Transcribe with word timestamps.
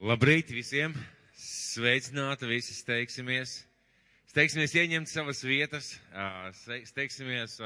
Labrīt 0.00 0.48
visiem! 0.48 0.94
Sveicināti 1.36 2.46
visi, 2.48 2.72
steigsimies! 2.72 3.58
Steigsimies 4.30 4.72
ieņemt 4.72 5.10
savas 5.10 5.42
vietas, 5.44 5.90
steigsimies 6.88 7.58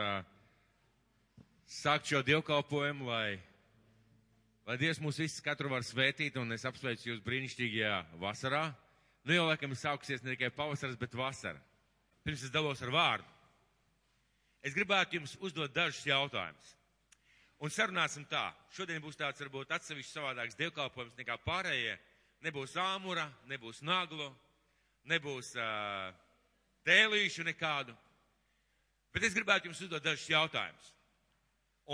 sākt 1.71 2.09
šo 2.11 2.25
dievkalpojumu, 2.27 3.07
lai, 3.07 3.37
lai 4.67 4.77
Dievs 4.81 4.99
mūs 5.05 5.21
visus 5.23 5.45
katru 5.47 5.71
var 5.71 5.87
svētīt, 5.87 6.35
un 6.41 6.51
es 6.57 6.67
apsveicu 6.67 7.13
jūs 7.13 7.21
brīnišķīgajā 7.23 8.01
vasarā. 8.19 8.65
Nu 9.23 9.37
jau 9.37 9.45
laikam 9.47 9.71
ir 9.71 9.79
sākusies 9.79 10.25
ne 10.25 10.35
tikai 10.35 10.51
pavasaris, 10.57 10.99
bet 10.99 11.15
vasara. 11.15 11.61
Pirms 12.27 12.43
es 12.49 12.51
dalos 12.51 12.83
ar 12.83 12.91
vārdu. 12.97 13.29
Es 14.67 14.75
gribētu 14.75 15.21
jums 15.21 15.37
uzdot 15.39 15.71
dažus 15.71 16.03
jautājumus. 16.11 16.75
Un 17.63 17.71
sarunāsim 17.71 18.27
tā. 18.27 18.49
Šodien 18.75 18.99
būs 19.07 19.23
tāds 19.23 19.39
varbūt 19.45 19.71
atsevišķs 19.79 20.19
savādāks 20.19 20.59
dievkalpojums 20.59 21.15
nekā 21.23 21.39
pārējie 21.47 21.95
nebūs 22.45 22.75
āmura, 22.81 23.25
nebūs 23.49 23.81
naglu, 23.85 24.29
nebūs 25.09 25.55
uh, 25.57 26.11
tēlīšu 26.85 27.47
nekādu. 27.49 27.95
Bet 29.15 29.25
es 29.29 29.37
gribētu 29.37 29.71
jums 29.71 29.81
uzdot 29.87 30.05
dažus 30.05 30.29
jautājumus. 30.29 30.93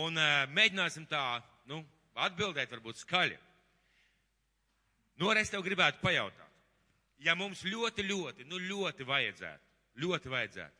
Un 0.00 0.18
uh, 0.18 0.44
mēģināsim 0.54 1.06
tā, 1.10 1.40
nu, 1.70 1.82
atbildēt 2.18 2.70
varbūt 2.72 3.02
skaļi. 3.02 3.38
Nu, 5.20 5.30
es 5.36 5.52
tev 5.52 5.62
gribētu 5.66 6.00
pajautāt. 6.02 6.46
Ja 7.20 7.34
mums 7.36 7.60
ļoti, 7.66 8.06
ļoti, 8.08 8.46
nu 8.48 8.56
ļoti 8.64 9.04
vajadzētu, 9.04 9.66
ļoti 10.00 10.30
vajadzētu 10.32 10.78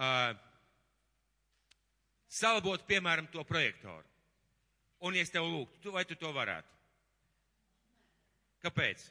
uh, 0.00 0.32
salabot, 2.32 2.86
piemēram, 2.88 3.28
to 3.32 3.44
projektoru. 3.44 4.06
Un, 5.04 5.18
ja 5.18 5.24
es 5.26 5.32
tev 5.34 5.44
lūgtu, 5.44 5.82
tu, 5.84 5.92
vai 5.92 6.06
tu 6.08 6.16
to 6.16 6.30
varētu? 6.32 6.73
Kāpēc? 8.64 9.04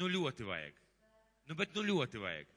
Nu 0.00 0.08
ļoti 0.08 0.46
vajag. 0.48 0.78
Nu, 1.50 1.56
bet 1.58 1.74
nu 1.76 1.84
ļoti 1.84 2.20
vajag. 2.22 2.52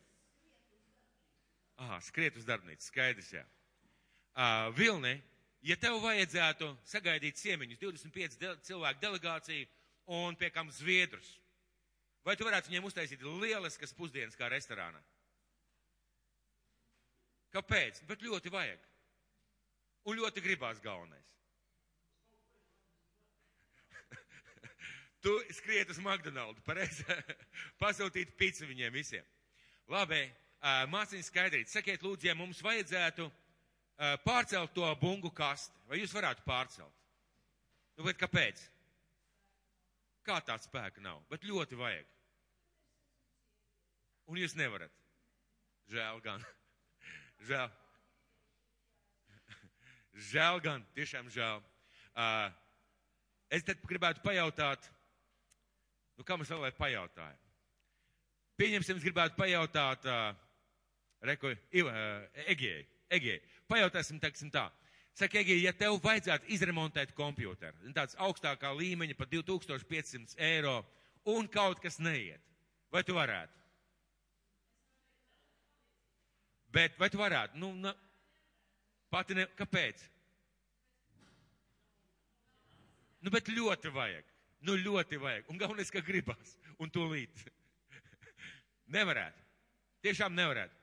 Aha, 1.84 1.98
skriet 2.08 2.38
uz 2.40 2.46
darbnīcu, 2.48 2.86
skaidrs, 2.88 3.34
jā. 3.36 3.42
Uh, 4.36 4.70
Vilni, 4.76 5.18
ja 5.68 5.76
tev 5.80 5.98
vajadzētu 6.04 6.70
sagaidīt 6.88 7.40
ciemiņus, 7.42 7.82
25 7.82 8.38
de 8.40 8.54
cilvēku 8.68 9.04
delegāciju 9.04 9.68
un 10.16 10.38
pie 10.40 10.52
kam 10.56 10.72
zviedrus, 10.72 11.28
vai 12.24 12.38
tu 12.40 12.48
varētu 12.48 12.72
viņiem 12.72 12.88
uztaisīt 12.88 13.26
lieliskas 13.26 13.96
pusdienas 13.98 14.40
kā 14.40 14.48
restorānā? 14.52 15.02
Kāpēc? 17.56 18.02
Bet 18.08 18.24
ļoti 18.24 18.52
vajag. 18.52 18.82
Un 20.06 20.20
ļoti 20.20 20.44
gribās 20.44 20.80
galvenais. 20.84 21.28
Tu 25.26 25.34
skriet 25.58 25.90
uz 25.90 25.98
McDonald's, 25.98 26.62
pareizi, 26.62 27.02
pasūtīt 27.82 28.36
picu 28.38 28.68
viņiem 28.70 28.94
visiem. 28.94 29.26
Labi, 29.90 30.20
māciņas 30.94 31.32
skaidrīt. 31.32 31.72
Sakiet, 31.72 32.06
lūdzu, 32.06 32.28
ja 32.30 32.36
mums 32.38 32.62
vajadzētu 32.62 33.26
pārcelt 34.22 34.76
to 34.78 34.86
bungu 35.02 35.32
kasti, 35.34 35.82
vai 35.90 36.04
jūs 36.04 36.14
varētu 36.14 36.46
pārcelt? 36.46 36.94
Nu, 37.98 38.06
bet 38.06 38.20
kāpēc? 38.22 38.62
Kā 40.30 40.38
tā 40.46 40.60
spēka 40.62 41.02
nav, 41.02 41.24
bet 41.32 41.46
ļoti 41.50 41.78
vajag. 41.80 42.06
Un 44.30 44.42
jūs 44.42 44.54
nevarat. 44.58 44.94
Žēl 45.90 46.22
gan. 46.26 46.46
Žēl. 47.50 47.70
Žēl 50.32 50.62
gan, 50.66 50.86
tiešām 50.98 51.34
žēl. 51.34 51.66
Uh, 52.16 52.50
es 53.54 53.66
tad 53.66 53.82
gribētu 53.86 54.22
pajautāt, 54.26 54.90
Nu, 56.16 56.24
kā 56.24 56.38
mēs 56.40 56.52
vēl 56.52 56.64
lai 56.64 56.72
pajautājam? 56.76 57.42
Pieņemsim, 58.60 59.00
es 59.00 59.04
gribētu 59.04 59.36
pajautāt, 59.36 60.06
uh, 60.08 60.30
reku, 61.28 61.52
uh, 61.52 61.98
Egejai, 62.48 62.86
Egejai. 63.18 63.42
Pajautāsim, 63.68 64.20
teiksim 64.24 64.52
tā. 64.54 64.70
Saka, 65.16 65.42
Egejai, 65.42 65.66
ja 65.66 65.74
tev 65.76 65.98
vajadzētu 66.04 66.48
izremontēt 66.56 67.12
kompjuteru, 67.16 67.92
tāds 67.96 68.16
augstākā 68.20 68.72
līmeņa 68.76 69.18
par 69.20 69.30
2500 69.32 70.40
eiro 70.44 70.80
un 71.36 71.48
kaut 71.52 71.80
kas 71.84 72.00
neiet, 72.04 72.44
vai 72.92 73.04
tu 73.04 73.16
varētu? 73.18 73.64
Bet 76.76 77.00
vai 77.00 77.08
tu 77.12 77.20
varētu? 77.20 77.60
Nu, 77.60 77.72
na, 77.80 77.94
pati 79.12 79.36
ne, 79.38 79.48
kāpēc? 79.56 80.04
Nu, 83.24 83.32
bet 83.32 83.48
ļoti 83.50 83.92
vajag. 83.96 84.35
Nu, 84.66 84.76
ļoti 84.82 85.20
vajag. 85.22 85.50
Un 85.54 85.60
galvenais, 85.62 85.92
ka 85.94 86.02
gribas. 86.02 86.56
Un 86.82 86.90
tūlīt. 86.92 87.46
nevarētu. 88.96 89.44
Tiešām 90.06 90.36
nevarētu. 90.38 90.82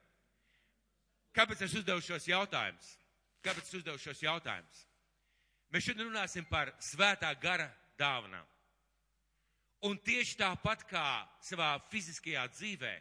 Kāpēc 1.32 1.64
es 1.66 1.74
uzdevu 1.80 2.02
šos 2.04 2.26
jautājumus? 2.28 2.88
Kāpēc 3.42 3.66
es 3.66 3.78
uzdevu 3.80 3.98
šos 3.98 4.20
jautājumus? 4.22 4.82
Mēs 5.72 5.86
šodien 5.86 6.10
runāsim 6.10 6.46
par 6.48 6.74
svētā 6.84 7.30
gara 7.40 7.70
dāvanām. 7.98 8.44
Un 9.88 9.96
tieši 9.98 10.36
tāpat 10.38 10.84
kā 10.86 11.06
savā 11.42 11.72
fiziskajā 11.90 12.44
dzīvē 12.52 12.92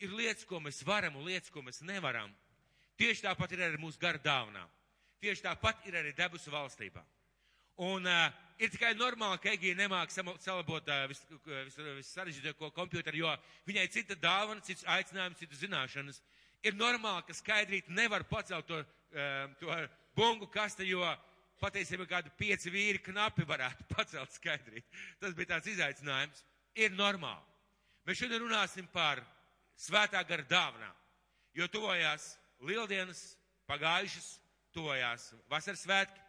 ir 0.00 0.14
lietas, 0.16 0.46
ko 0.48 0.60
mēs 0.62 0.80
varam 0.86 1.18
un 1.18 1.26
lietas, 1.26 1.50
ko 1.52 1.60
mēs 1.64 1.82
nevaram, 1.84 2.30
tieši 2.96 3.26
tāpat 3.26 3.52
ir 3.52 3.64
arī 3.66 3.80
mūsu 3.82 4.00
gara 4.00 4.20
dāvanām. 4.22 4.70
Tieši 5.20 5.44
tāpat 5.44 5.82
ir 5.90 5.98
arī 6.00 6.14
debesu 6.16 6.52
valstībā. 6.54 7.02
Un 7.84 8.06
uh, 8.08 8.30
ir 8.60 8.70
tikai 8.72 8.92
normāli, 8.98 9.40
ka 9.40 9.54
Egija 9.54 9.78
nemāk 9.78 10.12
salabot 10.12 10.86
vissarežģītāko 11.10 11.96
vis, 11.96 12.44
vis 12.44 12.76
kompjuteru, 12.76 13.22
jo 13.22 13.32
viņai 13.68 13.86
cita 13.92 14.16
dāvana, 14.20 14.62
cits 14.64 14.86
aicinājums, 14.88 15.40
citas 15.40 15.62
zināšanas. 15.62 16.20
Ir 16.66 16.76
normāli, 16.76 17.24
ka 17.26 17.36
skaidrīt 17.36 17.88
nevar 17.88 18.26
pacelt 18.28 18.68
to, 18.68 18.82
to 19.60 19.78
bungu 20.16 20.48
kastu, 20.52 20.84
jo 20.84 21.04
patiesībā 21.60 22.06
kādi 22.08 22.32
pieci 22.36 22.72
vīri 22.72 23.00
knapi 23.04 23.46
varētu 23.48 23.88
pacelt 23.94 24.32
skaidrīt. 24.36 24.86
Tas 25.20 25.36
bija 25.36 25.56
tāds 25.56 25.72
izaicinājums. 25.72 26.44
Ir 26.78 26.92
normāli. 26.94 27.46
Mēs 28.06 28.20
šodien 28.20 28.42
runāsim 28.44 28.86
par 28.92 29.20
svētā 29.80 30.20
gara 30.28 30.44
dāvanām, 30.48 30.96
jo 31.56 31.66
tuvojās 31.68 32.34
lieldienas, 32.64 33.20
pagājušas, 33.68 34.28
tuvojās 34.74 35.30
vasaras 35.50 35.82
svētki, 35.84 36.22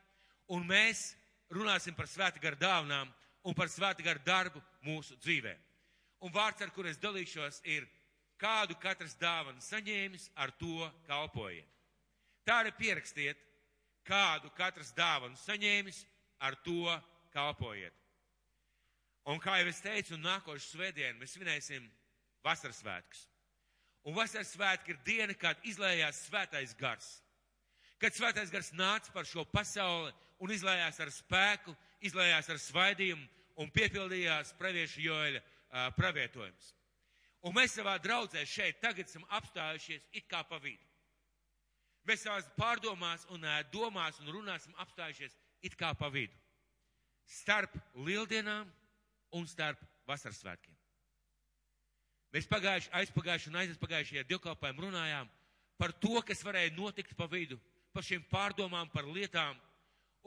un 0.56 0.66
mēs 0.68 1.12
runāsim 1.52 1.96
par 1.96 2.08
svēta 2.10 2.42
gara 2.42 2.58
dāvnām 2.60 3.12
un 3.48 3.58
par 3.58 3.70
svēta 3.72 4.04
gara 4.06 4.22
darbu 4.26 4.62
mūsu 4.86 5.18
dzīvē. 5.22 5.56
Un 6.22 6.34
vārds, 6.34 6.62
ar 6.62 6.72
kur 6.74 6.86
es 6.86 7.00
dalīšos, 7.02 7.62
ir 7.66 7.88
kādu 8.42 8.76
katrs 8.82 9.16
dāvanu 9.22 9.62
saņēmis, 9.62 10.30
ar 10.36 10.54
to 10.58 10.90
kalpojiet. 11.08 11.68
Tā 12.46 12.62
arī 12.62 12.74
pierakstiet, 12.78 13.42
kādu 14.06 14.50
katrs 14.58 14.94
dāvanu 14.98 15.38
saņēmis, 15.42 16.04
ar 16.42 16.58
to 16.66 16.94
kalpojiet. 17.34 17.94
Un 19.30 19.38
kā 19.42 19.60
jau 19.62 19.68
es 19.70 19.82
teicu, 19.84 20.18
nākošu 20.18 20.72
svētdienu 20.74 21.20
mēs 21.22 21.36
svinēsim 21.36 21.86
vasaras 22.46 22.82
svētkus. 22.82 23.28
Un 24.10 24.16
vasaras 24.18 24.50
svētki 24.56 24.96
ir 24.96 25.02
diena, 25.06 25.36
kad 25.38 25.62
izlējās 25.68 26.24
svētais 26.26 26.74
gars. 26.78 27.20
Kad 28.02 28.18
svētais 28.18 28.50
gars 28.50 28.72
nāca 28.74 29.14
par 29.14 29.28
šo 29.30 29.44
pasauli 29.46 30.10
un 30.42 30.52
izlējās 30.54 30.98
ar 31.04 31.12
spēku, 31.14 31.76
izlējās 32.02 32.50
ar 32.50 32.60
svaidījumu 32.62 33.28
un 33.62 33.70
piepildījās 33.74 34.56
praviešu 34.58 35.04
Joeļa 35.06 35.42
uh, 35.42 35.90
pravietojums. 35.94 36.72
Un 37.46 37.54
mēs 37.58 37.76
savā 37.78 37.96
draudzē 38.02 38.42
šeit 38.46 38.82
tagad 38.82 39.06
esam 39.06 39.26
apstājušies 39.38 40.08
it 40.18 40.26
kā 40.30 40.42
pa 40.50 40.58
vidu. 40.62 40.82
Mēs 42.10 42.26
savās 42.26 42.50
pārdomās 42.58 43.28
un 43.34 43.46
uh, 43.46 43.62
domās 43.74 44.18
un 44.22 44.34
runās 44.34 44.66
esam 44.66 44.78
apstājušies 44.82 45.38
it 45.62 45.78
kā 45.78 45.94
pa 45.98 46.10
vidu. 46.10 46.34
Starp 47.30 47.76
lieldienām 47.94 48.70
un 49.38 49.46
starp 49.48 49.82
vasaras 50.10 50.42
svētkiem. 50.42 50.74
Mēs 52.32 52.48
pagājuši, 52.50 52.90
aizpagājuši 52.96 53.52
un 53.52 53.60
aizpagājušajā 53.62 54.24
divkalpājumā 54.26 54.88
runājām 54.88 55.30
par 55.78 55.94
to, 56.02 56.18
kas 56.26 56.42
varēja 56.46 56.74
notikt 56.78 57.14
pa 57.18 57.28
vidu, 57.30 57.60
par 57.92 58.06
šīm 58.08 58.24
pārdomām, 58.32 58.90
par 58.94 59.08
lietām, 59.08 59.58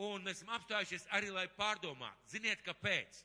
Un 0.02 0.24
mēs 0.26 0.40
esam 0.40 0.50
apstājušies 0.56 1.06
arī, 1.14 1.30
lai 1.30 1.46
pārdomātu. 1.54 2.26
Ziniet, 2.32 2.62
kāpēc? 2.66 3.20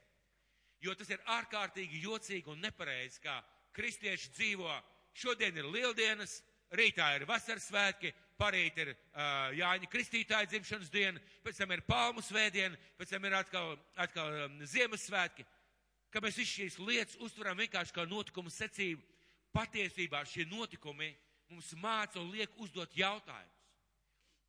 Jo 0.85 0.93
tas 0.95 1.09
ir 1.09 1.23
ārkārtīgi 1.33 2.03
jocīgi 2.03 2.51
un 2.53 2.61
nepareizi, 2.61 3.19
kā 3.23 3.39
kristieši 3.75 4.29
dzīvo. 4.35 4.75
Šodien 5.17 5.57
ir 5.57 5.65
lieldienas, 5.65 6.39
rītā 6.77 7.09
ir 7.17 7.25
vasaras 7.27 7.65
svētki, 7.71 8.13
parīt 8.39 8.77
ir 8.77 8.93
uh, 8.93 9.49
Jāņa 9.57 9.89
Kristītāja 9.89 10.47
dzimšanas 10.51 10.93
diena, 10.93 11.21
pēc 11.43 11.57
tam 11.59 11.73
ir 11.73 11.83
Palmu 11.89 12.21
svētdiena, 12.23 12.77
pēc 12.99 13.15
tam 13.15 13.25
ir 13.25 13.39
atkal, 13.41 13.73
atkal 13.97 14.37
um, 14.45 14.59
Ziemassvētki. 14.61 15.47
Ka 16.13 16.21
mēs 16.21 16.37
visu 16.37 16.61
šīs 16.61 16.77
lietas 16.85 17.17
uztveram 17.21 17.57
vienkārši 17.57 17.97
kā 17.97 18.05
notikumu 18.09 18.53
secību. 18.53 19.01
Patiesībā 19.53 20.21
šie 20.29 20.45
notikumi 20.45 21.09
mums 21.49 21.73
māca 21.81 22.21
un 22.21 22.29
liek 22.29 22.53
uzdot 22.61 22.93
jautājumus. 22.93 23.58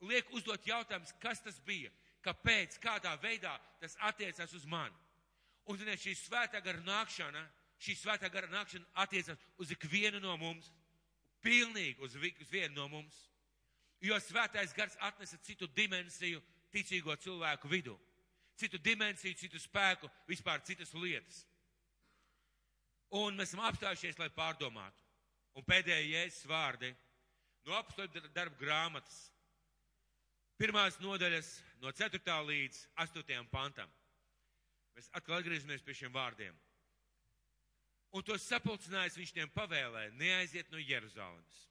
Liek 0.00 0.30
uzdot 0.32 0.64
jautājumus, 0.66 1.12
kas 1.20 1.42
tas 1.44 1.58
bija, 1.66 1.90
kāpēc, 2.24 2.78
kādā 2.80 3.12
veidā 3.20 3.52
tas 3.80 3.96
attiecas 4.08 4.54
uz 4.56 4.64
mani. 4.64 4.96
Un, 5.68 5.76
ziniet, 5.78 6.00
šī 6.00 6.14
svētā 6.16 6.62
gara 6.64 6.80
nākšana, 6.84 7.42
šī 7.80 7.96
svētā 8.00 8.30
gara 8.32 8.48
nākšana 8.50 8.86
attiecas 9.04 9.38
uz 9.60 9.72
ikvienu 9.76 10.20
no 10.22 10.36
mums, 10.40 10.70
pilnīgi 11.44 12.00
uz, 12.04 12.16
uz 12.16 12.52
vienu 12.52 12.74
no 12.76 12.88
mums. 12.88 13.16
Jo 14.00 14.16
svētais 14.24 14.72
gars 14.76 14.96
atnesa 15.04 15.36
citu 15.44 15.68
dimensiju 15.76 16.40
ticīgo 16.72 17.16
cilvēku 17.20 17.68
vidū. 17.68 17.96
Citu 18.56 18.80
dimensiju, 18.80 19.36
citu 19.36 19.60
spēku, 19.60 20.08
vispār 20.28 20.62
citas 20.64 20.92
lietas. 20.94 21.44
Un 23.16 23.36
mēs 23.36 23.50
esam 23.50 23.64
apstājušies, 23.66 24.18
lai 24.20 24.28
pārdomātu. 24.32 25.06
Un 25.58 25.66
pēdējie 25.66 26.12
jēzus 26.14 26.46
vārdi 26.48 26.92
no 27.66 27.76
apstoļu 27.80 28.22
darba 28.34 28.56
grāmatas. 28.60 29.18
Pirmās 30.60 30.98
nodaļas 31.00 31.46
no 31.80 31.88
4. 31.88 32.20
līdz 32.44 32.78
8. 33.00 33.46
pantam. 33.48 33.88
Mēs 34.92 35.06
atkal 35.16 35.38
atgriežamies 35.38 35.80
pie 35.80 35.94
šiem 35.96 36.12
vārdiem. 36.12 36.56
Un 38.12 38.26
tos 38.28 38.44
sapulcinājis 38.44 39.16
viņš 39.16 39.30
tiem 39.38 39.52
pavēlēja 39.54 40.10
neaiziet 40.20 40.68
no 40.68 40.82
Jeruzalemes, 40.82 41.62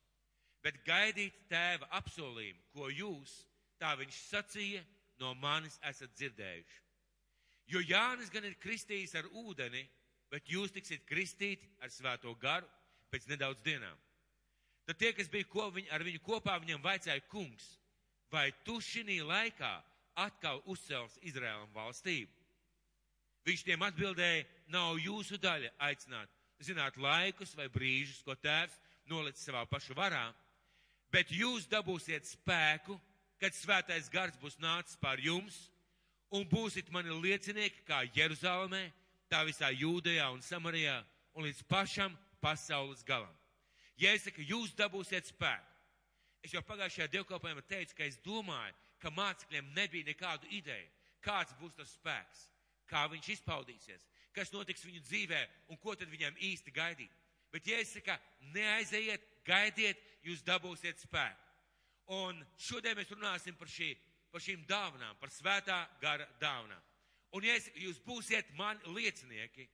bet 0.66 0.80
gaidīt 0.88 1.38
tēva 1.52 1.86
apsolījumu, 2.00 2.64
ko 2.74 2.90
jūs, 2.90 3.36
tā 3.78 3.92
viņš 4.00 4.18
sacīja, 4.32 4.82
no 5.22 5.36
manis 5.38 5.78
esat 5.86 6.16
dzirdējuši. 6.16 6.82
Jo 7.70 7.84
Jānis 7.86 8.34
gan 8.34 8.48
ir 8.50 8.58
kristījis 8.58 9.14
ar 9.22 9.30
ūdeni, 9.44 9.84
bet 10.34 10.50
jūs 10.50 10.74
tiksiet 10.74 11.06
kristīti 11.06 11.70
ar 11.78 11.94
svēto 11.94 12.34
garu 12.42 12.66
pēc 13.14 13.30
nedaudz 13.30 13.62
dienām. 13.62 14.02
Tad 14.90 14.98
tie, 14.98 15.14
kas 15.14 15.30
bija 15.30 15.46
ko 15.46 15.68
viņ, 15.78 15.92
ar 15.94 16.02
viņu 16.08 16.24
kopā, 16.26 16.58
viņam 16.64 16.82
vaicāja 16.82 17.22
kungs, 17.30 17.76
vai 18.32 18.52
tu 18.64 18.80
šī 18.82 19.22
laikā 19.26 19.72
atkal 20.16 20.62
uzcels 20.66 21.18
Izraēlam 21.22 21.72
valstību? 21.74 22.32
Viņš 23.48 23.64
tiem 23.66 23.82
atbildēja, 23.88 24.46
nav 24.70 25.00
jūsu 25.00 25.40
daļa 25.42 25.72
aicināt, 25.88 26.30
zināt 26.62 26.98
laikus 26.98 27.56
vai 27.56 27.70
brīžus, 27.72 28.22
ko 28.24 28.36
tēvs 28.36 28.76
nolicis 29.10 29.48
savā 29.48 29.64
pašu 29.66 29.96
varā, 29.98 30.28
bet 31.10 31.32
jūs 31.32 31.66
dabūsiet 31.72 32.28
spēku, 32.28 33.00
kad 33.40 33.56
svētais 33.56 34.10
gars 34.12 34.38
būs 34.42 34.60
nācis 34.60 35.00
pār 35.00 35.22
jums, 35.24 35.70
un 36.30 36.46
būsit 36.46 36.92
mani 36.94 37.16
liecinieki 37.16 37.86
kā 37.88 38.04
Jeruzalemē, 38.14 38.90
tā 39.32 39.42
visā 39.48 39.72
Jūdejā 39.72 40.28
un 40.34 40.44
Samarijā, 40.46 41.00
un 41.34 41.48
līdz 41.48 41.64
pašam 41.70 42.14
pasaules 42.44 43.02
galam. 43.08 43.34
Ja 43.98 44.14
es 44.16 44.28
saku, 44.28 44.44
jūs 44.46 44.76
dabūsiet 44.78 45.32
spēku, 45.32 45.79
es 46.44 46.54
jau 46.56 46.62
pagājušajā 46.66 47.10
dievkalpojumā 47.14 47.64
teicu, 47.68 47.96
ka 47.98 48.08
es 48.08 48.20
domāju, 48.24 48.76
ka 49.00 49.12
mācekļiem 49.16 49.74
nebija 49.76 50.08
nekādu 50.12 50.50
ideju, 50.56 50.90
kāds 51.24 51.56
būs 51.60 51.76
tas 51.78 51.92
spēks, 51.96 52.46
kā 52.90 53.06
viņš 53.12 53.32
izpaudīsies, 53.36 54.06
kas 54.36 54.54
notiks 54.54 54.86
viņu 54.86 55.04
dzīvē 55.06 55.42
un 55.70 55.80
ko 55.82 55.96
tad 55.96 56.12
viņam 56.12 56.38
īsti 56.50 56.74
gaidīt. 56.76 57.16
Bet, 57.52 57.66
ja 57.68 57.80
es 57.82 57.94
saku, 57.96 58.14
neaiziet, 58.54 59.24
gaidiet, 59.46 60.02
jūs 60.24 60.44
dabūsiet 60.46 61.02
spēku. 61.02 61.48
Un 62.14 62.38
šodien 62.58 62.98
mēs 62.98 63.10
runāsim 63.14 63.58
par, 63.58 63.70
šī, 63.70 63.92
par 64.34 64.42
šīm 64.42 64.66
dāvanām, 64.70 65.18
par 65.22 65.34
svētā 65.34 65.80
gara 66.02 66.28
dāvanām. 66.42 66.86
Un, 67.38 67.46
ja 67.46 67.58
es, 67.58 67.68
jūs 67.78 68.00
būsiet 68.06 68.54
mani 68.58 68.94
liecinieki, 68.96 69.68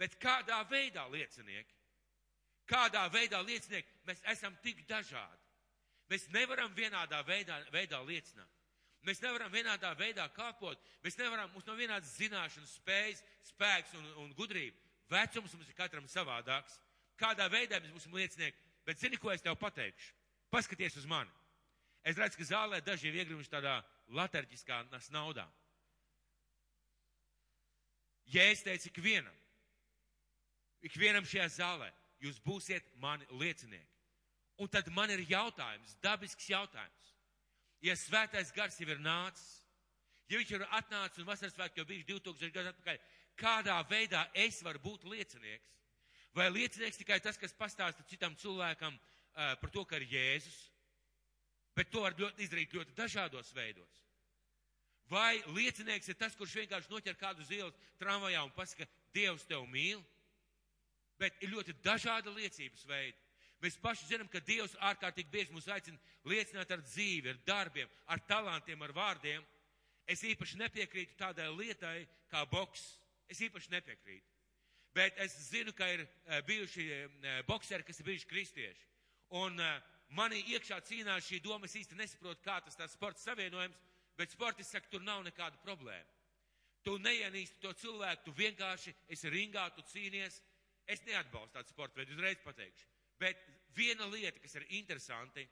bet 0.00 0.16
kādā 0.20 0.62
veidā 0.70 1.04
liecinieki? 1.12 1.74
Kādā 2.68 3.04
veidā 3.12 3.42
liecinieki? 3.44 4.00
Mēs 4.08 4.22
esam 4.32 4.56
tik 4.64 4.80
dažādi. 4.88 5.45
Mēs 6.10 6.28
nevaram 6.34 6.74
vienādā 6.74 7.22
veidā, 7.26 7.58
veidā 7.74 8.00
liecināt. 8.06 8.50
Mēs 9.06 9.20
nevaram 9.22 9.52
vienādā 9.52 9.92
veidā 9.98 10.26
kalpot. 10.34 10.80
Mēs 11.04 11.18
nevaram, 11.18 11.50
mums 11.54 11.66
nav 11.66 11.78
vienādas 11.78 12.14
zināšanas, 12.18 12.74
spējas, 12.80 13.22
spēks 13.52 13.94
un, 13.98 14.06
un 14.24 14.32
gudrība. 14.38 14.78
Vecums 15.10 15.54
mums 15.54 15.68
ir 15.70 15.78
katram 15.78 16.06
savādāks. 16.10 16.80
Kādā 17.18 17.46
veidā 17.50 17.78
mēs 17.80 17.94
būsim 17.94 18.16
liecinieki? 18.18 18.58
Bet 18.86 18.98
zini, 19.02 19.18
ko 19.18 19.30
es 19.30 19.42
tev 19.42 19.54
pateikšu? 19.60 20.14
Paskaties 20.50 20.98
uz 20.98 21.06
mani. 21.10 21.30
Es 22.06 22.18
redzu, 22.18 22.38
ka 22.38 22.46
zālē 22.46 22.80
daži 22.86 23.08
ir 23.10 23.20
iegrimuši 23.22 23.50
tādā 23.50 23.78
latarģiskā 24.14 24.82
naudā. 25.14 25.46
Ja 28.30 28.44
es 28.50 28.62
teicu 28.66 28.90
ikvienam, 28.90 29.34
ikvienam 30.86 31.26
šajā 31.26 31.46
zālē, 31.60 31.90
jūs 32.22 32.38
būsiet 32.42 32.86
mani 33.02 33.26
liecinieki. 33.30 33.95
Un 34.56 34.70
tad 34.72 34.88
man 34.94 35.10
ir 35.12 35.20
jautājums, 35.28 35.96
dabisks 36.00 36.48
jautājums. 36.48 37.12
Ja 37.84 37.96
svētais 37.98 38.52
gars 38.56 38.78
jau 38.80 38.88
ir 38.88 39.02
nācis, 39.04 39.66
ja 40.30 40.40
viņš 40.40 40.52
ir 40.56 40.64
atnācis 40.78 41.20
un 41.20 41.28
vasaras 41.28 41.54
svētki 41.54 41.82
jau 41.82 41.88
bijuši 41.88 42.08
2000 42.08 42.54
gadus 42.54 42.72
atpakaļ, 42.72 43.02
kādā 43.36 43.76
veidā 43.90 44.24
es 44.46 44.62
varu 44.64 44.80
būt 44.82 45.04
liecinieks? 45.12 45.74
Vai 46.36 46.48
liecinieks 46.52 46.98
tikai 47.00 47.20
tas, 47.24 47.36
kas 47.40 47.54
pastāsta 47.56 48.04
citam 48.08 48.34
cilvēkam 48.36 48.96
uh, 48.96 49.52
par 49.60 49.70
to, 49.72 49.84
ka 49.84 50.00
ir 50.00 50.08
Jēzus? 50.10 50.56
Bet 51.76 51.92
to 51.92 52.02
var 52.04 52.16
ļoti, 52.16 52.44
izdarīt 52.44 52.72
ļoti 52.72 52.96
dažādos 52.96 53.52
veidos. 53.56 54.02
Vai 55.12 55.36
liecinieks 55.54 56.08
ir 56.10 56.16
tas, 56.18 56.34
kurš 56.36 56.56
vienkārši 56.62 56.90
noķer 56.90 57.16
kādu 57.20 57.44
uz 57.44 57.52
ielas 57.54 57.76
tramvajā 58.00 58.42
un 58.42 58.54
pasaka, 58.56 58.88
Dievs 59.14 59.44
tev 59.48 59.68
mīl? 59.70 60.00
Bet 61.20 61.36
ir 61.44 61.52
ļoti 61.52 61.76
dažādi 61.84 62.32
liecības 62.34 62.82
veidi. 62.88 63.25
Mēs 63.64 63.78
paši 63.80 64.10
zinām, 64.10 64.28
ka 64.28 64.42
Dievs 64.44 64.76
ārkārtīgi 64.84 65.32
bieži 65.32 65.54
mūs 65.54 65.68
aicina 65.72 65.96
liecināt 66.28 66.70
ar 66.74 66.82
dzīvi, 66.84 67.32
ar 67.32 67.38
darbiem, 67.46 67.92
ar 68.12 68.20
talantiem, 68.28 68.82
ar 68.84 68.92
vārdiem. 68.96 69.44
Es 70.06 70.22
īpaši 70.22 70.60
nepiekrītu 70.60 71.16
tādai 71.18 71.48
lietai 71.54 72.06
kā 72.30 72.44
boks. 72.50 72.84
Es 73.32 73.40
īpaši 73.42 73.72
nepiekrītu. 73.72 74.34
Bet 74.96 75.18
es 75.20 75.34
zinu, 75.50 75.72
ka 75.76 75.88
ir 75.92 76.04
uh, 76.04 76.40
bijuši 76.46 76.86
uh, 76.88 77.38
bokseri, 77.48 77.84
kas 77.84 78.00
ir 78.00 78.08
bijuši 78.10 78.28
kristieši. 78.30 78.86
Un 79.40 79.58
uh, 79.60 79.80
manī 80.16 80.38
iekšā 80.54 80.78
cīnās 80.88 81.26
šī 81.26 81.40
doma, 81.44 81.66
es 81.66 81.76
īsti 81.80 81.98
nesaprotu, 81.98 82.44
kā 82.44 82.60
tas 82.64 82.78
tāds 82.78 82.94
sports 82.96 83.26
savienojums, 83.26 83.76
bet 84.16 84.32
sportists 84.32 84.72
saka, 84.76 84.88
tur 84.92 85.04
nav 85.04 85.24
nekāda 85.26 85.60
problēma. 85.64 86.06
Tu 86.86 86.94
neienīsti 87.02 87.60
to 87.60 87.72
cilvēku, 87.74 88.28
tu 88.28 88.36
vienkārši 88.38 88.94
esi 89.12 89.32
ringā, 89.32 89.66
tu 89.74 89.82
cīnies. 89.90 90.38
Es 90.86 91.02
neatbalstu 91.02 91.58
tādu 91.58 91.72
sporta 91.74 91.98
veidu, 91.98 92.14
uzreiz 92.14 92.38
pateikšu. 92.44 92.95
Bet 93.20 93.40
viena 93.76 94.06
lieta, 94.12 94.40
kas 94.42 94.56
ir 94.58 94.66
interesanti, 94.78 95.46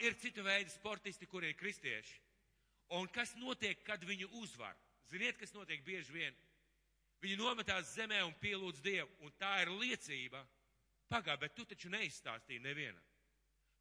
ir 0.00 0.16
citu 0.20 0.44
veidu 0.44 0.72
sportisti, 0.72 1.26
kuri 1.26 1.52
ir 1.52 1.58
kristieši. 1.60 2.20
Un 2.96 3.08
kas 3.12 3.34
notiek, 3.40 3.80
kad 3.84 4.02
viņi 4.04 4.28
uzvar? 4.40 4.76
Ziniet, 5.10 5.38
kas 5.40 5.52
notiek 5.56 5.84
bieži 5.84 6.12
vien? 6.12 6.36
Viņi 7.24 7.38
nometās 7.40 7.94
zemē 7.96 8.20
un 8.26 8.34
pielūdz 8.40 8.82
Dievu, 8.84 9.08
un 9.24 9.32
tā 9.40 9.62
ir 9.62 9.72
liecība. 9.72 10.42
Pagā, 11.08 11.36
bet 11.40 11.54
tu 11.56 11.64
taču 11.68 11.88
neizstāstīji 11.92 12.62
nevienam. 12.64 13.02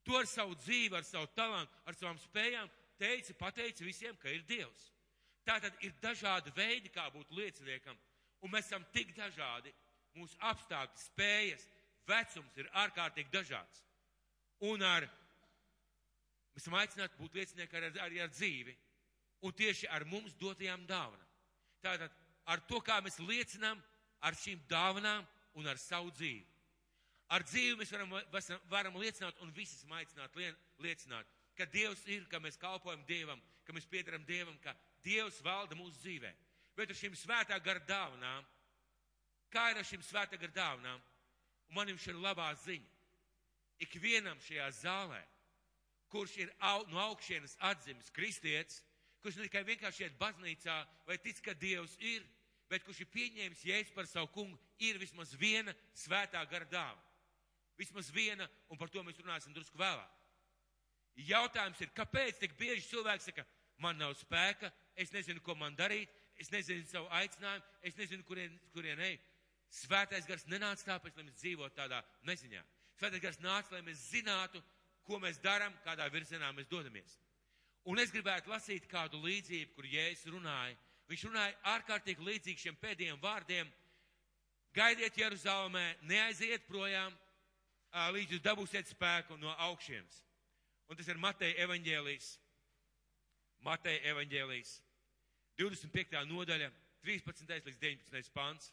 Tu 0.03 0.15
ar 0.15 0.27
savu 0.27 0.55
dzīvi, 0.59 0.95
ar 0.95 1.05
savu 1.07 1.29
talantu, 1.35 1.79
ar 1.87 1.95
savām 1.95 2.19
spējām 2.19 2.69
teici, 2.99 3.35
pateici 3.39 3.87
visiem, 3.87 4.15
ka 4.19 4.31
ir 4.31 4.43
Dievs. 4.47 4.89
Tātad 5.47 5.75
ir 5.83 5.95
dažādi 6.03 6.51
veidi, 6.55 6.91
kā 6.91 7.09
būt 7.11 7.31
lieciniekam, 7.35 7.97
un 8.43 8.51
mēs 8.51 8.69
esam 8.69 8.83
tik 8.95 9.11
dažādi. 9.15 9.73
Mūsu 10.13 10.37
apstākļi, 10.45 11.01
spējas, 11.07 11.63
vecums 12.07 12.57
ir 12.59 12.69
ārkārtīgi 12.83 13.31
dažāds. 13.33 13.83
Un 14.63 14.83
ar, 14.87 15.07
mēs 16.53 16.63
esam 16.63 16.77
aicināti 16.79 17.19
būt 17.19 17.37
liecinieki 17.39 17.79
arī 17.79 17.91
ar, 17.91 18.17
ar, 18.27 18.33
dzīvi, 18.33 18.75
un 19.43 19.55
tieši 19.59 19.89
ar 19.91 20.05
mums 20.07 20.35
dotajām 20.39 20.85
dāvanām. 20.87 21.29
Tātad 21.83 22.13
ar 22.47 22.63
to, 22.69 22.79
kā 22.79 22.99
mēs 23.03 23.19
liecinām, 23.19 23.81
ar 24.23 24.37
šīm 24.39 24.61
dāvanām 24.71 25.25
un 25.59 25.67
ar 25.67 25.79
savu 25.81 26.11
dzīvi. 26.15 26.45
Ar 27.33 27.43
dzīvi 27.47 27.79
mēs 27.79 27.91
varam, 27.91 28.13
varam 28.69 28.99
liecināt, 29.01 29.39
un 29.41 29.51
visi 29.55 29.75
esam 29.77 29.95
aicināti 29.97 30.51
liecināt, 30.83 31.29
ka 31.57 31.67
Dievs 31.69 32.03
ir, 32.11 32.25
ka 32.29 32.39
mēs 32.43 32.59
kalpojam 32.61 33.03
Dievam, 33.07 33.41
ka 33.65 33.75
mēs 33.75 33.87
piedaram 33.89 34.23
Dievam, 34.27 34.57
ka 34.63 34.75
Dievs 35.05 35.39
valda 35.45 35.77
mūsu 35.77 35.97
dzīvē. 36.01 36.33
Bet 36.77 36.91
ar 36.91 36.97
šīm 36.97 37.15
svētā 37.17 37.57
gara 37.63 37.81
dāvanām, 37.87 38.45
kā 39.53 39.69
ir 39.71 39.81
ar 39.81 39.87
šīm 39.87 40.03
svētā 40.05 40.39
gara 40.39 40.55
dāvanām, 40.55 41.01
un 41.73 41.79
man 41.79 41.89
jums 41.89 42.05
ir 42.05 42.19
labā 42.21 42.51
ziņa. 42.61 42.89
Ikvienam 43.81 44.37
šajā 44.45 44.67
zālē, 44.77 45.21
kurš 46.13 46.35
ir 46.43 46.51
au, 46.61 46.83
no 46.91 46.99
augšienes 47.01 47.55
atzimis 47.65 48.13
kristietis, 48.13 48.83
kurš 49.25 49.39
ne 49.39 49.47
tikai 49.47 49.63
vienkārši 49.65 50.05
iet 50.05 50.19
baznīcā 50.19 50.75
vai 51.07 51.17
tic, 51.17 51.41
ka 51.41 51.55
Dievs 51.57 51.95
ir, 51.97 52.21
bet 52.69 52.85
kurš 52.85 53.01
ir 53.01 53.09
pieņēmis 53.09 53.65
jēzus 53.65 53.95
par 53.95 54.05
savu 54.05 54.29
kungu, 54.35 54.59
ir 54.77 55.01
vismaz 55.01 55.33
viena 55.33 55.73
svētā 55.97 56.45
gara 56.51 56.69
dāvana. 56.69 57.09
Vismaz 57.81 58.13
viena, 58.13 58.45
un 58.69 58.77
par 58.77 58.93
to 58.93 59.01
mēs 59.01 59.17
runāsim 59.17 59.55
drusku 59.55 59.81
vēlāk. 59.81 60.21
Jautājums 61.25 61.81
ir, 61.81 61.89
kāpēc 61.97 62.37
tik 62.37 62.53
bieži 62.59 62.85
cilvēks 62.91 63.31
saka, 63.31 63.47
man 63.81 63.97
nav 63.97 64.13
spēka, 64.21 64.69
es 64.93 65.09
nezinu, 65.13 65.41
ko 65.41 65.57
man 65.57 65.73
darīt, 65.73 66.13
es 66.37 66.53
nezinu 66.53 66.85
savu 66.85 67.09
aicinājumu, 67.17 67.65
es 67.81 67.97
nezinu, 67.97 68.25
kurien, 68.29 68.53
kurien 68.77 69.01
ej. 69.09 69.17
Svētais 69.73 70.27
gars 70.29 70.45
nenāca 70.51 70.85
tāpēc, 70.91 71.17
lai 71.17 71.25
mēs 71.27 71.41
dzīvotu 71.41 71.75
tādā 71.77 72.03
neziņā. 72.29 72.61
Svētais 72.99 73.23
gars 73.23 73.39
nāca, 73.41 73.73
lai 73.73 73.81
mēs 73.87 74.07
zinātu, 74.11 74.61
ko 75.03 75.17
mēs 75.19 75.41
darām, 75.41 75.73
kādā 75.85 76.05
virzienā 76.13 76.51
mēs 76.53 76.69
dodamies. 76.69 77.17
Un 77.89 77.99
es 77.99 78.13
gribētu 78.13 78.53
lasīt 78.53 78.85
kādu 78.87 79.19
līdzību, 79.23 79.73
kur 79.75 79.87
Jēzus 79.89 80.31
runāja 80.31 80.77
viņš 81.09 81.25
runāja 81.27 81.55
ārkārtīgi 81.73 82.25
līdzīgi 82.25 82.65
šiem 82.65 82.77
pēdējiem 82.81 83.19
vārdiem. 83.21 83.71
Gaidiet 84.73 85.17
Jeruzalemē, 85.19 85.83
neaiziet 86.09 86.63
projām, 86.65 87.13
līdz 88.15 88.37
jūs 88.37 88.45
dabūsiet 88.45 88.89
spēku 88.89 89.37
no 89.37 89.53
augšiems. 89.67 90.23
Un 90.89 90.97
tas 90.97 91.09
ir 91.11 91.21
Mateja 91.21 91.67
evaņģēlijas. 91.67 92.31
Mateja 93.63 94.01
evaņģēlijas 94.13 94.71
25. 95.61 96.23
nodaļa, 96.31 96.71
13. 97.05 97.53
līdz 97.67 97.79
19. 97.83 98.33
pants. 98.33 98.71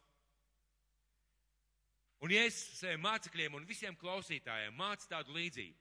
Un 2.20 2.32
es 2.36 2.56
saviem 2.76 3.00
mācekļiem 3.00 3.54
un 3.56 3.68
visiem 3.68 3.96
klausītājiem 3.96 4.74
mācu 4.76 5.08
tādu 5.08 5.32
līdzību, 5.38 5.78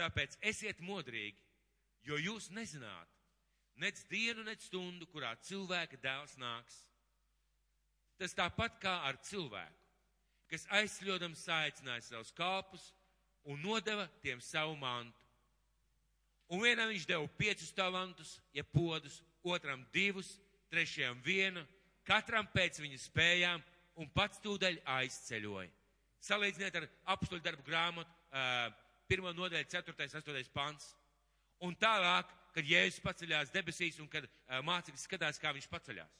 tāpēc 0.00 0.34
esiet 0.50 0.80
modrīgi, 0.82 1.38
jo 2.06 2.18
jūs 2.18 2.50
nezināt, 2.54 3.12
nec 3.78 4.00
dienu, 4.10 4.42
nec 4.46 4.64
stundu, 4.66 5.06
kurā 5.12 5.34
cilvēka 5.46 6.00
dēls 6.02 6.34
nāks. 6.42 6.80
Tas 8.18 8.34
tāpat 8.34 8.80
kā 8.82 8.96
ar 9.06 9.18
cilvēku, 9.22 9.82
kas 10.50 10.66
aizsļodams 10.78 11.44
saicināja 11.46 12.02
savus 12.06 12.32
kalpus 12.34 12.90
un 13.46 13.60
nodeva 13.62 14.08
tiem 14.24 14.40
savu 14.40 14.74
mantu. 14.80 15.22
Un 16.50 16.62
vienam 16.62 16.90
viņš 16.90 17.06
deva 17.06 17.26
piecus 17.38 17.72
talantus, 17.74 18.36
ja 18.54 18.62
podus, 18.64 19.20
otram 19.42 19.82
divus, 19.94 20.36
trešajam 20.70 21.18
vienu, 21.22 21.62
katram 22.06 22.46
pēc 22.54 22.78
viņa 22.82 23.00
spējām 23.02 23.64
un 24.00 24.08
pats 24.14 24.40
tūdaļ 24.44 24.80
aizceļoja. 24.96 25.70
Salīdziniet 26.26 26.76
ar 26.80 26.86
apstuļu 27.14 27.44
darbu 27.44 27.64
grāmatu, 27.66 28.12
pirmo 29.08 29.32
nodaļu, 29.32 29.68
4. 29.72 30.08
8. 30.20 30.50
pants. 30.54 30.90
Un 31.64 31.76
tālāk, 31.80 32.30
kad 32.52 32.66
Jēzus 32.68 33.00
paceļās 33.04 33.52
debesīs 33.54 34.00
un 34.02 34.08
kad 34.12 34.26
mācekļi 34.66 35.00
skatās, 35.00 35.40
kā 35.40 35.52
viņš 35.56 35.68
paceļās. 35.72 36.18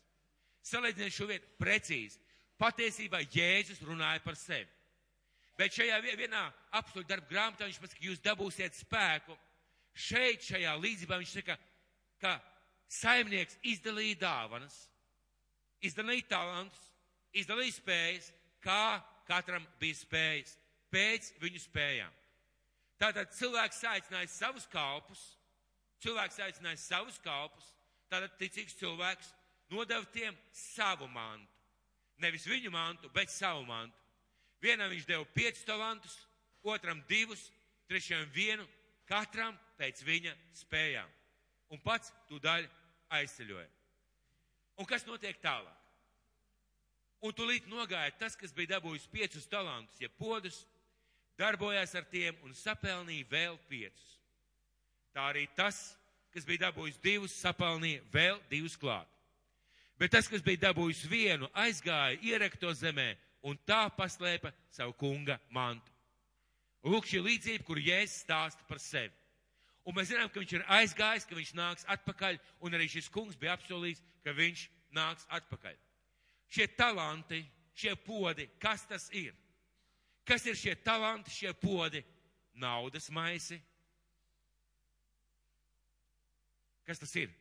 Salīdziniet 0.67 1.15
šo 1.15 1.29
vietu 1.29 1.51
precīzi. 1.61 2.21
Patiesībā 2.57 3.21
Jēzus 3.29 3.83
runāja 3.85 4.23
par 4.25 4.39
sevi. 4.41 4.69
Bet 5.57 5.73
šajā 5.73 5.99
vienā 6.05 6.43
apstuļu 6.77 7.09
darbu 7.09 7.31
grāmatā 7.33 7.69
viņš 7.69 7.81
pasaka, 7.81 8.05
jūs 8.05 8.23
dabūsiet 8.25 8.77
spēku. 8.77 9.37
Šeit, 9.97 10.45
šajā 10.45 10.75
līdzībā 10.77 11.17
viņš 11.21 11.33
saka, 11.39 11.57
ka 12.21 12.35
saimnieks 12.93 13.57
izdalīja 13.65 14.19
dāvanas, 14.21 14.77
izdalīja 15.85 16.29
talantus, 16.35 16.83
izdalīja 17.35 17.77
spējas, 17.79 18.31
kā 18.63 19.01
katram 19.27 19.67
bija 19.81 19.99
spējas, 19.99 20.57
pēc 20.93 21.33
viņu 21.43 21.63
spējām. 21.65 22.13
Tātad 23.01 23.33
cilvēks 23.37 23.83
aicināja 23.91 24.31
savus 24.33 24.67
kalpus, 24.73 25.23
cilvēks 26.05 26.41
aicināja 26.47 26.81
savus 26.81 27.19
kalpus, 27.25 27.67
tātad 28.09 28.37
ticīgs 28.41 28.79
cilvēks 28.79 29.33
nodeva 29.73 30.05
tiem 30.15 30.37
savu 30.53 31.09
mantu. 31.13 31.53
Nevis 32.23 32.47
viņu 32.49 32.73
mantu, 32.73 33.11
bet 33.13 33.29
savu 33.33 33.67
mantu. 33.69 33.99
Vienam 34.63 34.89
viņš 34.89 35.05
deva 35.05 35.27
piecus 35.37 35.67
talantus, 35.69 36.15
otram 36.65 37.03
divus, 37.11 37.51
trešajam 37.91 38.31
vienu, 38.33 38.65
katram 39.07 39.59
pēc 39.77 40.01
viņa 40.07 40.33
spējām. 40.63 41.11
Un 41.75 41.83
pats 41.85 42.15
tūdaļ 42.31 42.65
aizceļoja. 43.19 43.69
Un 44.81 44.89
kas 44.89 45.05
notiek 45.09 45.39
tālāk? 45.43 45.86
Un 47.25 47.33
tūlīt 47.33 47.69
nogāja 47.71 48.13
tas, 48.21 48.37
kas 48.37 48.53
bija 48.53 48.77
dabūjis 48.77 49.07
piecus 49.09 49.49
talantus, 49.49 50.01
ja 50.03 50.11
podus, 50.19 50.65
darbojās 51.41 51.95
ar 51.97 52.05
tiem 52.11 52.37
un 52.45 52.53
sapelnīja 52.57 53.29
vēl 53.31 53.57
piecus. 53.71 54.17
Tā 55.17 55.31
arī 55.31 55.47
tas, 55.57 55.97
kas 56.35 56.45
bija 56.45 56.67
dabūjis 56.67 57.01
divus, 57.01 57.37
sapelnīja 57.41 58.03
vēl 58.13 58.41
divus 58.51 58.77
klāt. 58.77 59.09
Bet 59.97 60.13
tas, 60.13 60.29
kas 60.29 60.45
bija 60.45 60.67
dabūjis 60.67 61.07
vienu, 61.09 61.49
aizgāja 61.57 62.19
ierekto 62.21 62.73
zemē 62.77 63.15
un 63.49 63.57
tā 63.65 63.87
paslēpa 63.97 64.53
savu 64.75 64.93
kunga 65.01 65.39
mantu. 65.49 65.89
Lūk, 66.85 67.09
šī 67.09 67.23
līdzība, 67.25 67.65
kur 67.65 67.81
Jēzus 67.81 68.21
stāsta 68.27 68.69
par 68.69 68.79
sevi. 68.83 69.15
Un 69.87 69.97
mēs 69.97 70.11
zinām, 70.13 70.29
ka 70.29 70.43
viņš 70.43 70.53
ir 70.59 70.69
aizgājis, 70.77 71.25
ka 71.27 71.39
viņš 71.39 71.57
nāks 71.57 71.89
atpakaļ, 71.97 72.39
un 72.61 72.77
arī 72.77 72.91
šis 72.93 73.09
kungs 73.11 73.39
bija 73.41 73.57
apsolījis, 73.57 74.05
ka 74.27 74.35
viņš 74.37 74.69
nāks 74.95 75.27
atpakaļ 75.41 75.79
šie 76.49 76.67
talanti, 76.77 77.43
šie 77.77 77.95
podi, 77.97 78.49
kas 78.63 78.87
tas 78.89 79.09
ir? 79.13 79.35
Kas 80.27 80.47
ir 80.47 80.59
šie 80.59 80.75
talanti, 80.83 81.31
šie 81.31 81.53
podi? 81.55 82.03
Naudas 82.57 83.11
maisi. 83.13 83.59
Kas 86.87 87.03
tas 87.03 87.13
ir? 87.19 87.33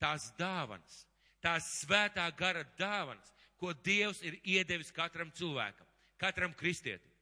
Tās 0.00 0.30
dāvanas, 0.36 1.04
tās 1.40 1.68
svētā 1.80 2.26
gara 2.36 2.64
dāvanas, 2.76 3.32
ko 3.56 3.72
Dievs 3.72 4.20
ir 4.26 4.36
iedevis 4.44 4.92
katram 4.92 5.30
cilvēkam, 5.32 5.86
katram 6.20 6.52
kristietim. 6.56 7.12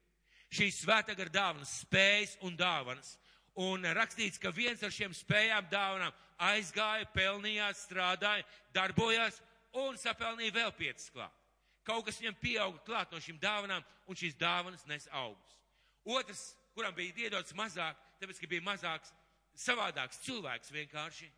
Šīs 0.54 0.80
svētā 0.82 1.14
gara 1.18 1.30
dāvanas, 1.34 1.80
spējas 1.84 2.36
un 2.46 2.58
dāvanas. 2.58 3.16
Un 3.54 3.86
rakstīts, 3.94 4.40
ka 4.42 4.50
viens 4.50 4.82
ar 4.82 4.90
šiem 4.90 5.12
spējām 5.14 5.68
dāvanām 5.70 6.14
aizgāja, 6.42 7.06
pelnījās, 7.14 7.84
strādāja, 7.86 8.42
darbojās 8.74 9.38
un 9.83 9.99
sapelnīja 10.00 10.54
vēl 10.54 10.73
piecas 10.78 11.11
klāt. 11.14 11.40
Kaut 11.85 12.07
kas 12.07 12.19
viņam 12.21 12.37
pieauga 12.40 12.81
klāt 12.87 13.12
no 13.12 13.21
šīm 13.21 13.38
dāvanām, 13.40 13.85
un 14.09 14.16
šīs 14.16 14.38
dāvanas 14.40 14.87
nes 14.88 15.09
augus. 15.12 15.59
Otrs, 16.04 16.54
kuram 16.75 16.95
bija 16.97 17.26
iedots 17.26 17.57
mazāk, 17.57 17.99
tāpēc, 18.21 18.40
ka 18.40 18.49
bija 18.49 18.64
mazāks, 18.64 19.12
savādāks 19.59 20.23
cilvēks 20.25 20.73
vienkārši, 20.75 21.28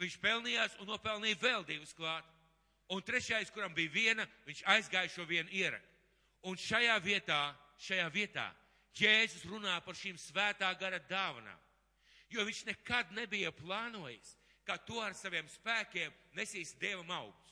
viņš 0.00 0.18
pelnījās 0.22 0.76
un 0.82 0.90
nopelnīja 0.90 1.38
vēl 1.42 1.66
divus 1.68 1.94
klāt. 1.96 2.26
Un 2.92 3.02
trešais, 3.02 3.50
kuram 3.50 3.74
bija 3.74 3.90
viena, 3.90 4.26
viņš 4.46 4.62
aizgāja 4.70 5.10
šo 5.10 5.24
vienu 5.26 5.50
ierakstu. 5.50 5.94
Un 6.46 6.58
šajā 6.60 6.98
vietā, 7.02 7.40
šajā 7.82 8.06
vietā, 8.14 8.46
Jēzus 8.96 9.44
runā 9.50 9.74
par 9.84 9.96
šīm 9.98 10.16
svētā 10.16 10.70
gara 10.80 11.00
dāvanām. 11.10 11.58
Jo 12.32 12.46
viņš 12.46 12.62
nekad 12.70 13.10
nebija 13.14 13.52
plānojis, 13.52 14.36
ka 14.66 14.78
to 14.82 15.02
ar 15.02 15.14
saviem 15.14 15.48
spēkiem 15.50 16.14
nesīs 16.38 16.72
Dievam 16.80 17.10
augus. 17.12 17.45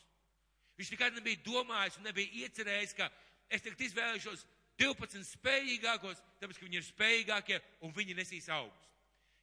Viņš 0.79 0.91
nekad 0.95 1.15
nebija 1.15 1.43
domājis 1.47 1.99
un 2.01 2.09
nebija 2.09 2.45
iecerējis, 2.45 2.95
ka 2.99 3.11
es 3.49 3.63
tagad 3.63 3.83
izvēlēšos 3.87 4.47
12 4.81 5.23
spējīgākos, 5.29 6.23
tāpēc, 6.41 6.59
ka 6.59 6.67
viņi 6.67 6.81
ir 6.81 6.87
spējīgākie 6.87 7.61
un 7.87 7.95
viņi 7.95 8.17
nesīs 8.19 8.49
augus. 8.51 8.89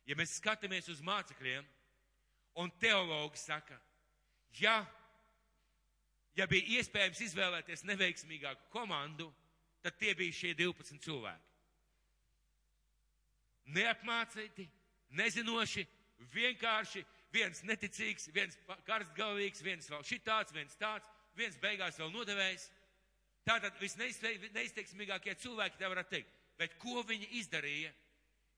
Ja 0.10 0.18
mēs 0.20 0.36
skatāmies 0.42 0.90
uz 0.92 1.00
mācekļiem, 1.06 1.68
un 2.60 2.74
teologi 2.82 3.40
saka, 3.40 3.78
ja, 4.60 4.82
ja 6.36 6.48
bija 6.52 6.82
iespējams 6.82 7.22
izvēlēties 7.30 7.86
neveiksmīgāku 7.88 8.68
komandu, 8.74 9.30
tad 9.86 9.96
tie 10.02 10.12
bija 10.18 10.36
šie 10.36 10.52
12 10.60 11.00
cilvēki. 11.06 11.48
Neapmācīti, 13.72 14.68
nezinoši, 15.16 15.86
vienkārši 16.34 17.06
viens 17.32 17.64
neticīgs, 17.64 18.28
viens 18.36 18.58
karstgalvīgs, 18.84 19.64
viens 19.64 19.88
vēl 19.88 20.04
šitāds, 20.04 20.52
viens 20.52 20.76
tāds 20.76 21.08
viens 21.38 21.58
beigās 21.62 22.00
vēl 22.00 22.12
nodevējs. 22.14 22.70
Tātad 23.48 23.78
visneizteiksmīgākie 23.82 25.36
cilvēki 25.42 25.80
te 25.80 25.90
varētu 25.90 26.14
teikt. 26.16 26.34
Bet 26.60 26.76
ko 26.82 27.02
viņi 27.08 27.32
izdarīja? 27.42 27.94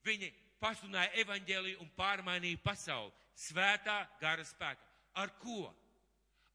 Viņi 0.03 0.31
pasludināja 0.59 1.13
evaņģēliju 1.23 1.79
un 1.83 1.91
pārmainīja 1.97 2.59
pasauli 2.63 3.13
svētā 3.39 4.01
gara 4.19 4.43
spēka. 4.45 4.83
Ar 5.19 5.31
ko? 5.39 5.69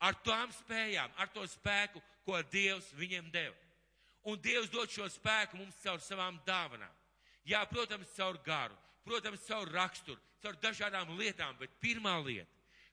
Ar 0.04 0.14
tām 0.22 0.52
spējām, 0.54 1.10
ar 1.18 1.30
to 1.34 1.42
spēku, 1.48 2.02
ko 2.26 2.38
Dievs 2.52 2.92
viņiem 2.98 3.30
deva. 3.34 3.56
Un 4.28 4.38
Dievs 4.42 4.70
dod 4.70 4.90
šo 4.92 5.08
spēku 5.10 5.58
mums 5.58 5.78
caur 5.82 6.02
savām 6.04 6.38
dāvanām. 6.46 6.92
Jā, 7.48 7.62
protams, 7.70 8.10
caur 8.16 8.36
garu, 8.44 8.76
protams, 9.06 9.46
caur 9.48 9.70
raksturu, 9.72 10.20
caur 10.42 10.58
dažādām 10.62 11.14
lietām, 11.16 11.56
bet 11.58 11.72
pirmā 11.80 12.18
lieta, 12.20 12.50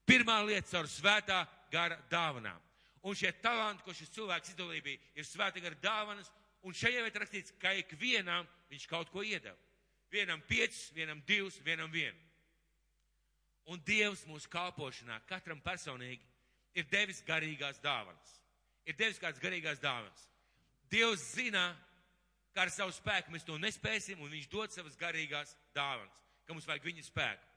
pirmā 0.08 0.39
lieta 0.48 0.70
caur 0.72 0.88
svētā 0.89 1.41
gara 1.74 1.98
dāvanām. 2.10 2.62
Un 3.05 3.13
šie 3.13 3.29
talanti, 3.38 3.83
ko 3.85 3.93
šis 3.93 4.09
cilvēks 4.15 4.55
izdalīja, 4.55 4.83
bija, 4.85 5.01
ir 5.13 5.27
svētā 5.27 5.62
gara 5.62 5.77
dāvanas, 5.81 6.31
un 6.65 6.74
šajā 6.74 7.03
vietā 7.05 7.21
rakstīts, 7.21 7.53
ka 7.62 7.75
ikvienam 7.77 8.47
viņš 8.71 8.88
kaut 8.89 9.12
ko 9.13 9.21
iedeva. 9.21 9.57
Vienam 10.09 10.41
piecus, 10.47 10.88
vienam 10.95 11.21
divus, 11.27 11.59
vienam 11.65 11.91
vienu. 11.93 12.17
Un 13.69 13.81
Dievs 13.85 14.24
mūsu 14.29 14.50
kalpošanā 14.50 15.19
katram 15.29 15.62
personīgi 15.62 16.21
ir 16.77 16.85
devis 16.89 17.21
garīgās 17.25 17.79
dāvanas. 17.81 18.35
Ir 18.85 18.97
devis 18.97 19.21
kādas 19.21 19.41
garīgās 19.41 19.81
dāvanas. 19.81 20.27
Dievs 20.89 21.24
zina, 21.33 21.71
ka 22.53 22.65
ar 22.65 22.71
savu 22.74 22.93
spēku 22.93 23.33
mēs 23.33 23.45
to 23.45 23.57
nespēsim, 23.62 24.21
un 24.21 24.31
viņš 24.33 24.50
dod 24.51 24.74
savas 24.74 24.97
garīgās 24.97 25.55
dāvanas, 25.77 26.21
ka 26.45 26.53
mums 26.53 26.67
vajag 26.69 26.85
viņa 26.89 27.05
spēku. 27.07 27.53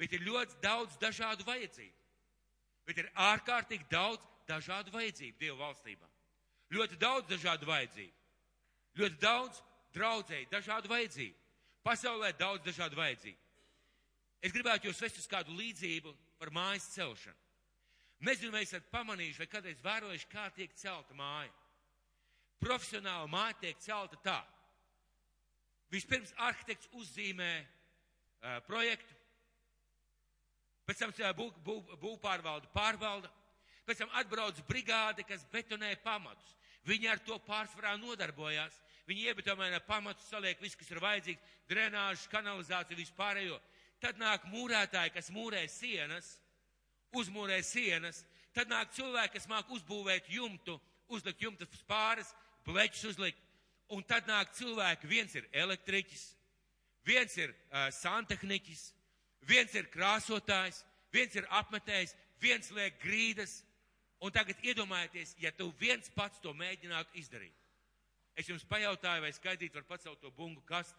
Bet 0.00 0.14
ir 0.16 0.24
ļoti 0.24 0.60
daudz 0.62 0.94
dažādu 1.02 1.46
vajadzību. 1.46 1.96
Bet 2.86 3.02
ir 3.02 3.10
ārkārtīgi 3.20 3.90
daudz 3.90 4.22
dažādu 4.50 4.92
vajadzību 4.94 5.38
Dievu 5.40 5.58
valstībā. 5.62 6.08
Ļoti 6.74 6.98
daudz 7.02 7.30
dažādu 7.30 7.66
vajadzību. 7.66 8.16
Ļoti 9.00 9.20
daudz 9.22 9.62
draudzēji, 9.94 10.48
dažādu 10.50 10.90
vajadzību. 10.90 11.36
Pasaulē 11.86 12.32
daudz 12.38 12.64
dažādu 12.66 12.98
vajadzību. 12.98 13.38
Es 14.40 14.52
gribētu 14.54 14.88
jūs 14.88 15.00
vest 15.02 15.18
uz 15.20 15.28
kādu 15.28 15.54
līdzību 15.56 16.12
par 16.40 16.52
mājas 16.54 16.88
celšanu. 16.94 17.36
Nezinu, 18.24 18.52
vai 18.52 18.62
esat 18.66 18.88
pamanījuši 18.92 19.40
vai 19.40 19.48
kādreiz 19.48 19.80
vērojuši, 19.84 20.28
kā 20.28 20.46
tiek 20.56 20.72
celta 20.76 21.16
māja. 21.16 21.52
Profesionāla 22.60 23.28
māja 23.32 23.56
tiek 23.62 23.78
celta 23.80 24.18
tā. 24.24 24.38
Vispirms 25.90 26.32
arhitekts 26.36 26.90
uzzīmē 27.00 27.50
uh, 27.60 28.58
projektu, 28.68 29.16
pēc 30.86 31.00
tam 31.00 31.14
būvpārvalde 31.16 31.64
bū, 31.64 31.96
bū 32.02 32.12
pārvalda, 32.76 33.32
pēc 33.90 34.04
tam 34.04 34.14
atbrauc 34.20 34.62
brigāde, 34.68 35.26
kas 35.26 35.42
betonē 35.52 35.96
pamatus. 36.04 36.54
Viņi 36.86 37.10
ar 37.10 37.20
to 37.26 37.36
pārsvarā 37.44 37.96
nodarbojās. 38.00 38.78
Viņi 39.10 39.26
iebetonē 39.26 39.80
pamatus, 39.88 40.28
saliek 40.30 40.60
visu, 40.62 40.78
kas 40.78 40.90
ir 40.92 41.00
vajadzīgs, 41.02 41.54
drenāžu, 41.68 42.28
kanalizāciju, 42.30 43.00
vispārējo. 43.00 43.58
Tad 44.00 44.20
nāk 44.20 44.46
mūrētāji, 44.52 45.12
kas 45.16 45.32
mūrē 45.34 45.64
sienas, 45.68 46.36
uzmūrē 47.18 47.58
sienas, 47.66 48.22
tad 48.54 48.70
nāk 48.70 48.94
cilvēki, 48.94 49.34
kas 49.36 49.48
māk 49.50 49.72
uzbūvēt 49.74 50.30
jumtu, 50.30 50.78
uzlikt 51.10 51.42
jumtu 51.42 51.66
pāris, 51.90 52.30
bleķus 52.64 53.10
uzlikt, 53.12 53.42
un 53.90 54.04
tad 54.06 54.30
nāk 54.30 54.54
cilvēki, 54.56 55.10
viens 55.10 55.34
ir 55.34 55.48
elektriķis, 55.52 56.24
viens 57.04 57.34
ir 57.40 57.50
uh, 57.50 57.88
santehniķis, 57.98 58.84
viens 59.50 59.74
ir 59.74 59.90
krāsotājs, 59.90 60.84
viens 61.12 61.34
ir 61.34 61.48
apmetējs, 61.50 62.14
viens 62.40 62.70
liek 62.76 62.96
grīdas, 63.02 63.60
un 64.20 64.32
tagad 64.34 64.60
iedomājieties, 64.64 65.34
ja 65.40 65.52
tu 65.56 65.70
viens 65.80 66.10
pats 66.14 66.40
to 66.44 66.52
mēģinātu 66.56 67.18
izdarīt. 67.20 67.56
Es 68.36 68.48
jums 68.48 68.64
pajautāju, 68.68 69.24
vai 69.24 69.32
skaidīt 69.36 69.74
var 69.74 69.86
pacelt 69.88 70.20
to 70.20 70.30
bungu 70.36 70.62
kastu. 70.68 70.98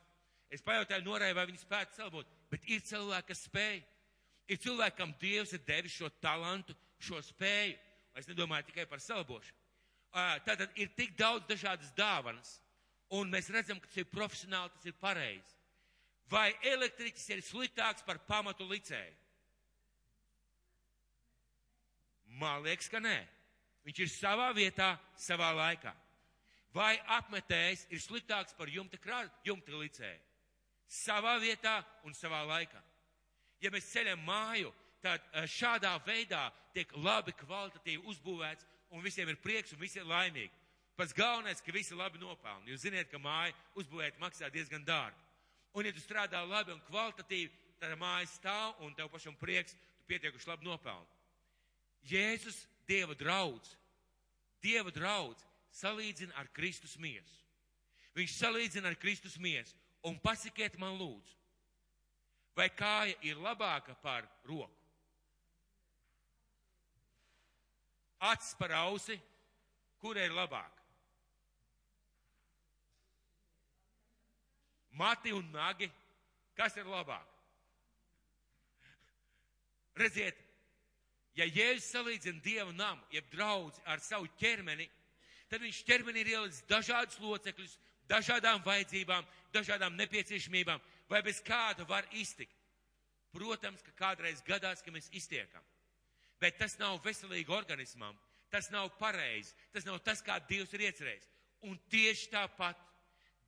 Es 0.52 0.64
pajautāju 0.66 1.06
Norai, 1.06 1.32
vai 1.34 1.48
viņi 1.48 1.62
spētu 1.62 1.96
celbot, 1.96 2.28
bet 2.52 2.66
ir 2.68 2.84
cilvēki, 2.84 3.28
kas 3.30 3.46
spēj. 3.48 3.80
Ir 4.52 4.60
cilvēkam 4.60 5.14
Dievs 5.22 5.54
ir 5.56 5.62
devis 5.64 5.96
šo 5.96 6.10
talantu, 6.20 6.76
šo 7.00 7.22
spēju. 7.24 7.78
Es 8.20 8.28
nedomāju 8.28 8.68
tikai 8.68 8.86
par 8.90 9.00
salbošanu. 9.00 9.58
Tātad 10.44 10.76
ir 10.76 10.92
tik 10.98 11.16
daudz 11.16 11.48
dažādas 11.48 11.94
dāvanas, 11.96 12.58
un 13.16 13.32
mēs 13.32 13.48
redzam, 13.54 13.80
ka 13.80 13.88
tas 13.88 14.02
ir 14.02 14.10
profesionāli, 14.12 14.74
tas 14.76 14.90
ir 14.90 14.98
pareizi. 15.00 15.56
Vai 16.32 16.50
elektriķis 16.68 17.30
ir 17.32 17.44
sliktāks 17.44 18.04
par 18.08 18.20
pamatu 18.28 18.68
licēju? 18.68 19.21
Man 22.42 22.66
liekas, 22.66 22.90
ka 22.90 23.02
nē. 23.04 23.18
Viņš 23.86 24.04
ir 24.04 24.14
savā 24.14 24.52
vietā, 24.58 24.94
savā 25.18 25.52
laikā. 25.58 25.94
Vai 26.74 26.96
apmetējs 27.18 27.88
ir 27.92 28.02
sliktāks 28.02 28.56
par 28.58 28.70
jumta, 28.72 28.98
krā, 29.02 29.26
jumta 29.46 29.74
licēju? 29.76 30.22
Savā 30.92 31.38
vietā 31.42 31.80
un 32.08 32.16
savā 32.18 32.44
laikā 32.48 32.82
ja 33.62 33.72
mēs 33.74 33.90
ceļam 33.94 34.24
māju, 34.26 34.72
tad 35.02 35.22
eh, 35.32 35.46
šādā 35.50 35.94
veidā 36.06 36.50
tiek 36.76 36.92
labi 36.98 37.34
kvalitatīvi 37.38 38.04
uzbūvēts 38.10 38.68
un 38.92 39.06
visiem 39.06 39.30
ir 39.32 39.40
prieks 39.42 39.74
un 39.76 39.82
visi 39.82 40.02
ir 40.02 40.10
laimīgi. 40.10 40.54
Pats 40.98 41.16
galvenais, 41.16 41.62
ka 41.64 41.74
visi 41.74 41.96
labi 41.98 42.20
nopelna. 42.22 42.68
Jūs 42.68 42.84
zināt, 42.84 43.10
ka 43.10 43.22
māja 43.22 43.54
uzbūvēt 43.80 44.20
maksā 44.22 44.52
diezgan 44.54 44.84
dārgi. 44.86 45.18
Un 45.74 45.88
ja 45.88 45.94
tu 45.96 46.04
strādā 46.04 46.42
labi 46.46 46.74
un 46.76 46.82
kvalitatīvi, 46.90 47.50
tad 47.80 47.96
māja 47.98 48.28
stāv 48.30 48.82
un 48.86 48.94
tev 48.98 49.10
pašam 49.10 49.38
prieks, 49.40 49.74
tu 49.74 50.10
pietiekuši 50.12 50.52
labi 50.52 50.68
nopelni. 50.68 51.21
Jēzus, 52.10 52.66
Dieva 52.88 53.16
draudz, 53.16 53.76
Dieva 54.62 54.92
draudz 54.92 55.46
salīdzina 55.72 56.36
ar 56.40 56.50
Kristus 56.54 56.98
miesu. 57.00 57.38
Viņš 58.18 58.34
salīdzina 58.36 58.92
ar 58.92 58.98
Kristus 59.00 59.38
miesu. 59.40 59.78
Un 60.04 60.18
pasakiet 60.20 60.80
man 60.82 60.98
lūdzu, 60.98 61.38
Vai 62.56 62.68
kāja 62.76 63.16
ir 63.24 63.40
labāka 63.40 63.96
par 64.04 64.28
roku? 64.48 64.78
Acis 68.22 68.54
par 68.60 68.74
ausi, 68.84 69.16
kura 70.02 70.26
ir 70.28 70.36
labāka? 70.36 70.84
Mati 75.00 75.32
un 75.34 75.48
nagi, 75.56 75.88
kas 76.54 76.76
ir 76.78 76.86
labāk? 76.92 77.26
Redziet, 79.98 80.38
ja 81.36 81.48
Jēzus 81.48 81.92
salīdzina 81.94 82.42
Dievu 82.44 82.74
namu, 82.76 83.04
jeb 83.12 83.28
draudzi 83.32 83.82
ar 83.86 84.02
savu 84.04 84.30
ķermeni, 84.40 84.88
tad 85.50 85.64
viņš 85.64 85.84
ķermenī 85.88 86.24
ir 86.24 86.34
ielicis 86.36 86.66
dažādus 86.70 87.20
locekļus, 87.20 87.78
dažādām 88.12 88.64
vajadzībām, 88.66 89.28
dažādām 89.54 89.96
nepieciešamībām, 90.00 90.82
vai 91.10 91.22
bez 91.24 91.42
kāda 91.44 91.88
var 91.88 92.08
iztikt. 92.12 92.56
Protams, 93.32 93.84
ka 93.86 93.94
kādreiz 93.96 94.42
gadās, 94.44 94.82
ka 94.84 94.92
mēs 94.92 95.08
iztiekam. 95.16 95.64
Bet 96.42 96.58
tas 96.60 96.76
nav 96.80 97.00
veselīgi 97.06 97.54
organismam, 97.54 98.18
tas 98.52 98.68
nav 98.74 98.90
pareizi, 99.00 99.54
tas 99.72 99.86
nav 99.88 100.02
tas, 100.04 100.24
kā 100.26 100.40
Dievs 100.50 100.74
ir 100.76 100.88
iecerējis. 100.90 101.30
Un 101.70 101.78
tieši 101.92 102.32
tāpat 102.34 102.80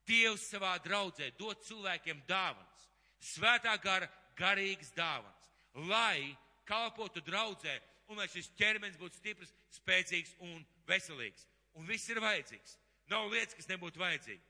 Dievs 0.08 0.46
savā 0.52 0.76
draudzē 0.84 1.30
dod 1.38 1.60
cilvēkiem 1.66 2.22
dāvanas, 2.28 2.88
svētā 3.20 3.74
gara 3.82 4.08
garīgas 4.38 4.92
dāvanas, 4.96 5.50
lai 5.88 6.36
kalpotu 6.68 7.22
draudzē 7.24 7.74
un 8.08 8.20
lai 8.20 8.28
šis 8.28 8.50
ķermenis 8.58 8.98
būtu 9.00 9.18
stiprs, 9.18 9.52
spēcīgs 9.78 10.34
un 10.44 10.64
veselīgs. 10.88 11.46
Un 11.74 11.86
viss 11.88 12.10
ir 12.12 12.20
vajadzīgs. 12.22 12.78
Nav 13.10 13.28
lietas, 13.32 13.56
kas 13.56 13.68
nebūtu 13.68 14.00
vajadzīgi. 14.00 14.42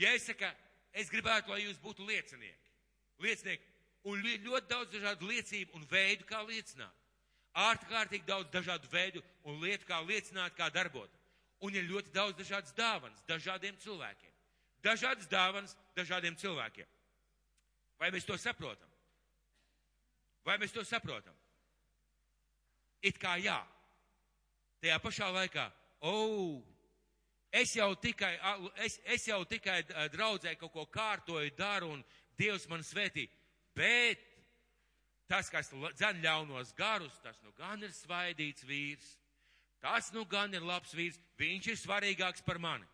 Ja 0.00 0.12
es 0.16 0.26
saku, 0.28 0.48
es 0.96 1.10
gribētu, 1.12 1.52
lai 1.52 1.64
jūs 1.64 1.80
būtu 1.82 2.06
liecinieki. 2.08 2.70
Liecinieki 3.22 3.72
un 4.08 4.22
ļoti 4.22 4.68
daudz 4.70 4.92
dažādu 4.94 5.28
liecību 5.30 5.76
un 5.78 5.86
veidu, 5.90 6.26
kā 6.28 6.42
liecināt. 6.46 6.98
Ārkārtīgi 7.52 8.24
daudz 8.24 8.48
dažādu 8.52 8.88
veidu 8.92 9.20
un 9.44 9.60
lietu, 9.60 9.84
kā 9.88 10.00
liecināt, 10.00 10.56
kā 10.56 10.70
darbot. 10.72 11.10
Un 11.62 11.74
ir 11.76 11.84
ļoti 11.86 12.10
daudz 12.14 12.38
dažādas 12.40 12.72
dāvanas 12.74 13.20
dažādiem 13.28 13.76
cilvēkiem. 13.82 14.32
Dažādas 14.82 15.28
dāvanas 15.30 15.76
dažādiem 15.94 16.36
cilvēkiem. 16.40 16.88
Vai 18.00 18.10
mēs 18.10 18.26
to 18.26 18.38
saprotam? 18.40 18.88
Vai 20.46 20.58
mēs 20.58 20.74
to 20.74 20.84
saprotam? 20.86 21.34
It 23.02 23.18
kā 23.18 23.36
jā. 23.42 23.60
Tajā 24.82 24.98
pašā 25.02 25.28
laikā, 25.30 25.68
oh, 26.10 26.62
es 27.54 27.76
jau 27.76 27.92
tikai, 28.02 28.32
es, 28.82 28.98
es 29.06 29.28
jau 29.28 29.42
tikai 29.46 29.82
draudzē 30.10 30.56
kaut 30.58 30.72
ko 30.74 30.86
kārtoju, 30.90 31.54
daru 31.58 31.92
un 31.94 32.04
Dievs 32.38 32.66
man 32.70 32.82
svētī. 32.82 33.28
Bet 33.76 34.22
tas, 35.30 35.50
kas 35.52 35.70
dzen 35.70 36.22
ļaunos 36.24 36.72
garus, 36.74 37.14
tas 37.22 37.38
nu 37.44 37.52
gan 37.58 37.82
ir 37.84 37.92
svaidīts 37.94 38.66
vīrs. 38.66 39.12
Tas 39.82 40.12
nu 40.14 40.24
gan 40.30 40.54
ir 40.54 40.62
labs 40.62 40.94
vīrs, 40.94 41.18
viņš 41.38 41.68
ir 41.70 41.78
svarīgāks 41.78 42.44
par 42.46 42.58
mani. 42.62 42.86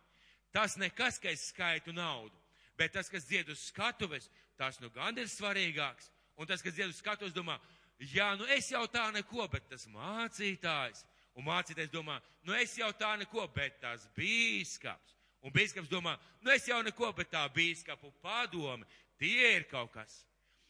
Tas 0.53 0.77
nekas, 0.81 1.19
ka 1.21 1.29
es 1.29 1.49
skaitu 1.51 1.93
naudu, 1.93 2.33
bet 2.77 2.95
tas, 2.95 3.09
kas 3.09 3.27
dzied 3.29 3.49
uz 3.53 3.67
skatuves, 3.69 4.29
tas 4.57 4.79
nu 4.81 4.89
gan 4.93 5.17
ir 5.17 5.29
svarīgāks. 5.29 6.09
Un 6.39 6.47
tas, 6.47 6.63
kas 6.63 6.77
uz 6.85 6.99
skatuves, 7.01 7.35
domā, 7.35 7.57
jā, 7.99 8.31
nu 8.39 8.47
es 8.55 8.69
jau 8.71 8.85
tā 8.87 9.09
neko, 9.11 9.43
bet 9.51 9.65
tas 9.67 9.83
mācītājs. 9.91 11.03
Un 11.35 11.45
mācītājs 11.45 11.91
domā, 11.91 12.17
nu 12.47 12.55
es 12.55 12.77
jau 12.79 12.89
tā 12.95 13.11
neko, 13.19 13.43
bet 13.55 13.77
tas 13.83 14.07
bīskaps. 14.15 15.17
Un 15.43 15.53
bīskaps 15.55 15.91
domā, 15.91 16.15
nu 16.43 16.51
es 16.51 16.67
jau 16.67 16.79
neko, 16.83 17.11
bet 17.15 17.31
tā 17.31 17.43
bīskapu 17.55 18.11
padome, 18.23 18.87
tie 19.19 19.53
ir 19.57 19.67
kaut 19.71 19.91
kas. 19.93 20.21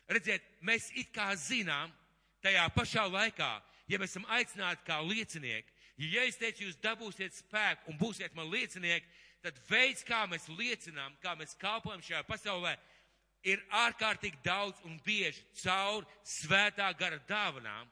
Redziet, 0.10 0.45
mēs 0.65 0.89
it 0.97 1.13
kā 1.13 1.29
zinām, 1.38 1.93
tajā 2.41 2.65
pašā 2.73 3.05
laikā, 3.10 3.49
ja 3.89 4.01
mēs 4.01 4.15
esam 4.15 4.25
aicināti 4.34 4.86
kā 4.89 4.99
liecinieki, 5.05 5.73
ja 6.10 6.25
es 6.25 6.38
teicu, 6.39 6.65
jūs 6.65 6.82
dabūsiet 6.82 7.36
spēku 7.38 7.91
un 7.91 7.97
būsiet 7.99 8.34
man 8.38 8.49
liecinieki, 8.49 9.05
tad 9.45 9.58
veids, 9.69 10.01
kā 10.08 10.25
mēs 10.29 10.49
liecinām, 10.49 11.17
kā 11.21 11.36
mēs 11.38 11.58
kalpojam 11.62 12.01
šajā 12.03 12.23
pasaulē, 12.27 12.73
ir 12.73 12.98
ārkārtīgi 13.45 14.41
daudz 14.43 14.80
un 14.84 14.99
bieži 15.06 15.43
caur 15.63 16.06
svētā 16.23 16.89
gara 16.97 17.19
dāvanām, 17.28 17.88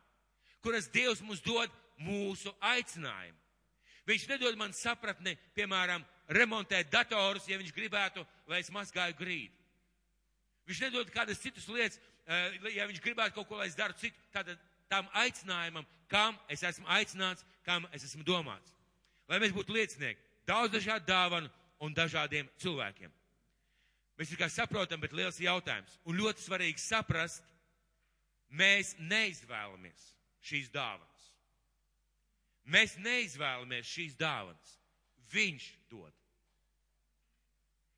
kuras 0.62 0.90
Dievs 0.92 1.22
mums 1.22 1.42
dod 1.42 1.72
mūsu 1.98 2.54
aicinājumu. 2.60 3.38
Viņš 4.08 4.28
nedod 4.30 4.56
man 4.60 4.74
sapratni, 4.74 5.36
piemēram, 5.56 6.04
remontēt 6.32 6.92
datorus, 6.92 7.48
ja 7.48 7.58
viņš 7.60 7.74
gribētu, 7.76 8.24
lai 8.48 8.62
es 8.64 8.72
mazgāju 8.72 9.18
grīdu. 9.20 9.54
Viņš 10.68 10.82
nedod 10.86 11.12
kādas 11.12 11.40
citas 11.40 11.68
lietas, 11.68 12.00
eh, 12.26 12.60
ja 12.76 12.88
viņš 12.88 13.02
gribētu 13.04 13.36
kaut 13.36 13.48
ko, 13.48 13.58
lai 13.58 13.68
es 13.68 13.76
daru 13.76 13.94
citu, 13.94 14.16
tad 14.32 14.58
tam 14.90 15.08
aicinājumam, 15.14 15.86
kam 16.08 16.40
es 16.48 16.64
esmu 16.64 16.88
aicināts, 16.88 17.44
kam 17.64 17.88
es 17.92 18.04
esmu 18.04 18.24
domāts. 18.24 18.72
Lai 19.28 19.40
mēs 19.40 19.52
būtu 19.52 19.76
liecinieki, 19.76 20.20
daudz 20.48 20.72
dažādu 20.74 21.06
dāvanu 21.06 21.50
un 21.80 21.94
dažādiem 21.94 22.48
cilvēkiem. 22.58 23.12
Mēs 24.18 24.32
tikai 24.34 24.50
saprotam, 24.50 25.02
bet 25.02 25.14
liels 25.14 25.38
jautājums. 25.42 26.00
Un 26.10 26.18
ļoti 26.18 26.42
svarīgi 26.42 26.82
saprast, 26.82 27.46
mēs 28.50 28.96
neizvēlamies 28.98 30.08
šīs 30.48 30.72
dāvanas. 30.74 31.26
Mēs 32.68 32.98
neizvēlamies 33.00 33.88
šīs 33.88 34.18
dāvanas. 34.20 34.74
Viņš 35.32 35.68
dod. 35.92 36.14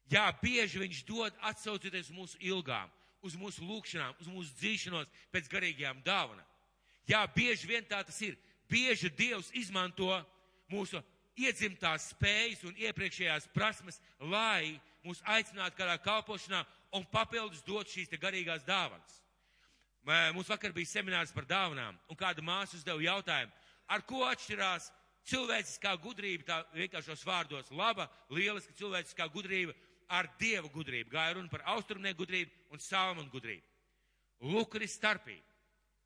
Jā, 0.09 0.25
bieži 0.41 0.81
viņš 0.81 1.03
dod 1.05 1.35
atsaucoties 1.45 2.09
mūsu 2.13 2.39
ilgām, 2.41 2.89
uz 3.21 3.35
mūsu 3.37 3.61
lūgšanām, 3.65 4.15
uz 4.19 4.29
mūsu 4.29 4.55
dzīšanos 4.57 5.09
pēc 5.33 5.49
garīgajām 5.51 6.01
dāvanām. 6.05 6.45
Jā, 7.09 7.21
bieži 7.33 7.69
vien 7.69 7.85
tā 7.85 8.01
tas 8.05 8.17
ir. 8.25 8.37
bieži 8.69 9.09
Dievs 9.09 9.49
izmanto 9.53 10.09
mūsu 10.69 11.01
iedzimtās 11.45 12.09
spējas 12.13 12.65
un 12.67 12.77
iepriekšējās 12.79 13.49
prasmes, 13.53 13.99
lai 14.19 14.79
mūs 15.05 15.21
aicinātu 15.25 15.77
kādā 15.79 15.97
kalpošanā 16.03 16.63
un 16.97 17.05
papildus 17.11 17.63
dot 17.65 17.89
šīs 17.89 18.11
garīgās 18.19 18.65
dāvanas. 18.67 19.19
Mums 20.33 20.49
vakar 20.49 20.73
bija 20.73 20.89
seminārs 20.89 21.33
par 21.35 21.45
dāvanām, 21.45 21.97
un 22.09 22.17
kāda 22.17 22.43
māsa 22.45 22.77
uzdeva 22.79 23.03
jautājumu, 23.03 23.51
ar 23.93 24.05
ko 24.07 24.23
atšķirās 24.25 24.89
cilvēciskā 25.29 25.93
gudrība, 26.01 26.45
tā 26.47 26.57
vienkāršos 26.73 27.25
vārdos, 27.27 27.69
laba, 27.75 28.07
lieliska 28.33 28.73
cilvēciskā 28.79 29.27
gudrība 29.33 29.75
ar 30.09 30.29
dievu 30.39 30.71
gudrību. 30.73 31.11
Gāja 31.13 31.35
runa 31.37 31.51
par 31.51 31.65
austrumnieku 31.75 32.23
gudrību 32.23 32.73
un 32.73 32.81
salmanu 32.81 33.29
gudrību. 33.33 33.65
Ir 34.39 34.87
starpība. 34.89 35.45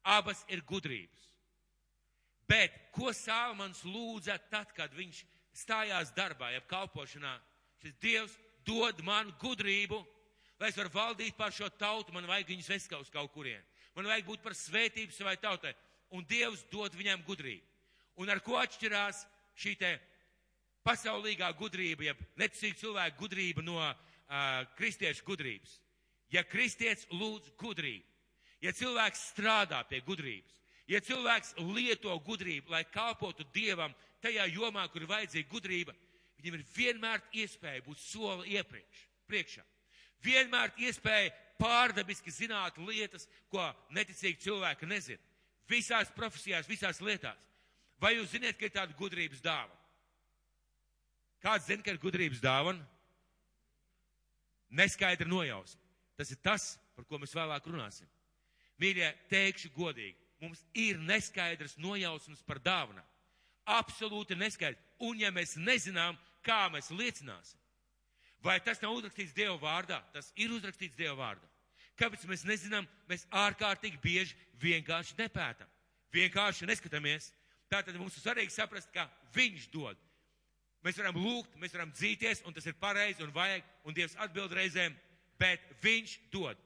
Abas 0.03 0.43
ir 0.49 0.63
gudrības. 0.67 1.29
Bet 2.49 2.75
ko 2.95 3.13
Salmans 3.15 3.83
lūdza 3.87 4.37
tad, 4.51 4.71
kad 4.75 4.93
viņš 4.95 5.23
stājās 5.55 6.11
darbā, 6.15 6.51
jeb 6.53 6.65
kalpošanā? 6.69 7.33
Šis 7.81 7.95
Dievs 8.03 8.35
dod 8.67 8.99
man 9.03 9.31
gudrību, 9.41 9.99
lai 10.59 10.71
es 10.71 10.77
varu 10.79 10.91
valdīt 10.93 11.37
pār 11.37 11.53
šo 11.55 11.69
tautu, 11.79 12.13
man 12.15 12.27
vajag 12.27 12.53
viņus 12.53 12.71
vest 12.71 12.95
uz 12.99 13.11
kaut 13.13 13.31
kurien. 13.33 13.61
Man 13.95 14.07
vajag 14.09 14.25
būt 14.27 14.43
par 14.43 14.55
svētību 14.57 15.13
savai 15.13 15.35
tautai. 15.37 15.73
Un 16.13 16.25
Dievs 16.29 16.65
dod 16.71 16.93
viņam 16.95 17.23
gudrību. 17.25 17.65
Un 18.21 18.29
ar 18.29 18.41
ko 18.45 18.57
atšķirās 18.61 19.23
šī 19.57 19.75
te 19.79 19.91
pasaulīgā 20.85 21.49
gudrība, 21.57 22.09
jeb 22.11 22.19
neticīga 22.37 22.79
cilvēka 22.81 23.17
gudrība 23.17 23.63
no 23.65 23.79
uh, 23.79 23.95
kristiešu 24.77 25.25
gudrības? 25.25 25.79
Ja 26.33 26.43
kristietis 26.45 27.07
lūdz 27.13 27.53
gudrību, 27.61 28.05
ja 28.65 28.73
cilvēks 28.73 29.29
strādā 29.33 29.83
pie 29.89 30.01
gudrības, 30.05 30.53
ja 30.87 31.01
cilvēks 31.03 31.55
lieto 31.73 32.15
gudrību, 32.25 32.71
lai 32.73 32.83
kalpotu 32.91 33.45
Dievam 33.53 33.93
tajā 34.23 34.47
jomā, 34.51 34.85
kur 34.91 35.03
ir 35.03 35.11
vajadzīga 35.11 35.49
gudrība, 35.51 35.95
viņam 36.39 36.57
ir 36.59 36.65
vienmēr 36.75 37.23
iespēja 37.43 37.83
būt 37.85 38.01
soli 38.01 38.57
iepriekš, 38.57 39.05
priekšā. 39.29 39.63
Vienmēr 40.23 40.71
iespēja 40.79 41.33
pārdabiski 41.59 42.31
zināt 42.31 42.77
lietas, 42.79 43.27
ko 43.51 43.63
neticīgi 43.95 44.43
cilvēki 44.45 44.87
nezina. 44.87 45.21
Visās 45.69 46.11
profesijās, 46.15 46.67
visās 46.67 46.99
lietās. 47.03 47.39
Vai 47.99 48.17
jūs 48.17 48.33
zināt, 48.33 48.57
ka 48.59 48.67
ir 48.67 48.73
tāda 48.75 48.95
gudrības 48.99 49.43
dāvana? 49.43 49.79
Kāds 51.43 51.67
zina, 51.67 51.83
ka 51.83 51.91
ir 51.91 51.99
gudrības 51.99 52.39
dāvana? 52.43 52.83
Neskaidra 54.73 55.27
nojausma. 55.27 55.79
Tas 56.17 56.31
ir 56.31 56.39
tas, 56.43 56.73
par 56.95 57.07
ko 57.07 57.19
mēs 57.19 57.35
vēlāk 57.35 57.67
runāsim. 57.67 58.07
Mīļie, 58.79 59.09
teikšu 59.31 59.71
godīgi, 59.75 60.22
mums 60.43 60.61
ir 60.75 60.99
neskaidrs 61.01 61.77
nojausmas 61.81 62.43
par 62.45 62.59
dāvanām. 62.63 63.05
Absolūti 63.63 64.35
neskaidrs. 64.35 64.81
Un 65.03 65.19
ja 65.19 65.31
mēs 65.31 65.55
nezinām, 65.59 66.17
kā 66.43 66.67
mēs 66.73 66.91
liecināsim, 66.91 67.59
vai 68.43 68.59
tas 68.63 68.81
nav 68.83 68.95
uzrakstīts 68.97 69.35
Dieva 69.35 69.55
vārdā, 69.61 70.01
tas 70.13 70.31
ir 70.35 70.51
uzrakstīts 70.51 70.99
Dieva 70.99 71.15
vārdā. 71.19 71.47
Kāpēc 71.99 72.25
mēs 72.27 72.43
nezinām, 72.49 72.87
mēs 73.09 73.27
ārkārtīgi 73.29 74.01
bieži 74.01 74.35
vienkārši 74.61 75.15
nepētam, 75.19 75.69
vienkārši 76.13 76.67
neskatāmies. 76.67 77.29
Tātad 77.69 77.95
mums 77.97 78.17
ir 78.17 78.25
svarīgi 78.25 78.53
saprast, 78.53 78.91
ka 78.93 79.07
Viņš 79.33 79.69
dod. 79.73 79.97
Mēs 80.85 80.97
varam 80.99 81.15
lūgt, 81.17 81.55
mēs 81.57 81.73
varam 81.73 81.93
dzīties, 81.95 82.43
un 82.45 82.53
tas 82.53 82.67
ir 82.69 82.75
pareizi 82.77 83.23
un 83.23 83.31
vajag, 83.33 83.63
un 83.87 83.95
Dievs 83.95 84.17
atbild 84.21 84.53
reizēm, 84.53 84.93
bet 85.39 85.63
Viņš 85.81 86.17
dod. 86.33 86.59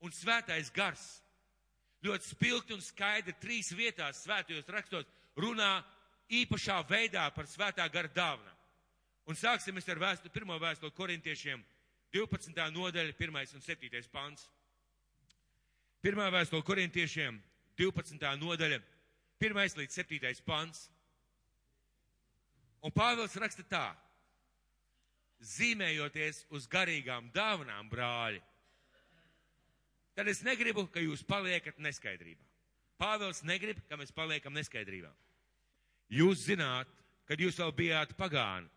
Un 0.00 0.14
svētais 0.16 0.72
gars 0.72 1.04
ļoti 2.04 2.30
spilgti 2.32 2.76
un 2.76 2.84
skaidri 2.84 3.34
trīs 3.40 3.72
vietās 3.76 4.22
svētajos 4.24 4.68
rakstos 4.72 5.08
runā 5.36 5.80
īpašā 6.30 6.78
veidā 6.88 7.26
par 7.34 7.48
svētā 7.50 7.86
gara 7.92 8.08
dāvanām. 8.08 8.56
Un 9.28 9.36
sāksim 9.36 9.76
ar 9.76 10.00
vēstuli, 10.00 10.32
pirmo 10.32 10.56
vēstuli 10.58 10.94
korintiešiem, 10.96 11.62
12. 12.12 12.56
nodaļa, 12.74 13.14
1. 13.14 13.36
un 13.54 13.62
7. 13.62 14.02
pants. 14.10 14.48
Pirmā 16.02 16.30
vēstule 16.32 16.64
korintiešiem, 16.66 17.36
12. 17.78 18.24
nodaļa, 18.40 18.80
1. 19.40 19.60
līdz 19.76 19.98
7. 20.00 20.42
pants. 20.44 20.88
Un 22.80 22.92
Pāvils 22.96 23.36
raksta 23.36 23.62
tā, 23.68 23.86
zīmējoties 25.44 26.46
uz 26.56 26.66
garīgām 26.68 27.28
dāvanām, 27.34 27.88
brāļi, 27.92 28.40
tad 30.20 30.28
es 30.28 30.42
negribu, 30.44 30.84
ka 30.92 31.00
jūs 31.00 31.24
paliekat 31.24 31.78
neskaidrībā. 31.80 32.44
Pāvils 33.00 33.40
negrib, 33.48 33.78
ka 33.88 33.96
mēs 33.96 34.12
paliekam 34.12 34.52
neskaidrībā. 34.52 35.08
Jūs 36.12 36.44
zināt, 36.44 36.90
kad 37.24 37.40
jūs 37.40 37.56
vēl 37.56 37.72
bijāt 37.72 38.12
pagāni, 38.18 38.68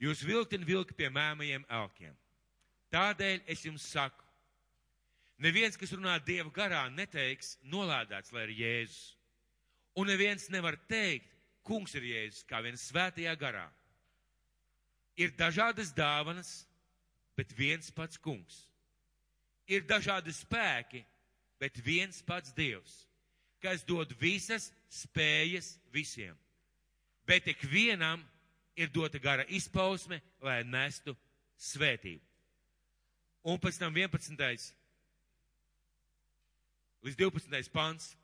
jūs 0.00 0.22
vilkt 0.24 0.56
un 0.56 0.64
vilkt 0.64 0.96
pie 0.96 1.10
mēmajiem 1.12 1.66
elkiem. 1.68 2.16
Tādēļ 2.94 3.44
es 3.52 3.66
jums 3.68 3.84
saku, 3.84 4.24
Neviens, 5.42 5.74
kas 5.74 5.90
runā 5.96 6.20
Dieva 6.22 6.52
garā, 6.54 6.84
neteiks 6.94 7.56
nolādēts, 7.66 8.30
lai 8.30 8.44
ir 8.46 8.52
Jēzus. 8.60 9.16
Un 9.98 10.06
neviens 10.06 10.44
nevar 10.54 10.76
teikt, 10.86 11.32
kungs 11.66 11.96
ir 11.98 12.06
Jēzus, 12.06 12.44
kā 12.46 12.60
viens 12.62 12.84
svētajā 12.86 13.32
garā. 13.40 13.64
Ir 15.18 15.34
dažādas 15.34 15.90
dāvanas, 15.96 16.62
bet 17.34 17.50
viens 17.58 17.90
pats 17.90 18.20
kungs. 18.22 18.68
Ir 19.70 19.86
dažādi 19.86 20.34
spēki, 20.34 21.04
bet 21.60 21.78
viens 21.84 22.22
pats 22.26 22.52
Dievs, 22.56 23.04
kas 23.62 23.84
dod 23.86 24.10
visas 24.18 24.70
spējas 24.90 25.76
visiem. 25.94 26.34
Bet 27.26 27.46
ik 27.46 27.62
vienam 27.70 28.24
ir 28.74 28.90
dota 28.90 29.18
gara 29.22 29.44
izpausme, 29.46 30.18
lai 30.42 30.62
nestu 30.66 31.14
svētību. 31.58 32.24
Un 33.46 33.58
pēc 33.58 33.78
tam 33.78 33.94
11 33.94 34.72
līdz 37.02 37.18
12. 37.18 37.70
pants. 37.72 38.16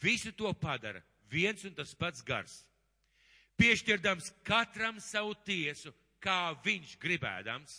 Visu 0.00 0.32
to 0.32 0.52
padara 0.52 1.02
viens 1.30 1.64
un 1.64 1.74
tas 1.74 1.94
pats 1.96 2.22
gars. 2.22 2.62
Piešķirdams 3.56 4.32
katram 4.44 4.98
savu 5.00 5.34
tiesu, 5.46 5.92
kā 6.20 6.52
viņš 6.64 6.96
gribēdams. 7.00 7.76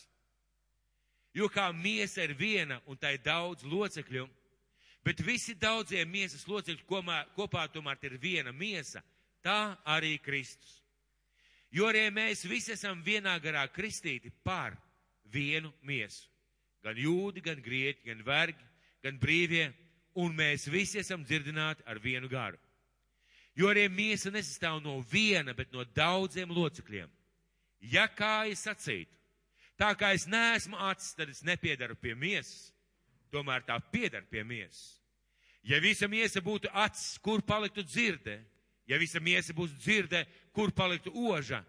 Jo 1.36 1.50
kā 1.52 1.67
miesa 1.76 2.24
ir 2.24 2.34
viena 2.39 2.80
un 2.88 2.98
tai 2.98 3.17
daudz 3.19 3.65
locekļu, 3.67 4.24
bet 5.04 5.19
visi 5.19 5.56
daudzie 5.60 6.06
miesas 6.08 6.48
locekļi 6.48 6.88
kopā, 6.88 7.19
kopā 7.36 7.65
tomēr 7.74 8.00
ir 8.08 8.17
viena 8.21 8.54
miesa, 8.56 9.04
tā 9.43 9.76
arī 9.84 10.15
Kristus. 10.24 10.80
Jo 11.76 11.89
arī 11.91 12.08
mēs 12.13 12.45
visi 12.48 12.71
esam 12.71 13.02
vienā 13.04 13.36
garā 13.43 13.65
kristīti 13.67 14.32
par 14.43 14.78
vienu 15.28 15.74
miesu. 15.84 16.30
Gan 16.86 16.95
jūdi, 16.95 17.41
gan 17.43 17.60
grieķi, 17.60 18.06
gan 18.06 18.21
vergi, 18.24 18.63
gan 19.04 19.19
brīvie 19.19 19.67
un 20.21 20.36
mēs 20.38 20.69
visi 20.71 21.02
esam 21.02 21.26
dzirdināti 21.26 21.84
ar 21.86 22.00
vienu 22.00 22.30
garu. 22.32 22.58
Jo 23.56 23.71
arī 23.71 23.89
miesa 23.89 24.32
nesastāv 24.32 24.82
no 24.84 24.98
viena, 25.12 25.54
bet 25.56 25.71
no 25.74 25.84
daudziem 25.84 26.52
locekļiem. 26.52 27.12
Ja 27.91 28.08
kā 28.08 28.48
es 28.52 28.63
sacītu, 28.67 29.12
tā 29.79 29.91
kā 29.99 30.13
es 30.15 30.27
neesmu 30.27 30.77
acis, 30.89 31.13
tad 31.17 31.31
es 31.31 31.43
nepiedaru 31.45 31.97
pie 31.99 32.15
miesas, 32.15 32.71
tomēr 33.33 33.65
tā 33.67 33.77
piedara 33.91 34.25
pie 34.29 34.43
miesas. 34.43 34.99
Ja 35.65 35.79
visa 35.81 36.07
miesa 36.07 36.43
būtu 36.45 36.69
acis, 36.71 37.17
kur 37.17 37.41
paliktu 37.41 37.83
dzirdē, 37.83 38.38
ja 38.85 38.99
visa 39.01 39.19
miesa 39.19 39.53
būtu 39.53 39.79
dzirdē, 39.81 40.25
kur 40.53 40.71
paliktu 40.71 41.11
oža, 41.11 41.63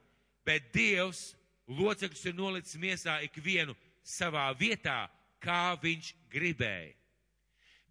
bet 0.45 0.69
Dievs 0.75 1.33
locekļus 1.67 2.27
ir 2.29 2.37
nolicis 2.37 2.79
miesā 2.79 3.19
ikvienu 3.25 3.75
savā 4.05 4.51
vietā, 4.59 5.07
kā 5.43 5.75
viņš 5.81 6.13
gribēja. 6.31 6.95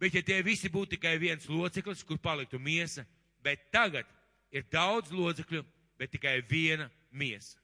Bet 0.00 0.14
ja 0.14 0.22
tie 0.22 0.42
visi 0.44 0.68
būtu 0.68 0.96
tikai 0.96 1.16
viens 1.18 1.48
loceklis, 1.48 2.04
kur 2.04 2.20
paliktu 2.20 2.60
miesa, 2.60 3.06
bet 3.42 3.70
tagad 3.72 4.08
ir 4.52 4.66
daudz 4.72 5.12
locekļu, 5.12 5.62
bet 5.96 6.12
tikai 6.12 6.40
viena 6.48 6.90
miesa. 7.10 7.58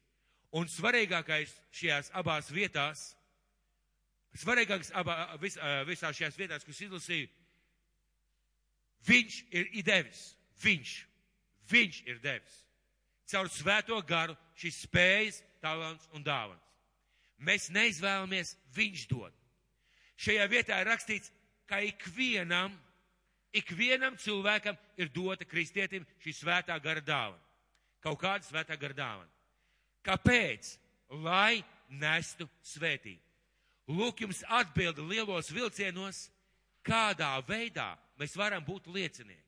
Un 0.52 0.68
svarīgākais 0.68 1.54
šajās 1.72 2.10
abās 2.18 2.50
vietās, 2.52 3.06
svarīgākais 4.36 4.92
abā, 5.00 5.16
vis, 5.40 5.56
visās 5.88 6.18
šajās 6.18 6.36
vietās, 6.36 6.66
kas 6.66 6.82
izlasīju, 6.84 7.30
viņš 9.08 9.38
ir 9.50 9.72
devis. 9.86 10.26
Viņš, 10.62 10.90
viņš 11.72 12.02
ir 12.06 12.20
devis. 12.22 12.58
Caur 13.32 13.48
svēto 13.50 13.96
garu 14.06 14.36
šīs 14.60 14.84
spējas, 14.84 15.40
talants 15.62 16.08
un 16.14 16.24
dāvans. 16.26 16.60
Mēs 17.42 17.70
neizvēlamies, 17.74 18.54
viņš 18.76 19.06
dod. 19.10 19.34
Šajā 20.22 20.46
vietā 20.50 20.78
ir 20.78 20.90
rakstīts, 20.92 21.32
ka 21.66 21.80
ikvienam, 21.82 22.74
ikvienam 23.56 24.18
cilvēkam 24.20 24.76
ir 25.00 25.10
dota 25.10 25.46
kristietim 25.48 26.06
šī 26.22 26.36
svētā 26.36 26.76
gara 26.82 27.02
dāvana. 27.02 27.42
Kaut 28.02 28.20
kāda 28.20 28.46
svētā 28.46 28.76
gara 28.78 28.94
dāvana. 28.94 29.30
Kāpēc? 30.06 30.76
Lai 31.22 31.62
nestu 31.92 32.48
svētību. 32.64 33.20
Lūk, 33.92 34.22
jums 34.24 34.42
atbildi 34.48 35.04
lielos 35.04 35.50
vilcienos, 35.52 36.28
kādā 36.86 37.34
veidā 37.46 37.92
mēs 38.18 38.36
varam 38.38 38.64
būt 38.64 38.86
liecinieki. 38.94 39.40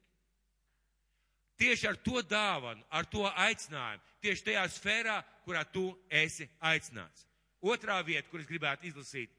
Tieši 1.57 1.87
ar 1.87 1.97
to 2.03 2.19
dāvanu, 2.27 2.83
ar 2.91 3.07
to 3.07 3.23
aicinājumu, 3.31 4.03
tieši 4.25 4.47
tajā 4.49 4.65
sfērā, 4.75 5.21
kurā 5.47 5.63
tu 5.71 5.87
esi 6.11 6.49
aicināts. 6.59 7.29
Otrā 7.63 8.01
vieta, 8.05 8.27
kuras 8.29 8.49
gribētu 8.49 8.91
izlasīt, 8.91 9.31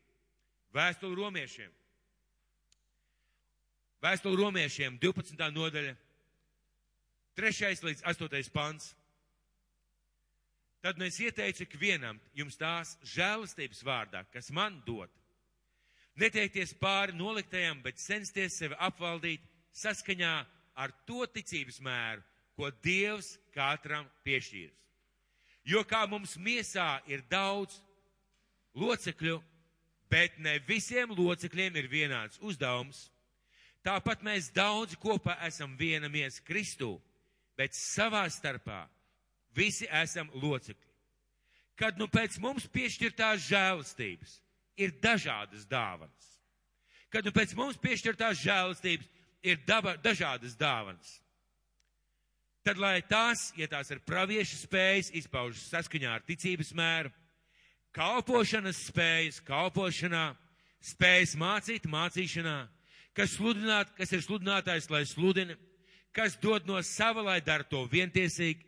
vēstuli 0.73 1.19
romiešiem. 1.19 1.73
Vēstuli 4.05 4.39
romiešiem, 4.39 4.95
12. 5.01 5.43
nodaļa, 5.51 5.95
3. 7.35 7.83
līdz 7.83 8.05
8. 8.07 8.51
pants. 8.55 8.93
Tad 10.85 10.99
nu 11.01 11.07
es 11.09 11.15
ieteicu 11.17 11.63
ikvienam 11.65 12.19
jums 12.37 12.59
tās 12.61 12.91
žēlastības 13.09 13.79
vārdā, 13.81 14.19
kas 14.29 14.51
man 14.53 14.75
dod. 14.85 15.09
Neteikties 16.13 16.75
pāri 16.77 17.15
noliktajam, 17.17 17.79
bet 17.81 17.97
censties 17.97 18.59
sevi 18.59 18.77
apvaldīt 18.77 19.41
saskaņā 19.73 20.35
ar 20.77 20.93
to 21.09 21.25
ticības 21.25 21.81
mēru, 21.81 22.21
ko 22.53 22.69
Dievs 22.85 23.31
katram 23.57 24.05
piešķīrs. 24.27 24.77
Jo 25.65 25.81
kā 25.89 26.05
mums 26.05 26.37
miesā 26.37 27.01
ir 27.09 27.25
daudz 27.33 27.81
locekļu, 28.77 29.41
bet 30.13 30.37
ne 30.37 30.59
visiem 30.69 31.17
locekļiem 31.17 31.81
ir 31.81 31.89
vienāds 31.89 32.37
uzdevums, 32.45 33.07
tāpat 33.81 34.21
mēs 34.21 34.53
daudzi 34.53 35.01
kopā 35.01 35.39
esam 35.49 35.73
viena 35.81 36.13
miesa 36.13 36.45
Kristū, 36.45 36.99
bet 37.57 37.73
savā 37.73 38.27
starpā 38.29 38.83
visi 39.55 39.87
esam 39.89 40.29
locekļi. 40.33 40.91
Kad 41.75 41.99
nu 41.99 42.07
pēc 42.07 42.37
mums 42.43 42.67
piešķirtās 42.71 43.43
žēlastības 43.49 44.37
ir 44.79 44.95
dažādas 45.03 45.65
dāvanas, 45.67 46.31
kad 47.11 47.25
nu 47.27 47.33
pēc 47.35 47.55
mums 47.55 47.79
piešķirtās 47.83 48.39
žēlastības 48.43 49.11
ir 49.45 49.59
daba, 49.67 49.95
dažādas 50.01 50.55
dāvanas. 50.59 51.19
Tad, 52.65 52.79
lai 52.81 52.97
tās, 53.05 53.51
ja 53.59 53.67
tās 53.69 53.91
ir 53.93 54.01
praviešu 54.07 54.57
spējas, 54.63 55.11
izpaužas 55.13 55.67
saskaņā 55.69 56.15
ar 56.15 56.23
ticības 56.25 56.71
mēru, 56.73 57.11
kalpošanas 57.93 58.79
spējas, 58.87 59.37
kalpošanā, 59.45 60.31
spējas 60.81 61.35
mācīt, 61.37 61.85
mācīšanā, 61.85 62.55
kas, 63.15 63.35
sludināt, 63.37 63.93
kas 63.99 64.15
ir 64.17 64.23
sludinātājs, 64.25 64.89
lai 64.89 65.03
sludina, 65.05 65.55
kas 66.15 66.39
dod 66.41 66.65
no 66.65 66.81
sava, 66.81 67.21
lai 67.29 67.37
dara 67.45 67.67
to 67.69 67.83
vientiesīgi, 67.91 68.65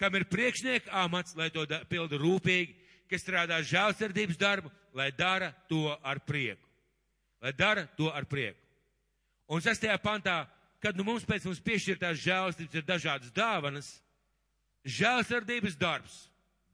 kam 0.00 0.16
ir 0.16 0.24
priekšnieka 0.24 0.88
amats, 1.04 1.36
lai 1.36 1.50
to 1.52 1.66
da, 1.68 1.82
pilda 1.84 2.16
rūpīgi, 2.20 2.72
kas 3.10 3.20
strādā 3.20 3.58
žēlsirdības 3.66 4.38
darbu, 4.40 4.70
lai 4.96 5.10
dara 5.12 5.52
to 5.68 5.90
ar 6.02 6.22
prieku. 6.24 6.64
Lai 7.44 7.52
dara 7.56 7.84
to 7.98 8.08
ar 8.12 8.24
prieku. 8.28 8.58
Un 9.50 9.60
sastajā 9.60 9.98
pantā, 10.00 10.44
kad 10.80 10.96
nu 10.96 11.04
mums 11.04 11.26
pēc 11.28 11.44
mums 11.44 11.60
piešķirtās 11.64 12.20
žēlastības 12.22 12.78
ir 12.78 12.86
dažādas 12.88 13.32
dāvanas, 13.36 13.90
žēlastības 14.88 15.76
darbs, 15.76 16.16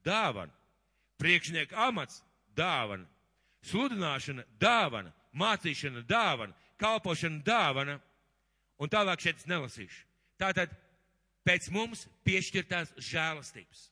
dāvana, 0.05 0.53
priekšnieka 1.19 1.75
amats, 1.87 2.21
dāvana, 2.55 3.07
sludināšana, 3.67 4.45
dāvana, 4.61 5.11
mācīšana, 5.35 6.05
dāvana, 6.07 6.55
kalpošana, 6.79 7.41
dāvana, 7.43 7.97
un 8.77 8.91
tālāk 8.93 9.25
šeit 9.25 9.41
es 9.41 9.49
nelasīšu. 9.49 10.03
Tātad 10.37 10.71
pēc 11.47 11.69
mums 11.71 12.05
piešķirtās 12.27 12.91
žēlastības. 13.09 13.87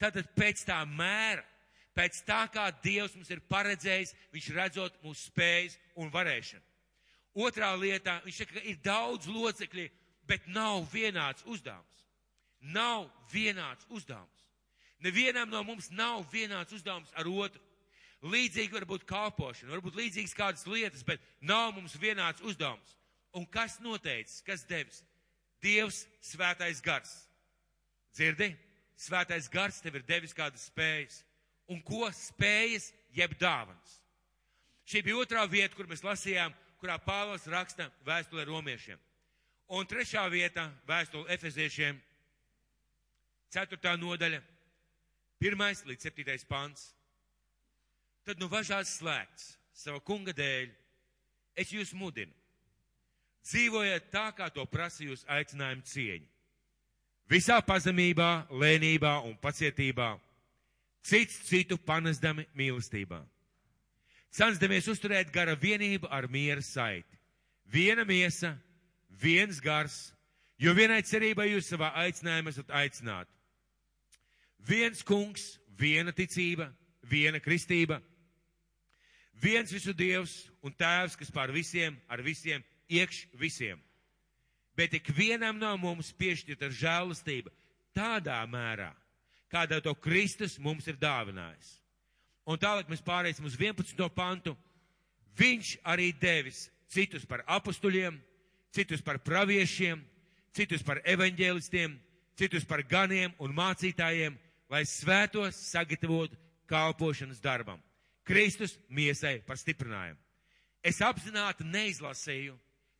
Tātad 0.00 0.30
pēc 0.36 0.62
tā 0.68 0.78
mēra, 0.88 1.42
pēc 1.96 2.22
tā, 2.24 2.44
kā 2.54 2.68
Dievs 2.84 3.16
mums 3.18 3.30
ir 3.34 3.42
paredzējis, 3.50 4.14
viņš 4.32 4.50
redzot 4.56 5.00
mūsu 5.04 5.26
spējas 5.28 5.76
un 5.98 6.12
varēšanu. 6.14 6.62
Otrā 7.40 7.70
lietā, 7.78 8.20
viņš 8.24 8.42
saka, 8.42 8.56
ka 8.58 8.62
ir 8.66 8.78
daudz 8.84 9.28
locekļi, 9.30 9.86
bet 10.26 10.46
nav 10.50 10.86
vienāds 10.92 11.44
uzdevums. 11.46 12.06
Nav 12.60 13.08
vienāds 13.32 13.86
uzdevums. 13.88 14.46
Nevienam 15.00 15.48
no 15.50 15.62
mums 15.64 15.88
nav 15.90 16.26
vienāds 16.32 16.74
uzdevums 16.76 17.12
ar 17.16 17.28
otru. 17.30 17.62
Līdzīgi 18.20 18.74
var 18.76 18.84
būt 18.84 19.06
kalpošana, 19.08 19.72
varbūt 19.72 19.96
līdzīgas 19.96 20.36
kādas 20.36 20.66
lietas, 20.68 21.04
bet 21.06 21.22
nav 21.40 21.70
mums 21.72 21.94
vienāds 21.96 22.42
uzdevums. 22.44 22.98
Un 23.32 23.46
kas 23.48 23.78
noteicis, 23.80 24.42
kas 24.44 24.66
devis? 24.68 25.00
Dievs 25.62 26.04
svētais 26.24 26.80
gars. 26.84 27.12
Dzirdi? 28.16 28.54
Svētais 29.00 29.48
gars 29.52 29.80
tev 29.80 30.00
ir 30.00 30.06
devis 30.08 30.36
kādas 30.36 30.68
spējas. 30.68 31.22
Un 31.70 31.80
ko 31.86 32.08
spējas 32.14 32.90
jeb 33.16 33.36
dāvans? 33.40 34.00
Šī 34.88 35.04
bija 35.06 35.20
otrā 35.22 35.44
vieta, 35.48 35.76
kur 35.76 35.86
mēs 35.86 36.02
lasījām 36.04 36.54
kurā 36.80 36.96
Pāvils 37.04 37.44
raksta 37.52 37.90
vēstulē 38.06 38.46
romiešiem. 38.48 38.98
Un 39.70 39.86
trešā 39.86 40.24
vieta 40.32 40.66
vēstule 40.88 41.28
efeziešiem, 41.30 42.00
ceturtā 43.52 43.92
nodaļa, 44.00 44.40
pirmais 45.38 45.84
līdz 45.86 46.08
septītais 46.08 46.46
pants. 46.48 46.88
Tad 48.26 48.40
nu 48.40 48.48
važās 48.50 48.96
slēgts 48.98 49.54
sava 49.76 50.00
kunga 50.04 50.32
dēļ, 50.36 50.72
es 51.60 51.70
jūs 51.72 51.94
mudinu. 51.96 52.32
Dzīvojiet 53.46 54.10
tā, 54.12 54.28
kā 54.36 54.50
to 54.52 54.66
prasa 54.68 55.04
jūs 55.04 55.24
aicinājuma 55.28 55.86
cieņa. 55.88 56.26
Visā 57.30 57.60
pazemībā, 57.62 58.46
lēnībā 58.50 59.20
un 59.24 59.36
pacietībā, 59.40 60.12
cits 61.06 61.38
citu 61.48 61.78
panesdami 61.78 62.44
mīlestībā 62.58 63.22
censdamies 64.30 64.88
uzturēt 64.90 65.32
gara 65.34 65.56
vienību 65.58 66.08
ar 66.10 66.28
miera 66.30 66.62
saiti. 66.62 67.18
Viena 67.70 68.04
miesa, 68.06 68.54
viens 69.10 69.60
gars, 69.62 70.12
jo 70.58 70.74
vienai 70.74 71.02
cerībai 71.06 71.50
jūs 71.52 71.70
savā 71.70 71.92
aicinājumā 72.04 72.54
esat 72.54 72.70
aicināti. 72.74 73.30
Viens 74.66 75.02
kungs, 75.06 75.56
viena 75.78 76.12
ticība, 76.12 76.68
viena 77.02 77.40
kristība, 77.40 78.00
viens 79.40 79.72
visu 79.72 79.94
dievs 79.96 80.34
un 80.62 80.74
tēvs, 80.74 81.16
kas 81.16 81.30
pār 81.32 81.52
visiem, 81.54 81.96
ar 82.10 82.22
visiem, 82.22 82.62
iekš 82.90 83.24
visiem. 83.38 83.80
Bet 84.76 84.94
ik 84.94 85.10
vienam 85.14 85.58
no 85.58 85.70
mums 85.78 86.12
piešķirta 86.16 86.70
žēlastība 86.72 87.52
tādā 87.96 88.38
mērā, 88.50 88.90
kādā 89.50 89.80
to 89.82 89.94
Kristus 89.98 90.58
mums 90.58 90.86
ir 90.88 90.98
dāvinājis. 91.00 91.76
Un 92.46 92.58
tālāk 92.58 92.88
mēs 92.90 93.02
pārēsim 93.04 93.46
uz 93.46 93.56
11. 93.58 93.98
pantu. 94.14 94.56
Viņš 95.38 95.76
arī 95.86 96.10
devis 96.16 96.68
citus 96.90 97.26
par 97.26 97.44
apustuļiem, 97.46 98.16
citus 98.74 99.02
par 99.02 99.20
praviešiem, 99.22 100.00
citus 100.56 100.82
par 100.82 101.02
evaņģēlistiem, 101.06 101.94
citus 102.38 102.66
par 102.66 102.82
ganiem 102.82 103.34
un 103.38 103.54
mācītājiem, 103.54 104.38
lai 104.70 104.82
svētos 104.86 105.58
sagatavotu 105.70 106.38
kalpošanas 106.70 107.42
darbam. 107.42 107.78
Kristus 108.26 108.76
miesai 108.88 109.40
par 109.46 109.58
stiprinājumu. 109.58 110.18
Es 110.82 111.00
apzināti 111.04 111.66
neizlasīju 111.66 112.54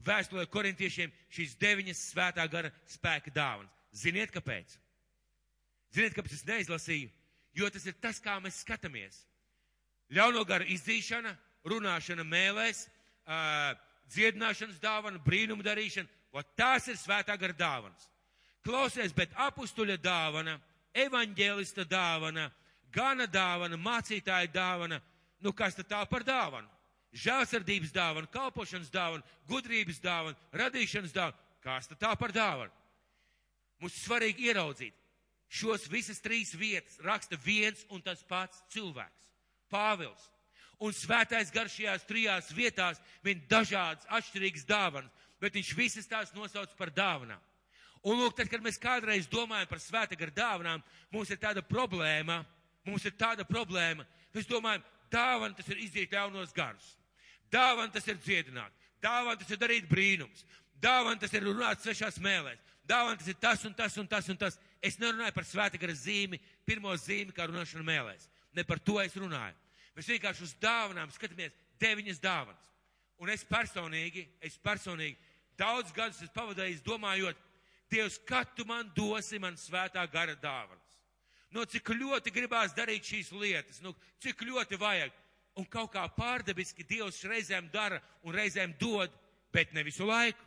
vēstulē 0.06 0.46
korintiešiem 0.50 1.12
šīs 1.32 1.56
deviņas 1.60 2.04
svētā 2.12 2.46
gara 2.50 2.70
spēka 2.88 3.32
dāvanas. 3.34 3.72
Ziniet, 3.92 4.30
kāpēc? 4.34 4.76
Ziniet, 5.94 6.14
kāpēc 6.14 6.36
es 6.38 6.46
neizlasīju? 6.46 7.10
Jo 7.58 7.68
tas 7.70 7.86
ir 7.90 7.96
tas, 7.98 8.20
kā 8.22 8.36
mēs 8.42 8.62
skatāmies 8.62 9.24
ļauno 10.14 10.44
garu 10.46 10.66
izdzīšana, 10.70 11.34
runāšana 11.70 12.24
mēlēs, 12.26 12.86
uh, 12.86 13.74
dziedināšanas 14.10 14.80
dāvana, 14.82 15.20
brīnumu 15.22 15.64
darīšana, 15.66 16.08
o 16.34 16.42
tās 16.58 16.88
ir 16.90 16.98
svētā 16.98 17.36
gara 17.38 17.56
dāvanas. 17.56 18.08
Klausies, 18.66 19.14
bet 19.16 19.32
apustuļa 19.40 19.96
dāvana, 20.02 20.58
evaņģēlista 20.94 21.86
dāvana, 21.88 22.50
gana 22.92 23.26
dāvana, 23.30 23.78
mācītāja 23.78 24.50
dāvana, 24.52 25.00
nu 25.40 25.52
kas 25.56 25.78
tad 25.78 25.88
tā 25.90 26.02
par 26.10 26.26
dāvanu? 26.26 26.68
Žēlsardības 27.10 27.90
dāvana, 27.90 28.30
kalpošanas 28.30 28.90
dāvana, 28.94 29.26
gudrības 29.50 29.98
dāvana, 30.02 30.38
radīšanas 30.54 31.14
dāvana, 31.14 31.48
kas 31.64 31.90
tad 31.90 31.98
tā 32.04 32.12
par 32.18 32.34
dāvanu? 32.34 32.70
Mums 33.80 33.96
svarīgi 34.04 34.50
ieraudzīt. 34.50 34.94
Šos 35.50 35.88
visas 35.90 36.20
trīs 36.22 36.52
vietas 36.54 37.00
raksta 37.02 37.34
viens 37.42 37.82
un 37.90 38.02
tas 38.04 38.22
pats 38.28 38.62
cilvēks. 38.70 39.26
Pāvils. 39.72 40.28
Un 40.80 40.94
svētais 40.94 41.50
garš 41.52 41.80
šajās 41.80 42.06
trijās 42.08 42.52
vietās 42.54 43.00
min 43.26 43.42
dažādas 43.50 44.06
atšķirīgas 44.08 44.68
dāvanas, 44.68 45.10
bet 45.42 45.56
viņš 45.58 45.72
visas 45.76 46.06
tās 46.08 46.30
nosauc 46.36 46.70
par 46.78 46.92
dāvanām. 46.94 47.40
Un 48.06 48.16
lūk, 48.22 48.36
tad, 48.38 48.48
kad 48.48 48.62
mēs 48.64 48.78
kādreiz 48.80 49.26
domājam 49.28 49.68
par 49.68 49.82
svēta 49.82 50.16
gara 50.16 50.32
dāvanām, 50.32 50.84
mums 51.12 51.32
ir 51.34 51.40
tāda 51.42 51.60
problēma, 51.66 52.38
mums 52.86 53.04
ir 53.04 53.12
tāda 53.18 53.44
problēma, 53.44 54.06
mēs 54.32 54.48
domājam, 54.48 54.86
dāvana 55.12 55.56
tas 55.56 55.68
ir 55.68 55.82
izdīt 55.84 56.14
ļaunos 56.14 56.54
garus. 56.56 56.96
Dāvana 57.50 57.92
tas 57.92 58.06
ir 58.06 58.18
dziedināt, 58.22 58.72
dāvana 59.02 59.38
tas 59.40 59.50
ir 59.50 59.58
darīt 59.58 59.88
brīnums, 59.90 60.44
dāvana 60.80 61.18
tas 61.20 61.32
ir 61.34 61.46
runāt 61.48 61.82
svešās 61.82 62.20
mēlēs, 62.22 62.60
dāvana 62.86 63.18
tas 63.18 63.30
ir 63.30 63.38
tas 63.42 63.64
un 63.66 63.74
tas 63.74 63.96
un 63.98 64.06
tas 64.06 64.28
un 64.30 64.38
tas. 64.38 64.58
Es 64.80 64.96
nerunāju 64.98 65.34
par 65.36 65.44
svēta 65.44 65.78
gara 65.80 65.92
zīmi, 65.92 66.38
pirmo 66.64 66.94
zīmi, 66.96 67.34
kā 67.36 67.48
runāšana 67.50 67.84
mēlēs 67.84 68.30
ne 68.52 68.64
par 68.64 68.78
to 68.78 69.00
es 69.00 69.14
runāju. 69.16 69.54
Mēs 69.96 70.08
vienkārši 70.10 70.46
uz 70.46 70.54
dāvanām 70.62 71.10
skatāmies 71.14 71.54
deviņas 71.82 72.20
dāvanas. 72.22 72.66
Un 73.20 73.30
es 73.32 73.44
personīgi, 73.44 74.24
es 74.40 74.56
personīgi 74.62 75.18
daudz 75.60 75.92
gadus 75.92 76.22
esmu 76.22 76.34
pavadījis 76.34 76.84
domājot, 76.86 77.46
Dievs, 77.90 78.20
kad 78.22 78.52
tu 78.54 78.62
man 78.62 78.86
dosi 78.94 79.40
man 79.42 79.56
svētā 79.58 80.04
gara 80.12 80.36
dāvanas? 80.38 80.79
Nu, 81.50 81.64
cik 81.66 81.90
ļoti 81.98 82.30
gribās 82.30 82.74
darīt 82.76 83.08
šīs 83.10 83.32
lietas, 83.34 83.80
nu, 83.82 83.94
cik 84.22 84.44
ļoti 84.46 84.78
vajag. 84.78 85.16
Un 85.58 85.66
kaut 85.66 85.90
kā 85.92 86.04
pārdabiski 86.14 86.86
Dievs 86.86 87.24
reizēm 87.26 87.66
dara 87.72 87.98
un 88.22 88.34
reizēm 88.34 88.76
dod, 88.78 89.10
bet 89.52 89.74
ne 89.74 89.82
visu 89.82 90.06
laiku. 90.06 90.46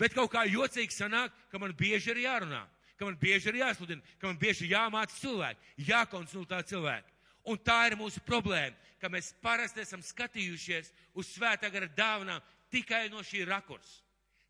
Bet 0.00 0.14
kaut 0.16 0.30
kā 0.32 0.46
jocīgi 0.48 0.94
sanāk, 0.94 1.34
ka 1.50 1.60
man 1.60 1.74
bieži 1.76 2.14
ir 2.14 2.22
jārunā, 2.22 2.62
ka 2.96 3.04
man 3.04 3.18
bieži 3.20 3.50
ir 3.50 3.60
jāsludina, 3.60 4.02
ka 4.18 4.30
man 4.30 4.38
bieži 4.40 4.70
jāmāca 4.70 5.14
cilvēki, 5.18 5.74
jākonsultē 5.90 6.62
cilvēki. 6.70 7.14
Un 7.48 7.60
tā 7.64 7.78
ir 7.88 7.96
mūsu 7.98 8.22
problēma, 8.24 8.76
ka 9.00 9.10
mēs 9.12 9.32
parasti 9.42 9.82
esam 9.84 10.02
skatījušies 10.04 10.92
uz 11.18 11.28
svētā 11.34 11.70
gara 11.72 11.88
dāvanām 11.96 12.40
tikai 12.72 13.08
no 13.12 13.22
šī 13.24 13.44
rakursa. 13.48 14.00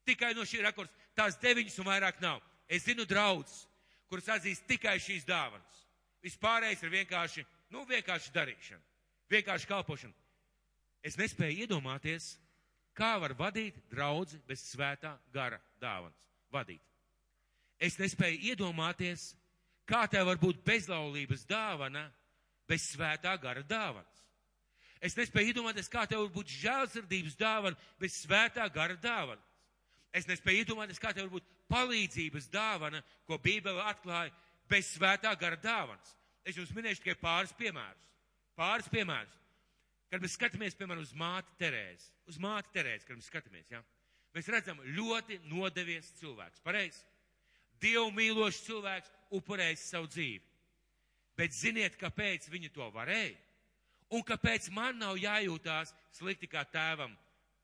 Tikai 0.07 0.33
no 0.37 0.47
šī 0.49 0.63
rakursa. 0.65 0.95
Tās 1.17 1.37
deviņas 1.43 1.79
un 1.83 1.91
vairāk 1.91 2.23
nav. 2.23 2.41
Es 2.69 2.87
zinu 2.87 3.07
draudzes, 3.09 3.67
kuras 4.09 4.29
atzīst 4.37 4.67
tikai 4.69 4.97
šīs 5.03 5.27
dāvanas. 5.29 5.88
Vispārējais 6.29 6.83
ir 6.85 6.93
vienkārši, 6.93 7.45
nu, 7.73 7.87
vienkārši 7.89 8.33
darīšana, 8.35 8.83
vienkārši 9.33 9.69
kalpošana. 9.71 10.15
Es 11.03 11.17
nespēju 11.17 11.65
iedomāties, 11.65 12.35
kā 12.99 13.15
var 13.23 13.33
vadīt 13.39 13.79
draudzi 13.89 14.41
bez 14.49 14.67
svētā 14.75 15.15
gara 15.33 15.61
dāvanas. 15.81 16.19
Vadīt. 16.53 16.83
Es 17.81 17.97
nespēju 18.01 18.41
iedomāties, 18.51 19.31
kā 19.89 20.03
tev 20.11 20.27
var 20.29 20.41
būt 20.43 20.61
bezlaulības 20.67 21.47
dāvana 21.49 22.09
bez 22.69 22.91
svētā 22.93 23.37
gara 23.41 23.63
dāvanas. 23.63 24.25
Es 25.01 25.15
nespēju 25.15 25.53
iedomāties, 25.53 25.89
kā 25.89 26.05
tev 26.11 26.25
var 26.27 26.33
būt 26.35 26.51
žēlsirdības 26.59 27.39
dāvana 27.39 27.79
bez 28.03 28.19
svētā 28.25 28.67
gara 28.75 28.99
dāvanas. 28.99 29.45
Es 30.13 30.27
nespēju 30.27 30.65
iedomāties, 30.65 30.99
kā 30.99 31.15
tev 31.15 31.29
var 31.29 31.39
būt 31.39 31.49
palīdzības 31.71 32.51
dāvana, 32.51 33.05
ko 33.29 33.39
Bībele 33.39 33.85
atklāja 33.87 34.35
bez 34.69 34.91
svētā 34.97 35.33
gara 35.39 35.57
dāvanas. 35.63 36.18
Es 36.49 36.57
jums 36.57 36.73
minēšu 36.73 37.05
tikai 37.05 37.19
pāris 37.21 37.53
piemērus. 37.59 38.09
Pāris 38.57 38.89
piemērus. 38.93 39.35
Kad 40.09 40.25
mēs 40.25 40.37
skatāmies, 40.39 40.77
piemēram, 40.79 41.05
uz 41.05 41.13
māti 41.13 41.53
Terēzi, 41.61 42.09
uz 42.31 42.39
māti 42.41 42.73
Terēzi, 42.73 43.05
kad 43.05 43.19
mēs 43.19 43.29
skatāmies, 43.29 43.69
ja, 43.69 43.83
mēs 44.33 44.49
redzam 44.49 44.81
ļoti 44.97 45.37
nodevies 45.51 46.09
cilvēks, 46.17 46.63
pareizi? 46.65 47.03
Dievu 47.83 48.09
mīlošs 48.17 48.63
cilvēks 48.65 49.13
upurējis 49.37 49.85
savu 49.93 50.09
dzīvi. 50.09 50.41
Bet 51.39 51.55
ziniet, 51.55 51.99
kāpēc 52.01 52.49
viņi 52.51 52.73
to 52.75 52.89
varēja? 52.95 53.37
Un 54.17 54.25
kāpēc 54.25 54.71
man 54.73 54.97
nav 54.99 55.21
jājūtās 55.21 55.93
slikti 56.17 56.49
kā 56.49 56.65
tēvam 56.73 57.13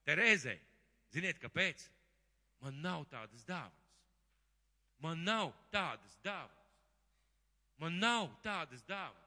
Terēzei? 0.05 0.61
Ziniet, 1.14 1.40
kāpēc? 1.40 1.88
Man 2.61 2.77
nav 2.85 3.09
tādas 3.09 3.49
dāvanas. 3.49 3.88
Man 5.01 5.25
nav 5.25 5.51
tādas 5.73 6.20
dāvanas. 6.25 6.63
Man 7.82 7.98
nav 7.98 8.30
tādas 8.44 8.84
dāvanas. 8.87 9.20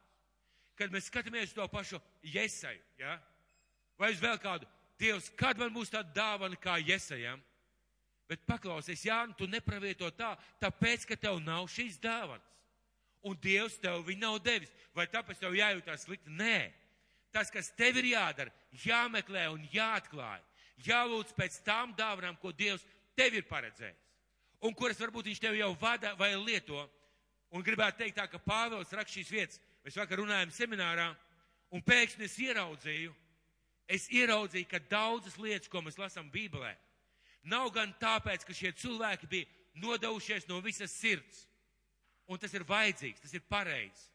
Kad 0.78 0.94
mēs 0.94 1.10
skatāmies 1.10 1.56
to 1.58 1.66
pašu 1.72 2.00
Jesaju, 2.22 2.82
ja? 3.02 3.18
vai 3.98 4.12
uz 4.14 4.20
vēl 4.22 4.38
kādu, 4.42 4.68
Dievs, 4.98 5.30
kad 5.38 5.58
man 5.62 5.70
būs 5.74 5.92
tāda 5.94 6.10
dāvana 6.14 6.58
kā 6.58 6.78
Jesajam? 6.82 7.42
Bet 8.28 8.42
paklausies, 8.50 9.06
Jāni, 9.06 9.36
tu 9.38 9.48
nepravieto 9.48 10.10
tā, 10.12 10.34
tāpēc, 10.62 11.06
ka 11.08 11.16
tev 11.16 11.38
nav 11.44 11.70
šīs 11.72 12.00
dāvanas. 12.04 12.44
Un 13.28 13.38
Dievs 13.42 13.78
tev 13.82 14.04
viņu 14.08 14.22
nav 14.22 14.40
devis. 14.44 14.74
Vai 14.96 15.08
tāpēc 15.12 15.40
tev 15.42 15.56
jājūtās 15.58 16.06
slikti? 16.06 16.34
Nē. 16.34 16.72
Tas, 17.34 17.52
kas 17.54 17.70
tev 17.78 18.00
ir 18.02 18.12
jādara, 18.14 18.54
jāmeklē 18.84 19.48
un 19.54 19.64
jāatklāj. 19.74 20.42
Jālūdz 20.86 21.34
pēc 21.38 21.60
tām 21.66 21.94
dāvanām, 21.98 22.38
ko 22.42 22.52
Dievs 22.52 22.86
tev 23.18 23.38
ir 23.38 23.48
paredzējis. 23.50 24.04
Un 24.66 24.74
kuras 24.74 25.00
varbūt 25.02 25.30
viņš 25.30 25.42
tev 25.42 25.58
jau 25.58 25.72
vada 25.80 26.14
vai 26.18 26.32
lieto. 26.36 26.88
Un 27.56 27.64
gribētu 27.64 28.02
teikt 28.02 28.18
tā, 28.20 28.26
ka 28.28 28.42
Pāvils 28.44 28.92
raksta 28.92 29.16
šīs 29.20 29.32
vietas. 29.32 29.62
Mēs 29.86 29.96
vakar 29.96 30.20
runājām 30.20 30.52
seminārā, 30.52 31.08
un 31.72 31.84
pēkšņi 31.84 32.26
es 32.28 32.36
ieraudzīju, 32.44 33.14
es 33.88 34.10
ieraudzīju, 34.12 34.68
ka 34.68 34.82
daudzas 34.92 35.38
lietas, 35.40 35.70
ko 35.72 35.80
mēs 35.86 36.00
lasām 36.00 36.28
Bībelē, 36.32 36.74
nav 37.48 37.70
gan 37.76 37.94
tāpēc, 38.02 38.44
ka 38.44 38.56
šie 38.56 38.74
cilvēki 38.76 39.30
bija 39.32 39.48
nodevušies 39.80 40.50
no 40.50 40.60
visas 40.64 40.92
sirds. 40.92 41.46
Un 42.28 42.40
tas 42.42 42.52
ir 42.52 42.66
vajadzīgs, 42.68 43.22
tas 43.24 43.32
ir 43.38 43.46
pareizi. 43.48 44.10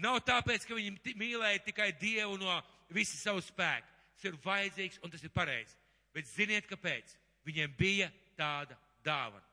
Nav 0.00 0.22
tāpēc, 0.24 0.64
ka 0.64 0.78
viņi 0.78 1.12
mīlēja 1.20 1.60
tikai 1.66 1.90
Dievu 2.00 2.38
no 2.40 2.54
visa 2.92 3.18
savu 3.20 3.42
spēku. 3.44 3.92
Tas 4.16 4.30
ir 4.30 4.38
vajadzīgs 4.40 5.02
un 5.04 5.12
tas 5.12 5.24
ir 5.24 5.32
pareizi. 5.34 5.76
Bet 6.16 6.28
ziniet, 6.30 6.64
kāpēc? 6.70 7.12
Viņiem 7.44 7.74
bija 7.76 8.08
tāda 8.38 8.78
dāvana. 9.04 9.44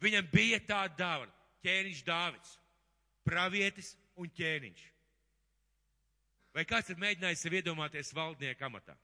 Viņam 0.00 0.30
bija 0.32 0.62
tāda 0.64 0.96
dāvana 0.96 1.39
ķēniņš 1.64 2.00
Dāvids, 2.06 2.56
pravietis 3.26 3.94
un 4.18 4.30
ķēniņš. 4.36 4.86
Vai 6.56 6.64
kāds 6.66 6.90
ir 6.90 6.98
mēģinājis 6.98 7.44
sev 7.44 7.54
iedomāties 7.60 8.10
valdnieka 8.16 8.66
amatā? 8.66 8.96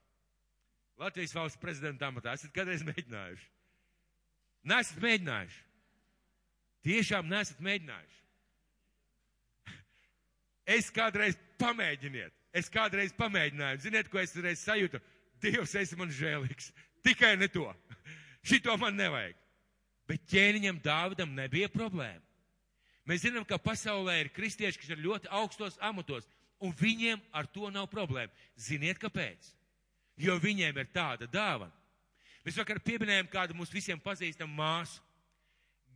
Latvijas 0.99 1.35
valsts 1.37 1.61
prezidenta 1.61 2.09
amatā. 2.09 2.35
Esat 2.35 2.55
kādreiz 2.57 2.83
mēģinājuši? 2.87 3.47
Nesat 4.67 4.99
mēģinājuši. 5.03 5.63
Tiešām 6.87 7.29
nesat 7.31 7.63
mēģinājuši. 7.63 8.23
Es 10.77 10.91
kādreiz 10.91 11.37
pamēģiniet. 11.63 12.35
Es 12.57 12.67
kādreiz 12.73 13.13
pamēģināju. 13.15 13.85
Ziniet, 13.85 14.09
ko 14.11 14.19
es 14.19 14.35
reiz 14.43 14.65
sajūtu? 14.67 14.99
Dievs, 15.45 15.77
esi 15.79 15.99
man 16.01 16.11
žēlīgs. 16.11 16.73
Tikai 17.07 17.37
ne 17.39 17.47
to. 17.53 17.69
Šito 18.49 18.75
man 18.81 18.99
nevajag. 18.99 19.37
Bet 20.11 20.27
ķēniņam 20.31 20.81
Dāvidam 20.83 21.37
nebija 21.39 21.71
problēma. 21.71 22.26
Mēs 23.07 23.23
zinām, 23.23 23.45
ka 23.47 23.59
pasaulē 23.63 24.19
ir 24.21 24.33
kristieši, 24.35 24.81
kas 24.83 24.91
ir 24.91 25.03
ļoti 25.05 25.31
augstos 25.31 25.79
amatos, 25.85 26.27
un 26.59 26.73
viņiem 26.75 27.21
ar 27.33 27.47
to 27.47 27.71
nav 27.71 27.87
problēma. 27.91 28.33
Ziniet, 28.59 28.99
kāpēc? 28.99 29.53
Jo 30.19 30.39
viņiem 30.43 30.79
ir 30.81 30.89
tāda 30.95 31.29
dāvana. 31.31 31.75
Mēs 32.47 32.59
vakar 32.59 32.81
pieminējām 32.83 33.29
kādu 33.31 33.57
mums 33.59 33.73
visiem 33.75 34.01
pazīstamu 34.03 34.55
māsu. 34.55 35.03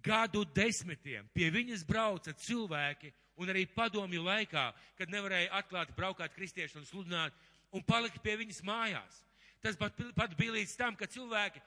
Gadu 0.02 0.44
desmitiem 0.56 1.26
pie 1.34 1.50
viņas 1.52 1.82
brauca 1.84 2.32
cilvēki, 2.32 3.10
un 3.40 3.50
arī 3.52 3.66
padomju 3.68 4.22
laikā, 4.24 4.70
kad 4.96 5.12
nevarēja 5.12 5.50
atklāt, 5.58 5.92
braukāt 5.96 6.32
kristieši 6.36 6.78
un 6.80 6.86
sludināt, 6.88 7.36
un 7.72 7.84
palika 7.84 8.20
pie 8.22 8.38
viņas 8.40 8.62
mājās. 8.66 9.20
Tas 9.60 9.76
pat, 9.76 9.98
pat 10.16 10.34
bija 10.38 10.56
līdz 10.56 10.72
tam, 10.78 10.96
ka 10.96 11.08
cilvēki 11.10 11.60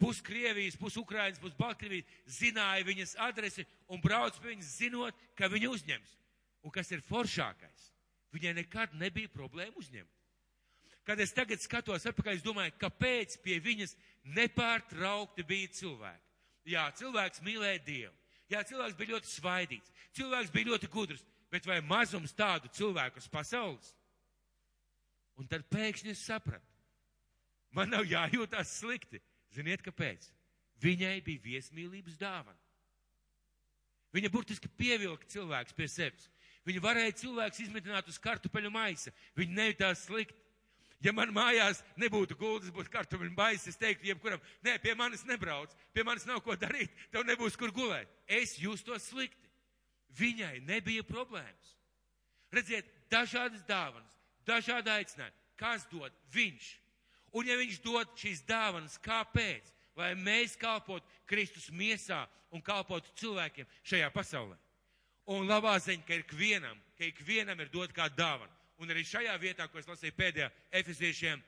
pus 0.00 0.20
Krievijas, 0.24 0.76
pus 0.76 0.96
Ukrainas, 0.96 1.40
pus 1.42 1.54
Baltkrievijas 1.58 2.08
zināja 2.38 2.86
viņas 2.86 3.16
adresi 3.22 3.66
un 3.88 4.00
brauc 4.02 4.38
pie 4.38 4.52
viņas 4.52 4.72
zinot, 4.78 5.22
ka 5.38 5.50
viņu 5.52 5.74
uzņems. 5.76 6.16
Un 6.62 6.74
kas 6.74 6.90
ir 6.94 7.02
foršākais? 7.06 7.88
Viņai 8.32 8.56
nekad 8.62 8.94
nebija 8.96 9.30
problēma 9.32 9.76
uzņemt. 9.76 10.10
Kad 11.04 11.20
es 11.20 11.34
tagad 11.34 11.58
skatos 11.58 12.06
atpakaļ, 12.06 12.38
es 12.38 12.44
domāju, 12.44 12.74
kāpēc 12.78 13.40
pie 13.42 13.58
viņas 13.60 13.96
nepārtraukti 14.36 15.44
bija 15.46 15.70
cilvēki. 15.74 16.28
Jā, 16.70 16.86
cilvēks 16.94 17.42
mīlēja 17.42 17.80
Dievu. 17.82 18.14
Jā, 18.52 18.62
cilvēks 18.68 18.96
bija 18.98 19.16
ļoti 19.16 19.30
svaidīts. 19.32 19.92
Cilvēks 20.14 20.52
bija 20.54 20.70
ļoti 20.70 20.90
gudrs. 20.92 21.24
Bet 21.52 21.66
vai 21.68 21.80
mazums 21.84 22.32
tādu 22.36 22.70
cilvēku 22.72 23.20
uz 23.20 23.26
pasaules? 23.28 23.90
Un 25.40 25.48
tad 25.48 25.66
pēkšņi 25.72 26.14
es 26.14 26.22
sapratu. 26.24 26.68
Man 27.76 27.90
nav 27.92 28.06
jājūtās 28.14 28.78
slikti. 28.78 29.20
Ziniet, 29.52 29.82
kāpēc? 29.84 30.28
Viņai 30.82 31.18
bija 31.24 31.44
viesmīlības 31.44 32.18
dāvana. 32.20 32.58
Viņa 34.12 34.28
burtiski 34.32 34.68
pievilka 34.68 35.28
cilvēks 35.32 35.76
pie 35.76 35.88
sevis. 35.88 36.28
Viņa 36.68 36.82
varēja 36.84 37.18
cilvēks 37.22 37.62
izmitināt 37.64 38.08
uz 38.10 38.18
kartupeļu 38.22 38.70
maisa. 38.72 39.12
Viņa 39.38 39.58
nejūtās 39.58 40.06
slikti. 40.06 40.38
Ja 41.02 41.10
man 41.10 41.32
mājās 41.34 41.80
nebūtu 41.98 42.36
gultas, 42.38 42.70
būtu 42.70 42.92
kartupeļu 42.92 43.32
maisa, 43.34 43.72
es 43.72 43.78
teiktu 43.80 44.06
jebkuram, 44.06 44.38
nē, 44.62 44.76
pie 44.78 44.92
manis 44.94 45.24
nebrauc, 45.26 45.72
pie 45.90 46.04
manis 46.06 46.28
nav 46.28 46.38
ko 46.44 46.54
darīt, 46.54 46.92
tev 47.10 47.24
nebūs 47.26 47.58
kur 47.58 47.72
gulēt. 47.74 48.10
Es 48.30 48.54
jūtos 48.62 49.08
slikti. 49.10 49.50
Viņai 50.14 50.60
nebija 50.68 51.02
problēmas. 51.08 51.72
Redziet, 52.54 52.86
dažādas 53.10 53.64
dāvanas, 53.66 54.14
dažādi 54.46 54.92
aicinājumi. 54.92 55.38
Kas 55.58 55.88
dod? 55.90 56.14
Viņš. 56.34 56.68
Un 57.32 57.48
ja 57.48 57.56
viņš 57.56 57.78
dod 57.84 58.10
šīs 58.18 58.42
dāvanas, 58.48 58.98
kāpēc? 59.02 59.70
Lai 59.96 60.12
mēs 60.16 60.56
kalpotu 60.60 61.04
Kristus 61.28 61.68
miesā 61.72 62.24
un 62.52 62.62
kalpotu 62.64 63.12
cilvēkiem 63.20 63.68
šajā 63.88 64.08
pasaulē. 64.12 64.56
Un 65.32 65.46
labā 65.48 65.76
ziņa, 65.80 66.04
ka 66.06 66.18
ikvienam, 66.18 66.78
ka 66.98 67.06
ikvienam 67.06 67.60
ir 67.60 67.70
dot 67.72 67.92
kā 67.94 68.08
dāvana. 68.12 68.52
Un 68.82 68.90
arī 68.90 69.04
šajā 69.06 69.34
vietā, 69.40 69.68
ko 69.70 69.78
es 69.78 69.88
lasīju 69.88 70.16
pēdējā 70.16 70.48
efeziešiem, 70.80 71.42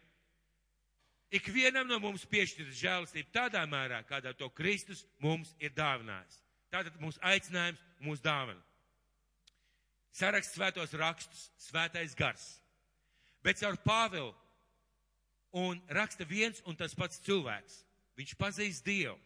ikvienam 1.34 1.88
no 1.88 1.98
mums 2.02 2.24
piešķiras 2.30 2.78
žēlastība 2.78 3.32
tādā 3.34 3.64
mērā, 3.66 4.04
kādā 4.06 4.32
to 4.38 4.48
Kristus 4.54 5.02
mums 5.18 5.50
ir 5.58 5.74
dāvinājis. 5.74 6.38
Tātad 6.70 6.96
mūsu 7.02 7.20
aicinājums, 7.24 7.82
mūsu 8.04 8.22
dāvana. 8.22 8.60
Saraksts 10.14 10.54
svētos 10.54 10.94
rakstus, 10.94 11.48
svētais 11.58 12.14
gars. 12.14 12.44
Bet 13.42 13.58
caur 13.58 13.76
Pāvilu 13.82 14.30
un 15.54 15.78
raksta 15.88 16.26
viens 16.26 16.60
un 16.66 16.76
tas 16.76 16.94
pats 16.98 17.20
cilvēks. 17.22 17.84
Viņš 18.18 18.34
pazīst 18.38 18.84
Dievu. 18.86 19.16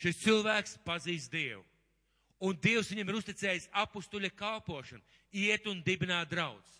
Šis 0.00 0.20
cilvēks 0.20 0.78
pazīst 0.84 1.32
Dievu. 1.32 1.64
Un 2.44 2.56
Dievs 2.60 2.90
viņam 2.92 3.08
ir 3.08 3.18
uzticējis 3.20 3.70
apustuļa 3.84 4.30
kalpošanu, 4.36 5.02
iet 5.32 5.66
un 5.70 5.80
dibināt 5.84 6.28
draudz. 6.32 6.78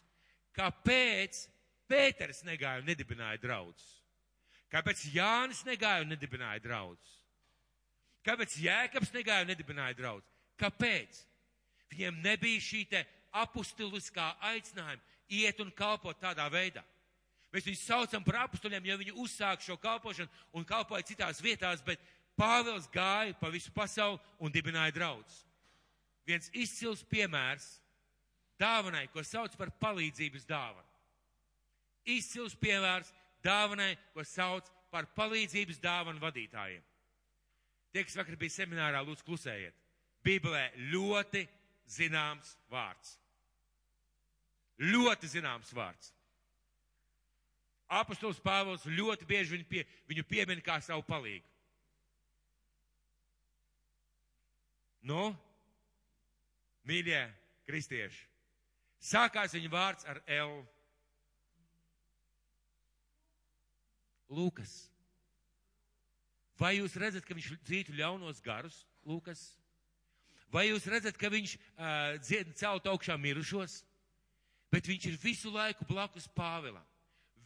Kāpēc 0.54 1.46
Pēters 1.88 2.42
negāja 2.44 2.80
un 2.80 2.88
nedibināja 2.88 3.40
draudz? 3.40 3.82
Kāpēc 4.72 5.04
Jānis 5.14 5.60
negāja 5.66 6.04
un 6.04 6.12
nedibināja 6.12 6.62
draudz? 6.64 7.10
Kāpēc 8.24 8.56
Jēkabs 8.64 9.12
negāja 9.14 9.44
un 9.44 9.52
nedibināja 9.52 9.96
draudz? 9.98 10.30
Kāpēc? 10.60 11.20
Viņiem 11.92 12.22
nebija 12.24 12.62
šī 12.64 12.80
te 12.90 13.04
apustuliskā 13.36 14.32
aicinājuma 14.52 15.02
iet 15.28 15.60
un 15.60 15.70
kalpot 15.76 16.18
tādā 16.20 16.46
veidā. 16.52 16.82
Mēs 17.54 17.68
viņus 17.68 17.86
saucam 17.86 18.24
par 18.26 18.40
apstuļiem, 18.48 18.88
jo 18.90 18.98
viņi 18.98 19.16
uzsāk 19.22 19.62
šo 19.62 19.76
kalpošanu 19.78 20.30
un 20.58 20.66
kalpoja 20.66 21.06
citās 21.06 21.42
vietās, 21.42 21.84
bet 21.86 22.02
Pāvils 22.34 22.88
gāja 22.90 23.34
pa 23.38 23.46
visu 23.54 23.70
pasauli 23.70 24.18
un 24.42 24.50
dibināja 24.50 24.94
draudz. 24.96 25.44
Viens 26.26 26.48
izcils 26.50 27.04
piemērs 27.06 27.76
dāvanai, 28.58 29.06
ko 29.12 29.22
sauc 29.22 29.54
par 29.58 29.70
palīdzības 29.78 30.46
dāvanu. 30.48 30.88
Izcils 32.04 32.56
piemērs 32.58 33.12
dāvanai, 33.44 33.94
ko 34.16 34.24
sauc 34.26 34.66
par 34.90 35.06
palīdzības 35.14 35.78
dāvanu 35.82 36.22
vadītājiem. 36.22 36.82
Tie, 37.94 38.02
kas 38.02 38.16
vakar 38.18 38.38
bija 38.40 38.56
seminārā, 38.56 39.04
lūdzu 39.06 39.26
klusējiet. 39.28 39.76
Bībelē 40.24 40.64
ļoti 40.90 41.44
zināms 41.94 42.56
vārds. 42.72 43.14
Ļoti 44.82 45.30
zināms 45.36 45.70
vārds. 45.76 46.13
Apostols 47.92 48.40
Pāvils 48.40 48.86
ļoti 48.88 49.26
bieži 49.28 49.56
viņu, 49.56 49.66
pie, 49.68 49.82
viņu 50.08 50.24
piemin 50.28 50.62
kā 50.64 50.78
savu 50.82 51.04
palīgu. 51.06 51.44
Nu, 55.04 55.34
mīļie 56.88 57.20
kristieši, 57.68 58.22
sākās 59.04 59.52
viņa 59.52 59.72
vārds 59.72 60.08
ar 60.08 60.22
L. 60.24 60.62
Lūkas. 64.32 64.72
Vai 66.58 66.78
jūs 66.78 66.96
redzat, 66.96 67.26
ka 67.28 67.36
viņš 67.36 67.50
dzītu 67.66 67.98
ļaunos 67.98 68.40
garus, 68.40 68.80
Lūkas? 69.04 69.42
Vai 70.54 70.68
jūs 70.70 70.86
redzat, 70.88 71.18
ka 71.20 71.28
viņš 71.28 71.56
uh, 71.58 72.16
dzied 72.22 72.54
celt 72.56 72.86
augšā 72.88 73.18
mirušos? 73.20 73.82
Bet 74.72 74.88
viņš 74.88 75.10
ir 75.10 75.20
visu 75.20 75.52
laiku 75.52 75.84
blakus 75.86 76.30
Pāvilam. 76.32 76.82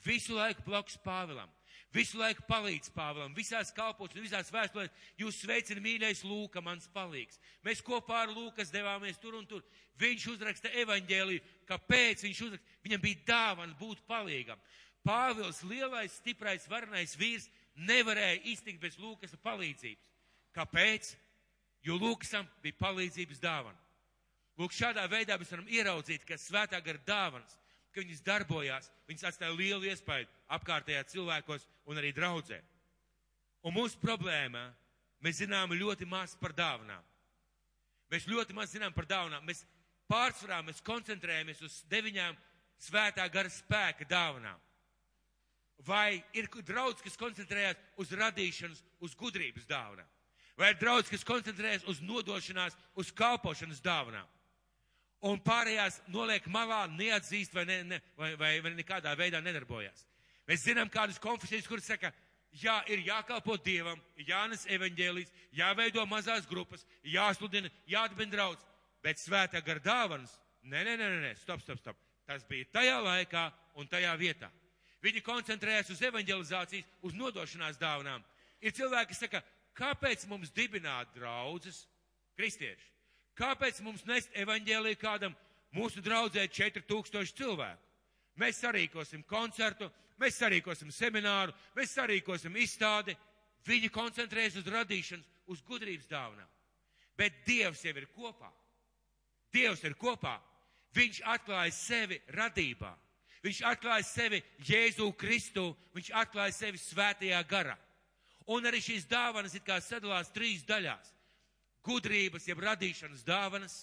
Visu 0.05 0.37
laiku 0.37 0.63
blakus 0.67 0.99
Pāvilam. 1.05 1.51
Visu 1.95 2.19
laiku 2.21 2.43
palīdz 2.45 2.91
Pāvēlam, 2.93 3.33
visās 3.37 3.71
kalpos 3.73 4.13
un 4.13 4.21
visās 4.21 4.51
vēstulēs. 4.53 4.93
Jūs 5.17 5.39
sveicina 5.41 5.81
mīļais 5.81 6.21
Lūka, 6.29 6.61
mans 6.61 6.85
palīgs. 6.93 7.39
Mēs 7.65 7.81
kopā 7.85 8.27
ar 8.27 8.33
Lūkas 8.35 8.73
devāmies 8.75 9.17
tur 9.23 9.39
un 9.39 9.47
tur. 9.49 9.63
Viņš 9.99 10.27
uzraksta 10.35 10.73
evaņģēliju, 10.83 11.45
kāpēc 11.71 12.27
viņš 12.27 12.43
uzraksta. 12.45 12.77
Viņam 12.85 13.05
bija 13.07 13.25
dāvana 13.31 13.79
būt 13.81 14.03
palīgam. 14.11 14.61
Pāvils, 15.07 15.63
lielais, 15.65 16.13
stiprais, 16.21 16.69
varenais 16.69 17.17
vīrs, 17.17 17.49
nevarēja 17.89 18.43
iztikt 18.53 18.83
bez 18.83 18.99
Lūkas 19.01 19.33
palīdzības. 19.41 20.13
Kāpēc? 20.59 21.15
Jo 21.87 21.97
Lūkasam 21.97 22.45
bija 22.61 22.77
palīdzības 22.83 23.41
dāvana. 23.41 23.81
Lūk, 24.59 24.75
šādā 24.75 25.07
veidā 25.09 25.39
mēs 25.39 25.55
varam 25.55 25.69
ieraudzīt, 25.71 26.25
ka 26.27 26.37
svētā 26.37 26.83
gara 26.85 27.01
dāvanas 27.07 27.57
ka 27.93 28.03
viņas 28.03 28.25
darbojās, 28.27 28.91
viņas 29.09 29.29
atstāja 29.31 29.55
lielu 29.57 29.89
iespēju 29.91 30.29
apkārtējā 30.59 31.05
cilvēkos 31.13 31.67
un 31.89 32.01
arī 32.01 32.13
draudzē. 32.17 32.61
Un 33.67 33.75
mūsu 33.75 33.99
problēma, 34.03 34.69
mēs 35.25 35.41
zinām 35.43 35.75
ļoti 35.75 36.07
maz 36.09 36.37
par 36.39 36.55
dāvanām. 36.57 37.03
Mēs 38.13 38.29
ļoti 38.29 38.55
maz 38.57 38.73
zinām 38.73 38.95
par 38.97 39.09
dāvanām. 39.09 39.45
Mēs 39.45 39.65
pārsvarā 40.09 40.63
mēs 40.65 40.81
koncentrējamies 40.85 41.61
uz 41.67 41.83
deviņām 41.91 42.37
svētā 42.89 43.27
gara 43.33 43.51
spēka 43.53 44.07
dāvanām. 44.09 44.61
Vai 45.87 46.23
ir 46.35 46.49
draudz, 46.67 47.03
kas 47.05 47.19
koncentrējas 47.19 47.79
uz 48.03 48.11
radīšanas, 48.19 48.81
uz 49.05 49.15
gudrības 49.15 49.67
dāvanām? 49.69 50.09
Vai 50.59 50.73
ir 50.73 50.81
draudz, 50.81 51.11
kas 51.11 51.23
koncentrējas 51.27 51.85
uz 51.87 52.01
nodošanās, 52.03 52.75
uz 52.99 53.13
kalpošanas 53.15 53.83
dāvanām? 53.85 54.27
Un 55.27 55.41
pārējās 55.43 56.01
noliek 56.13 56.47
malā, 56.53 56.85
neatzīst 56.93 57.55
vai, 57.55 57.65
ne, 57.69 57.79
ne, 57.85 58.01
vai, 58.19 58.35
vai, 58.39 58.53
vai 58.63 58.73
nekādā 58.77 59.15
veidā 59.19 59.41
nedarbojas. 59.43 60.05
Mēs 60.49 60.65
zinām 60.65 60.91
kādas 60.93 61.19
konfesijas, 61.21 61.67
kuras 61.69 61.89
saka, 61.89 62.13
jā, 62.63 62.79
ir 62.89 63.03
jākalpo 63.07 63.59
Dievam, 63.65 64.01
jānes 64.17 64.65
evaņģēlīs, 64.71 65.33
jāveido 65.59 66.05
mazās 66.09 66.47
grupas, 66.49 66.87
jāsludina, 67.05 67.71
jāatbind 67.91 68.33
draudz, 68.33 68.65
bet 69.05 69.21
svētā 69.21 69.61
gar 69.65 69.83
dāvanas, 69.85 70.39
nē, 70.63 70.85
nē, 70.87 70.97
nē, 70.97 71.11
nē, 71.27 71.35
stop, 71.43 71.61
stop, 71.65 71.83
stop. 71.83 71.99
Tas 72.29 72.45
bija 72.49 72.69
tajā 72.73 72.99
laikā 73.03 73.49
un 73.81 73.89
tajā 73.89 74.13
vietā. 74.21 74.51
Viņi 75.05 75.23
koncentrējas 75.25 75.93
uz 75.95 76.01
evaņģelizācijas, 76.09 76.89
uz 77.07 77.15
nodošanās 77.17 77.79
dāvanām. 77.81 78.25
Ir 78.61 78.75
cilvēki, 78.75 79.13
kas 79.13 79.23
saka, 79.23 79.43
kāpēc 79.79 80.27
mums 80.31 80.51
dibināt 80.55 81.13
draudzes 81.15 81.85
kristieši? 82.37 82.98
Kāpēc 83.39 83.79
mums 83.87 84.03
nest 84.09 84.33
evaņģēliju 84.35 84.99
kādam 84.99 85.35
mūsu 85.77 86.03
draudzē 86.03 86.49
4000 86.51 87.37
cilvēku? 87.39 87.85
Mēs 88.39 88.61
sarīkosim 88.63 89.23
koncertu, 89.27 89.89
mēs 90.19 90.39
sarīkosim 90.39 90.91
semināru, 90.95 91.55
mēs 91.77 91.95
sarīkosim 91.95 92.55
izstādi. 92.59 93.17
Viņi 93.67 93.91
koncentrējas 93.93 94.61
uz 94.61 94.69
radīšanas, 94.71 95.27
uz 95.51 95.63
gudrības 95.67 96.07
dāvanām. 96.11 96.49
Bet 97.19 97.43
Dievs 97.47 97.83
jau 97.85 97.95
ir 97.99 98.07
kopā. 98.15 98.51
Dievs 99.53 99.83
ir 99.85 99.97
kopā. 99.99 100.39
Viņš 100.95 101.21
atklāja 101.27 101.75
sevi 101.75 102.21
radībā. 102.35 102.95
Viņš 103.43 103.61
atklāja 103.71 104.07
sevi 104.07 104.41
Jēzu 104.67 105.13
Kristu, 105.19 105.69
viņš 105.95 106.11
atklāja 106.23 106.55
sevi 106.55 106.81
svētajā 106.81 107.43
garā. 107.51 107.77
Un 108.51 108.67
arī 108.67 108.81
šīs 108.83 109.07
dāvanas 109.11 109.55
it 109.55 109.67
kā 109.67 109.77
sadalās 109.85 110.33
trīs 110.35 110.65
daļās 110.67 111.13
gudrības, 111.89 112.47
jeb 112.49 112.61
radīšanas 112.63 113.25
dāvanas, 113.27 113.81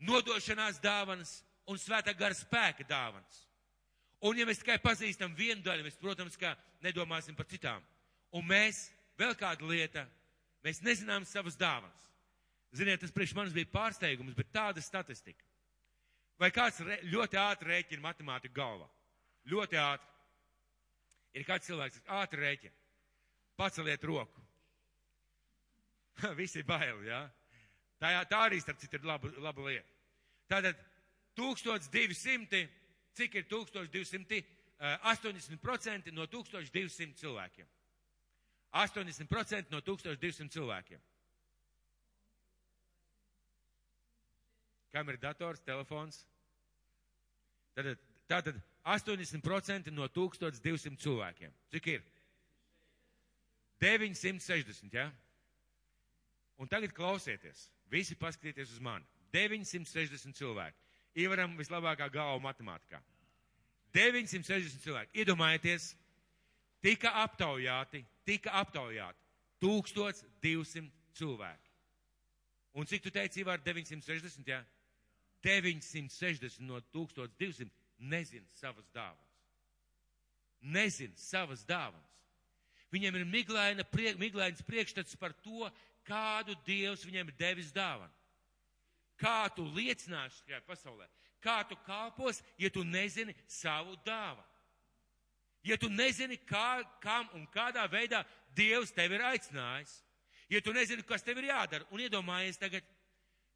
nodošanās 0.00 0.80
dāvanas 0.82 1.38
un 1.70 1.80
svētā 1.80 2.14
gara 2.16 2.36
spēka 2.36 2.86
dāvanas. 2.88 3.42
Un 4.24 4.38
ja 4.38 4.46
mēs 4.48 4.62
tikai 4.62 4.78
pazīstam 4.80 5.34
vienu 5.36 5.60
daļu, 5.64 5.84
mēs, 5.84 6.00
protams, 6.00 6.36
kā 6.40 6.54
nedomāsim 6.84 7.36
par 7.36 7.48
citām. 7.50 7.82
Un 8.34 8.46
mēs, 8.48 8.86
vēl 9.20 9.34
kāda 9.38 9.66
lieta, 9.68 10.06
mēs 10.64 10.80
nezinām 10.84 11.26
savas 11.28 11.58
dāvanas. 11.60 12.08
Ziniet, 12.74 13.02
tas 13.04 13.12
priekš 13.14 13.34
manis 13.36 13.54
bija 13.54 13.70
pārsteigums, 13.70 14.34
bet 14.34 14.50
tāda 14.54 14.82
statistika. 14.82 15.44
Vai 16.40 16.50
kāds 16.50 16.80
re, 16.82 16.98
ļoti 17.06 17.38
ātri 17.38 17.70
rēķina 17.70 18.02
matemātiku 18.02 18.56
galvā? 18.56 18.88
Ļoti 19.52 19.78
ātri. 19.78 20.10
Ir 21.38 21.46
kāds 21.46 21.68
cilvēks, 21.68 22.00
kas 22.00 22.16
ātri 22.22 22.42
rēķina. 22.42 22.74
Paceliet 23.60 24.08
roku. 24.08 24.43
Visi 26.40 26.62
bail, 26.66 27.02
jā. 27.06 27.22
Ja? 27.24 27.30
Tā, 28.00 28.10
tā 28.28 28.40
arī, 28.48 28.60
starp 28.60 28.80
citu, 28.82 28.98
ir 28.98 29.06
laba, 29.08 29.30
laba 29.40 29.64
lieta. 29.68 29.88
Tātad 30.50 30.80
1200, 31.38 32.66
cik 33.16 33.40
ir 33.40 33.48
1200? 33.48 34.44
80% 34.84 36.12
no 36.12 36.26
1200 36.26 37.14
cilvēkiem. 37.16 37.66
80% 38.74 39.70
no 39.70 39.80
1200 39.80 40.50
cilvēkiem. 40.50 41.02
Kam 44.92 45.10
ir 45.10 45.18
dators, 45.22 45.62
telefons? 45.66 46.20
Tātad, 47.74 48.02
tātad 48.30 48.58
80% 48.84 49.94
no 49.94 50.08
1200 50.10 50.98
cilvēkiem. 51.00 51.54
Cik 51.72 51.88
ir? 51.94 52.04
960, 53.82 54.92
jā? 54.92 55.06
Ja? 55.08 55.23
Un 56.58 56.70
tagad 56.70 56.94
klausieties, 56.94 57.68
visi 57.90 58.16
paskatieties 58.18 58.72
uz 58.76 58.80
mani. 58.82 59.06
960 59.34 60.36
cilvēki. 60.38 60.78
Ievaram 61.18 61.56
vislabākā 61.58 62.06
galva 62.12 62.38
matemātikā. 62.44 63.00
960 63.94 64.82
cilvēki. 64.82 65.14
Iedomājieties, 65.22 65.92
tika 66.82 67.12
aptaujāti, 67.24 68.04
tika 68.26 68.54
aptaujāti 68.62 69.18
1200 69.62 70.90
cilvēki. 71.14 71.70
Un 72.74 72.86
cik 72.90 73.04
tu 73.04 73.10
teici, 73.14 73.42
Ivar, 73.42 73.60
960, 73.62 74.48
jā? 74.50 74.64
960 75.44 76.64
no 76.66 76.80
1200 76.94 77.70
nezin 78.10 78.46
savas 78.58 78.88
dāvanas. 78.94 79.34
Nezin 80.64 81.12
savas 81.20 81.62
dāvanas. 81.68 82.10
Viņiem 82.94 83.18
ir 83.18 83.26
miglaina, 83.28 83.84
prie, 83.86 84.14
miglains 84.18 84.62
priekšstats 84.66 85.18
par 85.20 85.34
to, 85.44 85.68
kādu 86.06 86.56
Dievs 86.66 87.04
viņiem 87.06 87.30
ir 87.30 87.38
devis 87.38 87.72
dāvanu. 87.74 88.12
Kā 89.20 89.48
tu 89.54 89.64
liecināsi 89.76 90.42
šajā 90.42 90.62
pasaulē? 90.66 91.06
Kā 91.44 91.62
tu 91.68 91.76
kalpos, 91.86 92.42
ja 92.58 92.70
tu 92.70 92.84
nezini 92.84 93.34
savu 93.46 93.96
dāvanu? 94.04 94.50
Ja 95.64 95.78
tu 95.80 95.88
nezini, 95.88 96.36
kā, 96.44 96.82
kam 97.00 97.28
un 97.34 97.46
kādā 97.52 97.86
veidā 97.88 98.24
Dievs 98.56 98.92
tevi 98.92 99.16
ir 99.16 99.24
aicinājis, 99.24 99.94
Ja 100.48 100.60
tu 100.60 100.72
nezini, 100.72 101.02
kas 101.02 101.24
tev 101.24 101.40
ir 101.40 101.48
jādara, 101.48 101.86
un 101.90 102.02
iedomājies 102.04 102.60
tagad, 102.60 102.84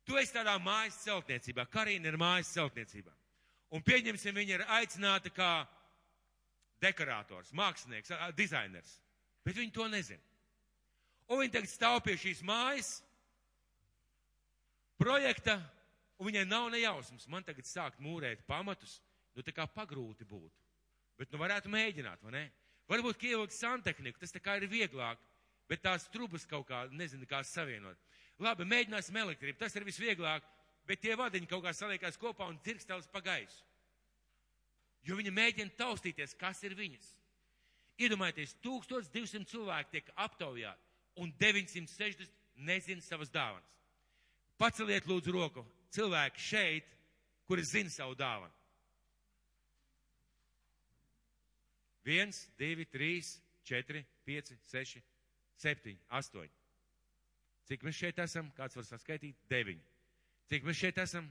tu 0.08 0.16
esi 0.18 0.32
tādā 0.34 0.56
mājas 0.62 0.96
celtniecībā, 1.04 1.66
Karina 1.70 2.08
ir 2.08 2.16
mājas 2.20 2.52
celtniecībā. 2.56 3.12
Un 3.76 3.84
pieņemsim, 3.84 4.34
viņa 4.34 4.54
ir 4.56 4.64
aicināta 4.78 5.32
kā 5.34 5.52
dekorators, 6.80 7.52
mākslinieks, 7.52 8.14
dizainers. 8.36 8.94
Bet 9.44 9.58
viņi 9.60 9.74
to 9.74 9.88
nezina. 9.92 10.22
Un 11.28 11.42
viņi 11.42 11.52
tagad 11.52 11.68
stāv 11.68 11.98
pie 12.06 12.14
šīs 12.16 12.40
mājas 12.46 12.94
projekta, 14.98 15.58
un 16.16 16.30
viņai 16.30 16.46
nav 16.48 16.70
nejausmas. 16.72 17.28
Man 17.28 17.44
tagad 17.44 17.68
sākt 17.68 18.00
mūrēt 18.02 18.46
pamatus, 18.48 18.98
nu 19.36 19.44
tā 19.44 19.52
kā 19.54 19.68
pagrūti 19.68 20.24
būtu. 20.28 20.64
Bet 21.20 21.34
nu 21.34 21.40
varētu 21.42 21.70
mēģināt, 21.72 22.24
vai 22.24 22.34
ne? 22.34 22.44
Varbūt 22.88 23.26
ievilkt 23.28 23.52
santehniku, 23.52 24.20
tas 24.22 24.32
tā 24.32 24.40
kā 24.40 24.56
ir 24.56 24.68
vieglāk, 24.70 25.20
bet 25.68 25.84
tās 25.84 26.08
trubas 26.08 26.46
kaut 26.48 26.64
kā, 26.70 26.86
nezinu, 26.96 27.28
kā 27.28 27.42
savienot. 27.44 28.00
Labi, 28.40 28.64
mēģināsim 28.64 29.18
elektrību, 29.20 29.58
tas 29.60 29.76
ir 29.76 29.84
visvieglāk, 29.84 30.46
bet 30.88 31.02
tie 31.04 31.12
vadiņi 31.18 31.50
kaut 31.50 31.66
kā 31.66 31.74
saliekās 31.76 32.16
kopā 32.16 32.48
un 32.48 32.56
cirkstels 32.64 33.10
pa 33.12 33.20
gaisu. 33.20 33.60
Jo 35.04 35.18
viņi 35.18 35.34
mēģina 35.34 35.76
taustīties, 35.76 36.32
kas 36.38 36.62
ir 36.64 36.72
viņas. 36.78 37.12
Iedomājieties, 38.00 38.56
1200 38.64 39.44
cilvēki 39.50 39.98
tiek 39.98 40.12
aptaujāti 40.16 40.87
un 41.18 41.32
960 41.40 42.30
nezina 42.68 43.02
savas 43.02 43.30
dāvanas. 43.34 43.66
Paceliet 44.58 45.06
lūdzu 45.06 45.34
roku 45.34 45.64
cilvēki 45.94 46.42
šeit, 46.42 46.88
kuri 47.48 47.64
zina 47.64 47.90
savu 47.90 48.16
dāvanu. 48.18 48.54
Viens, 52.08 52.40
divi, 52.58 52.86
trīs, 52.88 53.34
četri, 53.68 54.00
pieci, 54.24 54.56
seši, 54.70 55.02
septiņi, 55.60 56.00
astoņi. 56.18 56.54
Cik 57.68 57.84
mēs 57.84 57.98
šeit 58.00 58.20
esam? 58.24 58.48
Kāds 58.56 58.78
var 58.78 58.86
saskaitīt? 58.88 59.36
Deviņi. 59.50 59.84
Cik 60.48 60.64
mēs 60.64 60.78
šeit 60.80 61.00
esam? 61.02 61.26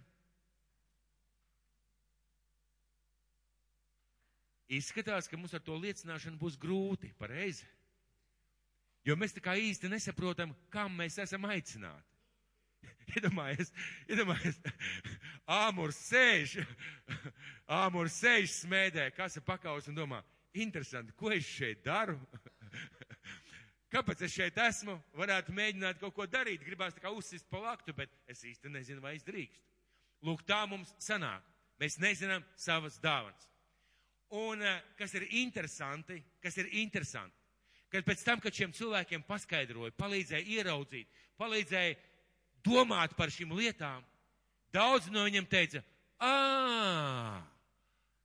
Izskatās, 4.77 5.29
ka 5.31 5.39
mums 5.39 5.55
ar 5.57 5.63
to 5.63 5.77
liecināšanu 5.79 6.38
būs 6.38 6.59
grūti, 6.61 7.09
pareizi. 7.17 7.65
Jo 9.08 9.16
mēs 9.16 9.32
tā 9.32 9.39
kā 9.43 9.53
īsti 9.55 9.88
nesaprotam, 9.88 10.51
kam 10.74 10.97
mēs 10.99 11.16
esam 11.24 11.45
aicināti. 11.47 12.03
Iedomājies, 13.16 13.72
iedomājies, 14.12 14.58
āmurs 15.47 15.99
sēž, 16.10 16.58
āmurs 17.82 18.18
sēž 18.20 18.51
smēdē, 18.66 19.08
kas 19.16 19.39
ir 19.39 19.45
pakaus 19.47 19.88
un 19.88 19.95
domā, 19.95 20.20
interesanti, 20.60 21.16
ko 21.16 21.32
es 21.32 21.47
šeit 21.47 21.86
daru? 21.86 22.18
Kāpēc 23.93 24.26
es 24.28 24.34
šeit 24.36 24.60
esmu? 24.60 24.97
Varētu 25.16 25.55
mēģināt 25.55 26.01
kaut 26.01 26.16
ko 26.18 26.28
darīt, 26.28 26.66
gribās 26.68 26.97
tā 26.97 27.05
kā 27.05 27.14
uzsist 27.16 27.47
pa 27.47 27.62
laktu, 27.64 27.95
bet 27.95 28.12
es 28.28 28.43
īsti 28.43 28.74
nezinu, 28.74 28.99
vai 29.03 29.16
es 29.16 29.24
drīkstu. 29.24 29.64
Lūk, 30.28 30.43
tā 30.43 30.66
mums 30.68 30.91
sanāk. 30.99 31.45
Mēs 31.80 31.95
nezinām 32.01 32.43
savas 32.60 32.97
dāvanas. 32.99 33.47
Un 34.36 34.60
eh, 34.66 34.82
kas 34.99 35.14
ir 35.16 35.30
interesanti, 35.39 36.20
kas 36.43 36.58
ir 36.60 36.68
interesanti, 36.82 37.36
kad 37.91 38.05
pēc 38.07 38.23
tam, 38.25 38.41
kad 38.43 38.55
šiem 38.55 38.73
cilvēkiem 38.75 39.23
paskaidroja, 39.27 39.95
palīdzēja 39.99 40.57
ieraudzīt, 40.57 41.07
palīdzēja 41.39 41.95
domāt 42.65 43.13
par 43.17 43.31
šīm 43.33 43.53
lietām, 43.57 44.03
daudz 44.75 45.07
no 45.13 45.23
viņiem 45.27 45.47
teica, 45.49 45.83
ā, 46.19 46.33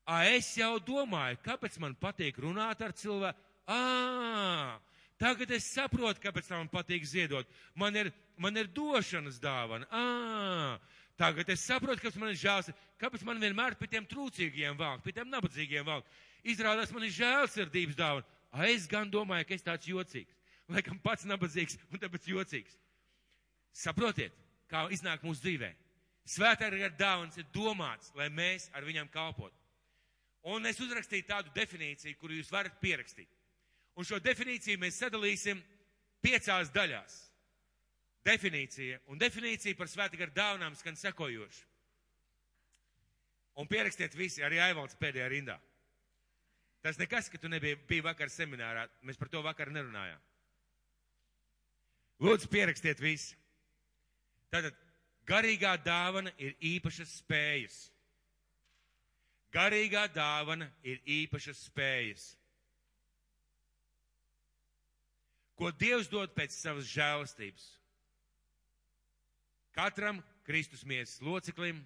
ā, 0.07 0.19
es 0.35 0.51
jau 0.59 0.75
domāju, 0.83 1.41
kāpēc 1.45 1.79
man 1.83 1.95
patīk 1.99 2.41
runāt 2.43 2.83
ar 2.83 2.95
cilvēku, 2.97 3.39
ā, 3.71 4.79
tagad 5.23 5.55
es 5.55 5.69
saprotu, 5.71 6.23
kāpēc 6.25 6.51
man 6.55 6.73
patīk 6.73 7.07
ziedot, 7.07 7.47
man 7.79 7.97
ir, 7.97 8.11
man 8.43 8.59
ir 8.59 8.71
došanas 8.75 9.39
dāvana, 9.43 9.87
ā, 9.95 10.77
tagad 11.21 11.55
es 11.55 11.63
saprotu, 11.69 12.03
kāpēc 12.03 12.19
man 12.19 12.35
ir 12.35 12.43
žēls, 12.43 12.73
kāpēc 12.99 13.23
man 13.29 13.41
vienmēr 13.43 13.79
pie 13.79 13.91
tiem 13.95 14.09
trūcīgiem 14.11 14.79
vākt, 14.79 15.07
pie 15.07 15.15
tiem 15.15 15.31
nabadzīgiem 15.31 15.87
vākt. 15.87 16.11
Izrādās, 16.43 16.91
man 16.91 17.05
ir 17.07 17.13
žēlsirdības 17.15 17.99
dāvana. 17.99 18.27
A, 18.53 18.67
es 18.69 18.87
gan 18.89 19.11
domāju, 19.11 19.49
ka 19.49 19.57
es 19.57 19.65
tāds 19.65 19.89
jocīgs. 19.89 20.37
Laikam 20.73 20.99
pats 21.03 21.25
nabadzīgs 21.29 21.79
un 21.91 22.01
tāpēc 22.01 22.29
jocīgs. 22.29 22.77
Saprotiet, 23.73 24.35
kā 24.69 24.85
iznāk 24.93 25.25
mūsu 25.25 25.41
dzīvē. 25.47 25.73
Svētā 26.29 26.69
gara 26.71 26.93
dāvans 26.95 27.39
ir 27.41 27.49
domāts, 27.55 28.13
lai 28.15 28.29
mēs 28.31 28.69
ar 28.77 28.85
viņam 28.87 29.09
kalpotu. 29.13 29.57
Un 30.53 30.67
es 30.67 30.81
uzrakstīju 30.83 31.27
tādu 31.27 31.53
definīciju, 31.55 32.19
kuru 32.19 32.37
jūs 32.39 32.51
varat 32.53 32.79
pierakstīt. 32.83 33.31
Un 33.97 34.07
šo 34.07 34.19
definīciju 34.23 34.81
mēs 34.81 35.01
sadalīsim 35.01 35.61
piecās 36.23 36.71
daļās. 36.75 37.19
Definīcija. 38.27 39.01
Un 39.11 39.19
definīcija 39.19 39.79
par 39.79 39.91
svētā 39.91 40.19
gara 40.19 40.35
dāvanām 40.35 40.77
skan 40.79 40.99
sekojoši. 40.99 41.65
Un 43.61 43.69
pierakstiet 43.69 44.15
visi, 44.17 44.43
arī 44.45 44.61
Aivalds 44.63 44.97
pēdējā 45.01 45.29
rindā. 45.29 45.59
Tas 46.83 46.99
nekas, 46.99 47.29
ka 47.31 47.39
tu 47.39 47.49
nebija 47.49 47.79
biji 47.89 48.03
vakar 48.03 48.31
seminārā, 48.33 48.89
mēs 49.07 49.19
par 49.19 49.31
to 49.31 49.43
vakar 49.45 49.71
nerunājām. 49.71 50.21
Lūdzu, 52.23 52.51
pierakstiet 52.51 53.01
visi. 53.03 53.37
Tātad 54.53 54.77
garīgā 55.27 55.77
dāvana 55.83 56.33
ir 56.43 56.55
īpašas 56.59 57.17
spējas. 57.23 57.79
Garīgā 59.55 60.07
dāvana 60.13 60.69
ir 60.83 61.01
īpašas 61.07 61.67
spējas. 61.69 62.27
Ko 65.59 65.71
Dievs 65.79 66.09
dod 66.11 66.33
pēc 66.35 66.55
savas 66.57 66.89
žēlastības? 66.91 67.67
Katram 69.77 70.23
Kristus 70.47 70.83
miesas 70.85 71.21
loceklim, 71.23 71.79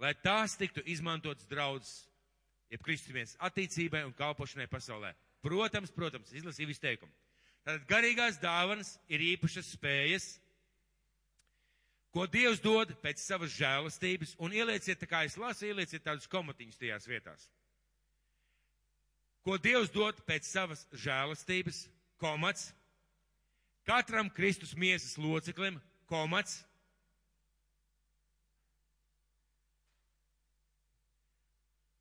lai 0.00 0.12
tās 0.22 0.54
tiktu 0.60 0.84
izmantotas 0.86 1.48
draudzes, 1.50 2.04
jeb 2.72 2.82
Kristus 2.82 3.14
miesas 3.14 3.38
attīstībai 3.48 4.04
un 4.06 4.14
kalpošanai 4.16 4.68
pasaulē. 4.70 5.12
Protams, 5.44 5.92
protams, 5.94 6.32
izlasīju 6.34 6.74
izteikumu. 6.74 7.12
Tātad 7.66 7.86
garīgās 7.90 8.38
dāvanas 8.42 8.94
ir 9.10 9.22
īpašas 9.34 9.72
spējas, 9.74 10.26
ko 12.14 12.24
Dievs 12.30 12.62
dod 12.64 12.94
pēc 13.02 13.20
savas 13.20 13.52
žēlastības, 13.52 14.36
un 14.40 14.54
ielieciet, 14.54 15.00
tā 15.02 15.08
kā 15.10 15.24
es 15.26 15.36
lasu, 15.36 15.66
ielieciet 15.68 16.04
tādus 16.06 16.30
komatiņus 16.32 16.78
tajās 16.80 17.08
vietās. 17.10 17.48
Ko 19.44 19.58
Dievs 19.62 19.92
dod 19.94 20.18
pēc 20.26 20.46
savas 20.48 20.86
žēlastības, 20.94 21.84
komats, 22.22 22.70
katram 23.86 24.30
Kristus 24.32 24.72
miesas 24.78 25.18
loceklim, 25.20 25.76
komats, 26.08 26.62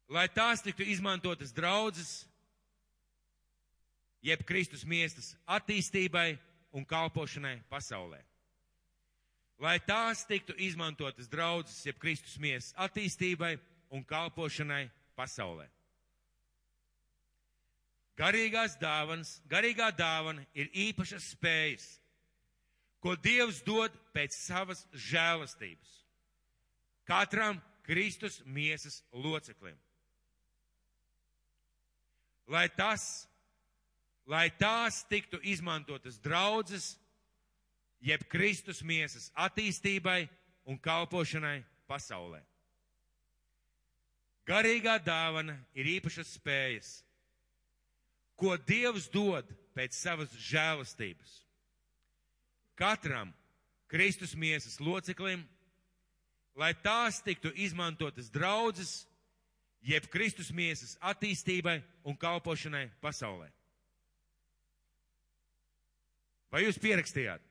lai 0.09 0.27
tās 0.29 0.61
tiktu 0.61 0.83
izmantotas 0.83 1.53
draudzes, 1.55 2.25
jeb 4.25 4.43
Kristus 4.45 4.85
miestas 4.85 5.33
attīstībai 5.45 6.37
un 6.75 6.85
kalpošanai 6.85 7.59
pasaulē 7.69 8.21
lai 9.59 9.79
tās 9.79 10.25
tiktu 10.27 10.55
izmantotas 10.59 11.29
draudzes, 11.31 11.83
jeb 11.87 11.99
Kristus 11.99 12.37
miesas 12.41 12.73
attīstībai 12.87 13.55
un 13.95 14.03
kalpošanai 14.03 14.87
pasaulē. 15.15 15.67
Garīgās 18.15 18.77
dāvanas, 18.79 19.37
garīgā 19.51 19.89
dāvana 19.95 20.45
ir 20.55 20.71
īpašas 20.71 21.33
spējas, 21.35 21.87
ko 23.03 23.15
Dievs 23.19 23.59
dod 23.65 23.95
pēc 24.15 24.35
savas 24.37 24.85
žēlastības. 24.91 25.91
Katram 27.05 27.59
Kristus 27.85 28.39
miesas 28.45 29.03
loceklim. 29.11 29.75
Lai 32.47 32.67
tas, 32.69 33.25
lai 34.29 34.49
tās 34.53 35.03
tiktu 35.09 35.39
izmantotas 35.41 36.19
draudzes, 36.21 36.95
jeb 38.05 38.25
Kristus 38.29 38.83
miesas 38.85 39.31
attīstībai 39.33 40.27
un 40.69 40.77
kalpošanai 40.77 41.63
pasaulē. 41.89 42.41
Garīgā 44.45 44.99
dāvana 45.01 45.55
ir 45.73 45.89
īpašas 45.97 46.35
spējas, 46.37 46.89
ko 48.37 48.53
Dievs 48.61 49.07
dod 49.09 49.49
pēc 49.73 49.95
savas 49.97 50.33
žēlastības. 50.37 51.39
Katram 52.77 53.31
Kristus 53.89 54.35
miesas 54.35 54.77
loceklim, 54.83 55.41
lai 56.55 56.73
tās 56.83 57.21
tiktu 57.25 57.49
izmantotas 57.55 58.29
draudzes, 58.29 59.05
jeb 59.85 60.07
Kristus 60.11 60.51
miesas 60.55 60.95
attīstībai 61.03 61.79
un 62.05 62.17
kalpošanai 62.17 62.87
pasaulē. 63.03 63.49
Vai 66.53 66.63
jūs 66.65 66.79
pierakstījāt? 66.81 67.43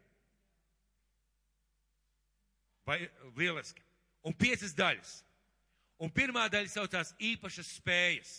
Vai 2.88 2.98
lieliski. 3.36 3.82
Un 4.24 4.34
piecas 4.36 4.74
daļas. 4.76 5.18
Un 6.00 6.10
pirmā 6.12 6.46
daļa 6.52 6.72
saucās 6.72 7.14
īpašas 7.22 7.70
spējas. 7.78 8.34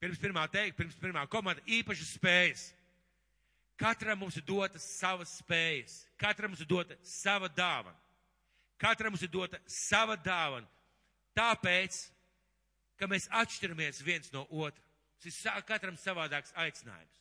Pirms 0.00 0.20
pirmā 0.20 0.46
teikt, 0.48 0.78
pirms 0.78 0.96
pirmā 1.00 1.26
komanda 1.28 1.62
īpašas 1.68 2.14
spējas. 2.16 2.62
Katram 3.80 4.18
mums 4.20 4.36
ir 4.36 4.44
dotas 4.44 4.84
savas 4.98 5.38
spējas, 5.40 6.02
katram 6.20 6.52
mums 6.52 6.60
ir 6.60 6.68
dota 6.68 6.96
sava 7.04 7.48
dāvana. 7.48 7.96
Katram 8.80 9.14
mums 9.14 9.24
ir 9.24 9.30
dota 9.32 9.60
sava 9.68 10.18
dāvana. 10.20 10.68
Tāpēc, 11.36 12.00
ka 13.00 13.08
mēs 13.08 13.30
atšķiramies 13.32 14.02
viens 14.04 14.32
no 14.34 14.44
otra. 14.50 14.82
Ir 15.24 15.64
katram 15.68 15.96
savādāks 16.00 16.52
aicinājums. 16.56 17.16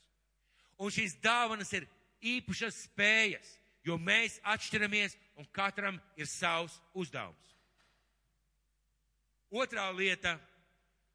Un 0.80 0.92
šīs 0.92 1.18
dāvanas 1.24 1.72
ir 1.76 1.88
īpašas 2.24 2.86
spējas, 2.86 3.58
jo 3.84 3.98
mēs 4.00 4.38
atšķiramies 4.48 5.16
un 5.40 5.48
katram 5.56 6.00
ir 6.20 6.28
savs 6.28 6.78
uzdevums. 6.94 7.56
Otrā 9.50 9.90
lieta, 9.96 10.38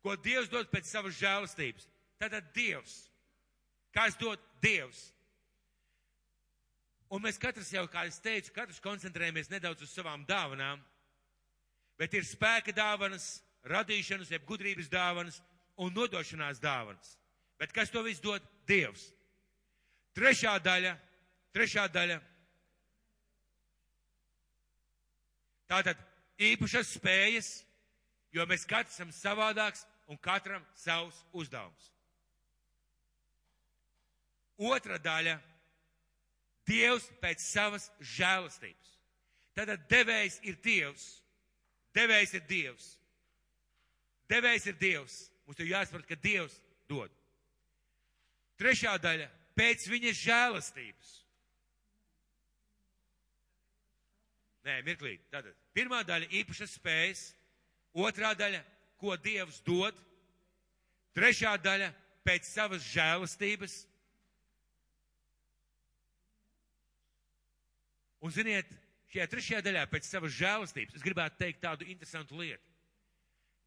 ko 0.02 0.16
Dievs 0.20 0.50
dod 0.52 0.68
pēc 0.72 0.88
savas 0.90 1.16
žēlastības, 1.20 1.86
tātad 2.20 2.48
Dievs. 2.56 3.04
Kas 3.94 4.16
dod 4.18 4.40
Dievs? 4.64 5.06
Un 7.14 7.22
mēs 7.22 7.38
katrs 7.38 7.70
jau, 7.70 7.84
kā 7.86 8.08
es 8.08 8.18
teicu, 8.18 8.50
katrs 8.56 8.82
koncentrējamies 8.82 9.52
nedaudz 9.52 9.84
uz 9.86 9.92
savām 9.94 10.24
dāvanām, 10.26 10.80
bet 12.00 12.16
ir 12.16 12.26
spēka 12.26 12.74
dāvanas, 12.74 13.38
radīšanas, 13.68 14.30
jeb 14.32 14.44
gudrības 14.48 14.90
dāvanas 14.92 15.40
un 15.80 15.94
nodošanās 15.94 16.60
dāvanas. 16.62 17.16
Bet 17.58 17.72
kas 17.72 17.90
to 17.90 18.02
visu 18.04 18.22
dod? 18.24 18.44
Dievs. 18.68 19.10
Trešā 20.16 20.54
daļa, 20.62 20.94
trešā 21.52 21.84
daļa. 21.92 22.20
Tātad 25.68 26.00
īpašas 26.40 26.94
spējas, 26.96 27.50
jo 28.32 28.46
mēs 28.48 28.64
katrs 28.68 28.96
esam 28.96 29.10
savādāks 29.12 29.84
un 30.08 30.20
katram 30.20 30.64
savs 30.78 31.18
uzdevums. 31.32 31.90
Otra 34.56 35.00
daļa 35.02 35.38
Dievs 36.64 37.04
pēc 37.20 37.42
savas 37.44 37.90
žēlastības. 38.00 38.92
Tātad 39.54 39.82
devējs 39.90 40.38
ir 40.48 40.56
Dievs. 40.64 41.04
Devējs 41.94 42.32
ir 42.38 42.46
Dievs. 42.48 42.86
Devējs 44.30 44.68
ir 44.70 44.78
Dievs. 44.80 45.18
Mums 45.44 45.60
ir 45.60 45.70
jāsaprot, 45.72 46.06
ka 46.08 46.16
Dievs 46.16 46.56
dod. 46.88 47.12
Trešā 48.60 48.94
daļa- 49.02 49.28
pēc 49.58 49.86
viņa 49.90 50.12
žēlastības. 50.20 51.10
Nē, 54.64 54.80
mirklīt. 54.86 55.20
Tātad 55.30 55.54
pirmā 55.76 56.02
daļa- 56.08 56.30
īpašas 56.40 56.78
spējas. 56.78 57.34
Otrā 57.94 58.34
daļa- 58.34 58.64
ko 59.00 59.16
Dievs 59.16 59.60
dod. 59.60 59.94
Trešā 61.14 61.58
daļa- 61.60 61.92
pēc 62.26 62.44
savas 62.44 62.82
žēlastības. 62.82 63.86
Un 68.24 68.30
ziniet, 68.30 68.64
šajā 69.12 69.26
trešajā 69.28 69.60
daļā 69.62 69.86
pēc 69.92 70.04
savas 70.08 70.32
žēlastības 70.32 70.94
es 70.96 71.02
gribētu 71.02 71.36
teikt 71.36 71.60
tādu 71.60 71.86
interesantu 71.86 72.38
lietu. 72.40 72.73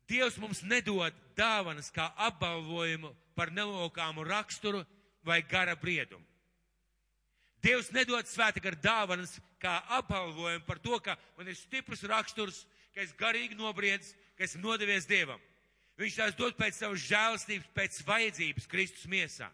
Dievs 0.07 0.37
mums 0.39 0.63
nedod 0.63 1.15
dāvanas 1.35 1.89
kā 1.93 2.07
apbalvojumu 2.29 3.11
par 3.35 3.51
nelokāmu 3.51 4.23
raksturu 4.23 4.85
vai 5.27 5.41
gara 5.43 5.75
briedumu. 5.75 6.23
Dievs 7.63 7.89
nedod 7.91 8.27
svēta 8.29 8.61
gar 8.63 8.77
dāvanas 8.79 9.35
kā 9.59 9.81
apbalvojumu 9.97 10.63
par 10.67 10.79
to, 10.79 10.99
ka 11.03 11.17
man 11.37 11.49
ir 11.49 11.57
stiprs 11.59 12.05
raksturs, 12.07 12.63
ka 12.95 13.03
es 13.03 13.15
garīgi 13.17 13.57
nobriedz, 13.57 14.13
ka 14.37 14.45
esmu 14.45 14.63
nodevies 14.63 15.09
Dievam. 15.09 15.41
Viņš 15.97 16.19
tās 16.19 16.37
dod 16.37 16.55
pēc 16.55 16.77
savas 16.77 17.01
žēlastības, 17.09 17.73
pēc 17.73 17.99
vajadzības 18.05 18.69
Kristus 18.69 19.09
miesā. 19.09 19.49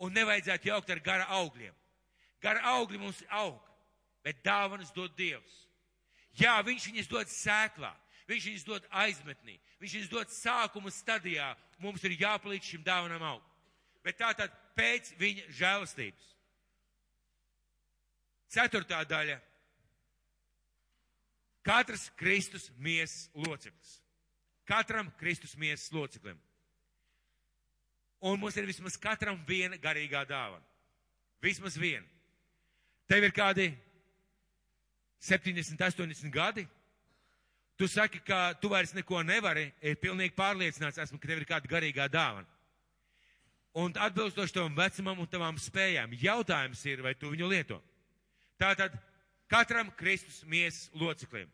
Un 0.00 0.12
nevajadzētu 0.14 0.68
jaukt 0.68 0.92
ar 0.92 1.00
gara 1.04 1.26
augļiem. 1.40 1.74
Gara 2.40 2.76
augļi 2.76 3.00
mums 3.00 3.24
aug 3.32 3.58
bet 4.24 4.42
dāvanas 4.44 4.92
dod 4.94 5.14
Dievs. 5.16 5.56
Jā, 6.38 6.60
viņš 6.64 6.86
viņas 6.90 7.10
dod 7.10 7.30
sēklā, 7.32 7.90
viņš 8.30 8.48
viņas 8.50 8.66
dod 8.68 8.88
aizmetnī, 9.02 9.58
viņš 9.82 9.94
viņas 9.96 10.10
dod 10.12 10.32
sākuma 10.32 10.92
stadijā. 10.94 11.50
Mums 11.82 12.04
ir 12.06 12.18
jāpalīdz 12.20 12.72
šim 12.72 12.84
dāvanam 12.86 13.24
augt. 13.26 13.46
Bet 14.04 14.18
tā 14.20 14.30
tad 14.36 14.52
pēc 14.78 15.12
viņa 15.20 15.46
žēlastības. 15.58 16.28
Ceturtā 18.50 19.02
daļa. 19.06 19.38
Katrs 21.66 22.08
Kristus 22.16 22.70
miesas 22.78 23.28
loceklis. 23.34 23.98
Katram 24.66 25.10
Kristus 25.20 25.56
miesas 25.58 25.90
loceklim. 25.92 26.38
Un 28.20 28.40
mums 28.40 28.56
ir 28.56 28.68
vismaz 28.68 28.96
katram 29.00 29.38
viena 29.48 29.78
garīgā 29.80 30.24
dāvana. 30.28 30.64
Vismaz 31.40 31.76
viena. 31.80 32.06
Tev 33.08 33.24
ir 33.24 33.32
kādi 33.34 33.70
70, 35.20 35.80
80 35.80 36.32
gadi, 36.32 36.66
tu 37.80 37.88
saki, 37.88 38.20
ka 38.20 38.52
tu 38.60 38.68
vairs 38.68 38.92
neko 38.92 39.22
nevari, 39.24 39.70
ir 39.80 39.96
pilnīgi 39.96 40.34
pārliecināts 40.36 41.00
esmu, 41.00 41.16
ka 41.16 41.30
tev 41.30 41.38
ir 41.40 41.46
kāda 41.48 41.70
garīgā 41.70 42.10
dāvana. 42.12 42.44
Un 43.80 43.94
atbilstoši 43.96 44.52
tavam 44.52 44.74
vecumam 44.76 45.22
un 45.22 45.28
tavām 45.30 45.56
spējām, 45.56 46.12
jautājums 46.20 46.82
ir, 46.90 47.00
vai 47.00 47.14
tu 47.16 47.30
viņu 47.32 47.48
lieto. 47.48 47.78
Tātad 48.60 48.98
katram 49.48 49.88
Kristus 49.96 50.42
miesas 50.44 50.90
loceklim. 50.92 51.48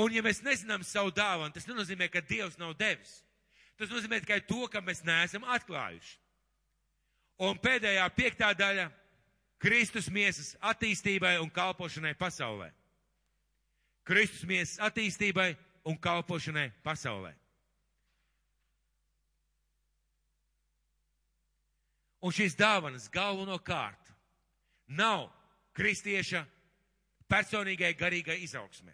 Un 0.00 0.16
ja 0.16 0.24
mēs 0.26 0.42
nezinām 0.42 0.82
savu 0.82 1.12
dāvanu, 1.14 1.54
tas 1.54 1.68
nenozīmē, 1.68 2.10
ka 2.10 2.24
Dievs 2.26 2.58
nav 2.58 2.74
devis. 2.80 3.20
Tas 3.78 3.92
nozīmē 3.92 4.18
tikai 4.24 4.40
to, 4.48 4.64
ka 4.72 4.82
mēs 4.82 5.04
neesam 5.06 5.46
atklājuši. 5.46 6.16
Un 7.46 7.62
pēdējā 7.62 8.10
piektā 8.18 8.50
daļa 8.56 8.90
Kristus 9.62 10.10
miesas 10.10 10.56
attīstībai 10.58 11.36
un 11.38 11.54
kalpošanai 11.54 12.16
pasaulē. 12.18 12.72
Kristus 14.10 14.42
miesas 14.42 14.80
attīstībai 14.82 15.52
un 15.86 15.98
kalpošanai 16.02 16.66
pasaulē. 16.82 17.30
Un 22.26 22.34
šīs 22.34 22.56
dāvanas 22.58 23.06
galvenokārt 23.12 24.10
nav 24.98 25.28
kristieša 25.78 26.42
personīgai 27.30 27.94
garīgai 27.94 28.40
izaugsmē. 28.44 28.92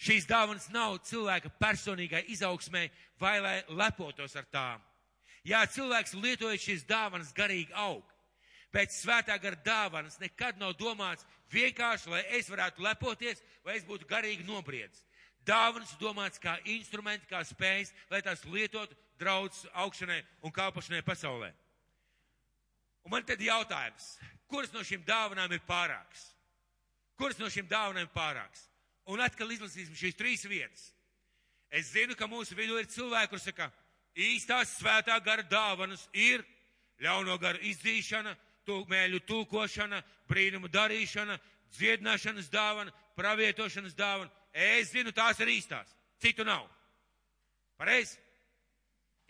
Šīs 0.00 0.26
dāvanas 0.26 0.66
nav 0.74 0.98
cilvēka 1.06 1.52
personīgai 1.60 2.24
izaugsmē 2.34 2.88
vai 3.20 3.36
lai 3.40 3.56
lepotos 3.68 4.34
ar 4.36 4.48
tām. 4.50 4.82
Jā, 5.46 5.62
cilvēks 5.70 6.16
lietojot 6.18 6.60
šīs 6.60 6.82
dāvanas 6.88 7.30
garīgi 7.36 7.70
aug 7.78 8.02
pēc 8.74 8.94
svētā 8.94 9.36
gara 9.42 9.58
dāvanas 9.64 10.18
nekad 10.22 10.58
nav 10.60 10.76
domāts 10.78 11.26
vienkārši, 11.52 12.10
lai 12.12 12.22
es 12.38 12.50
varētu 12.50 12.84
lepoties, 12.84 13.42
vai 13.64 13.76
es 13.78 13.86
būtu 13.86 14.08
garīgi 14.10 14.46
nobriedis. 14.48 15.04
Dāvanas 15.46 15.92
domāts 16.00 16.40
kā 16.40 16.58
instrumenti, 16.68 17.28
kā 17.30 17.40
spējas, 17.46 17.94
lai 18.10 18.20
tās 18.22 18.44
lietotu 18.44 18.96
draudz 19.20 19.64
augšanai 19.72 20.20
un 20.44 20.52
kāpašanai 20.52 21.02
pasaulē. 21.04 21.50
Un 23.04 23.14
man 23.14 23.24
tad 23.24 23.40
jautājums, 23.40 24.12
kuras 24.50 24.72
no 24.74 24.84
šīm 24.84 25.04
dāvanām 25.06 25.52
ir 25.56 25.62
pārāks? 25.68 26.26
Kuras 27.16 27.40
no 27.40 27.48
šīm 27.52 27.68
dāvanām 27.68 28.04
ir 28.04 28.12
pārāks? 28.14 28.66
Un 29.10 29.20
atkal 29.24 29.50
izlasīsim 29.50 29.96
šīs 29.96 30.18
trīs 30.18 30.44
vietas. 30.48 30.90
Es 31.70 31.92
zinu, 31.94 32.16
ka 32.18 32.28
mūsu 32.28 32.56
vidū 32.58 32.76
ir 32.80 32.88
cilvēki, 32.90 33.30
kur 33.32 33.40
saka, 33.40 33.70
īstās 34.18 34.76
svētā 34.78 35.16
gara 35.24 35.44
dāvanas 35.46 36.06
ir 36.12 36.44
ļauno 37.00 37.36
garu 37.40 37.62
izdzīšana, 37.70 38.34
tūkmēļu 38.70 39.20
tūkošana, 39.26 40.00
brīnumu 40.30 40.70
darīšana, 40.70 41.36
dziedināšanas 41.74 42.50
dāvana, 42.52 42.94
pravietošanas 43.18 43.96
dāvana. 43.98 44.30
Es 44.52 44.92
zinu, 44.94 45.12
tās 45.14 45.40
ir 45.42 45.50
īstās. 45.52 45.90
Citu 46.22 46.44
nav. 46.46 46.66
Pareizi? 47.80 48.18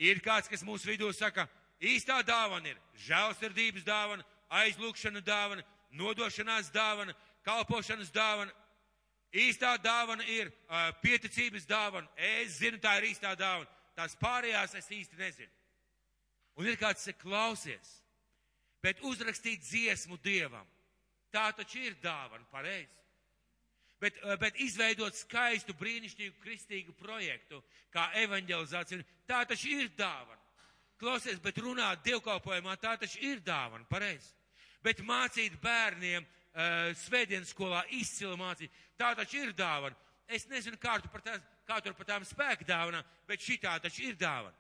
Ir 0.01 0.23
kāds, 0.25 0.49
kas 0.49 0.65
mūsu 0.65 0.89
vidū 0.89 1.11
saka, 1.13 1.45
īstā 1.81 2.23
dāvana 2.25 2.73
ir 2.73 2.79
žēlsirdības 3.05 3.85
dāvana, 3.85 4.25
aizlūkšana 4.63 5.21
dāvana, 5.25 5.65
nodošanās 5.93 6.71
dāvana, 6.73 7.15
kalpošanas 7.45 8.13
dāvana. 8.15 8.55
Īstā 9.31 9.77
dāvana 9.79 10.25
ir 10.27 10.49
uh, 10.49 10.89
pieticības 11.05 11.69
dāvana. 11.69 12.09
Es 12.17 12.59
zinu, 12.59 12.81
tā 12.83 12.97
ir 12.99 13.13
īstā 13.13 13.37
dāvana. 13.39 13.69
Tās 13.95 14.17
pārējās 14.19 14.75
es 14.81 14.89
īsti 14.91 15.21
nezinu. 15.21 15.53
Un 16.59 16.67
ir 16.67 16.81
kāds, 16.81 17.05
kas 17.05 17.21
klausies 17.21 17.93
bet 18.83 19.03
uzrakstīt 19.07 19.63
dziesmu 19.65 20.19
Dievam. 20.25 20.67
Tā 21.31 21.51
taču 21.55 21.79
ir 21.79 21.95
dāvana, 22.03 22.45
pareizi. 22.51 22.91
Bet, 24.01 24.17
eh, 24.17 24.37
bet 24.41 24.57
izveidot 24.57 25.15
skaistu, 25.15 25.75
brīnišķīgu 25.77 26.41
kristīgu 26.41 26.95
projektu, 26.97 27.63
kā 27.93 28.09
evanģelizācija, 28.17 29.05
tā 29.29 29.45
taču 29.47 29.69
ir 29.69 29.91
dāvana. 29.97 30.41
Klausies, 31.01 31.41
bet 31.41 31.57
runāt 31.57 32.03
dievkalpojumā, 32.05 32.77
tā 32.81 32.99
taču 33.01 33.21
ir 33.25 33.41
dāvana, 33.41 33.87
pareizi. 33.89 34.33
Bet 34.83 35.01
mācīt 35.05 35.57
bērniem 35.61 36.25
uh, 36.25 36.93
svētdienas 36.97 37.53
skolā 37.53 37.83
izcili 37.97 38.37
mācīt, 38.37 38.71
tā 38.97 39.15
taču 39.17 39.37
ir 39.45 39.53
dāvana. 39.53 39.97
Es 40.29 40.47
nezinu, 40.49 40.77
kā 40.81 40.99
tu 41.03 41.09
par, 41.09 41.21
tā, 41.25 41.37
kā 41.69 41.81
tu 41.81 41.93
par 41.97 42.09
tām 42.09 42.25
spēku 42.25 42.65
dāvanām, 42.69 43.05
bet 43.29 43.41
šī 43.41 43.59
tā 43.61 43.79
taču 43.81 44.03
ir 44.09 44.17
dāvana. 44.21 44.57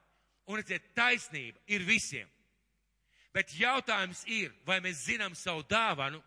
Un 0.49 0.61
redziet, 0.61 0.93
taisnība 0.97 1.61
ir 1.71 1.85
visiem. 1.87 2.29
Bet 3.35 3.53
jautājums 3.55 4.25
ir, 4.27 4.51
vai 4.67 4.81
mēs 4.83 5.05
zinām 5.07 5.37
savu 5.39 5.63
dāvanu, 5.71 6.19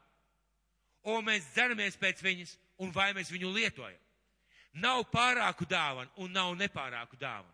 un 1.11 1.25
mēs 1.27 1.49
dzeramies 1.51 1.97
pēc 1.99 2.23
viņas, 2.23 2.55
un 2.83 2.93
vai 2.95 3.11
mēs 3.15 3.31
viņu 3.31 3.51
lietojam. 3.51 3.99
Nav 4.73 5.03
pārāku 5.11 5.67
dāvanu 5.69 6.09
un 6.23 6.31
nav 6.33 6.55
nepārāku 6.57 7.19
dāvanu. 7.19 7.51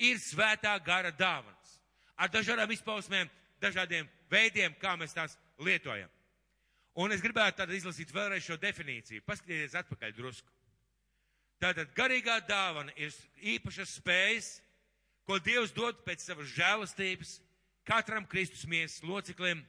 Ir 0.00 0.18
svētā 0.20 0.74
gara 0.84 1.12
dāvanas 1.12 1.76
ar 2.20 2.28
dažādām 2.28 2.72
izpausmēm, 2.74 3.30
dažādiem 3.60 4.08
veidiem, 4.32 4.74
kā 4.80 4.96
mēs 5.00 5.14
tās 5.16 5.36
lietojam. 5.60 6.08
Un 7.00 7.14
es 7.14 7.22
gribētu 7.24 7.62
tad 7.62 7.70
izlasīt 7.72 8.10
vēlreiz 8.12 8.44
šo 8.44 8.58
definīciju. 8.60 9.24
Paskatieties 9.24 9.76
atpakaļ 9.78 10.12
drusku. 10.16 10.50
Tātad 11.60 11.92
garīgā 11.96 12.40
dāvana 12.48 12.92
ir 12.96 13.14
īpašas 13.54 13.94
spējas, 14.00 14.50
ko 15.28 15.38
Dievs 15.44 15.72
dod 15.76 16.00
pēc 16.04 16.24
savas 16.24 16.50
žēlastības 16.56 17.36
katram 17.90 18.26
Kristus 18.26 18.62
miesas 18.70 19.02
loceklim, 19.02 19.64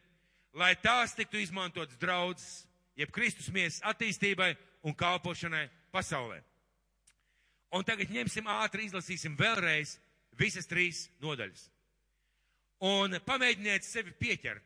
lai 0.54 0.76
tās 0.78 1.16
tiktu 1.18 1.42
izmantotas 1.42 1.98
draudzes, 1.98 2.68
jeb 3.00 3.12
Kristus 3.16 3.50
miesas 3.54 3.82
attīstībai 3.94 4.54
un 4.86 4.96
kalpošanai 4.98 5.66
pasaulē. 5.94 6.42
Un 7.72 7.86
tagad 7.88 8.12
ņemsim 8.12 8.50
ātri, 8.52 8.86
izlasīsim 8.86 9.38
vēlreiz 9.40 9.96
visas 10.38 10.68
trīs 10.68 11.06
nodaļas. 11.24 11.70
Un 12.84 13.16
pamēģiniet 13.26 13.86
sevi 13.86 14.14
pieķert. 14.20 14.66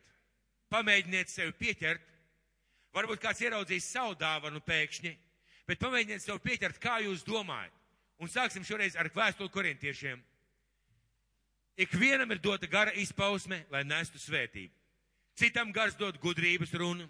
Pamēģiniet 0.72 1.30
sevi 1.30 1.54
pieķert. 1.54 2.02
Varbūt 2.96 3.20
kāds 3.22 3.42
ieraudzīs 3.44 3.86
savu 3.92 4.16
dāvanu 4.16 4.62
pēkšņi, 4.64 5.12
bet 5.68 5.80
pamēģiniet 5.82 6.24
sev 6.24 6.40
pieķert, 6.40 6.80
kā 6.80 6.96
jūs 7.04 7.26
domājat. 7.28 7.74
Un 8.24 8.30
sāksim 8.32 8.64
šoreiz 8.64 8.96
ar 8.96 9.10
vēstuli 9.12 9.52
korintiešiem. 9.52 10.22
Ikvienam 11.76 12.30
ir 12.32 12.40
dota 12.40 12.66
gara 12.66 12.92
izpausme, 12.96 13.60
lai 13.70 13.84
nestu 13.84 14.18
svētību. 14.20 14.72
Citam 15.36 15.72
gars 15.72 15.96
dod 16.00 16.16
gudrības 16.22 16.72
runu, 16.72 17.04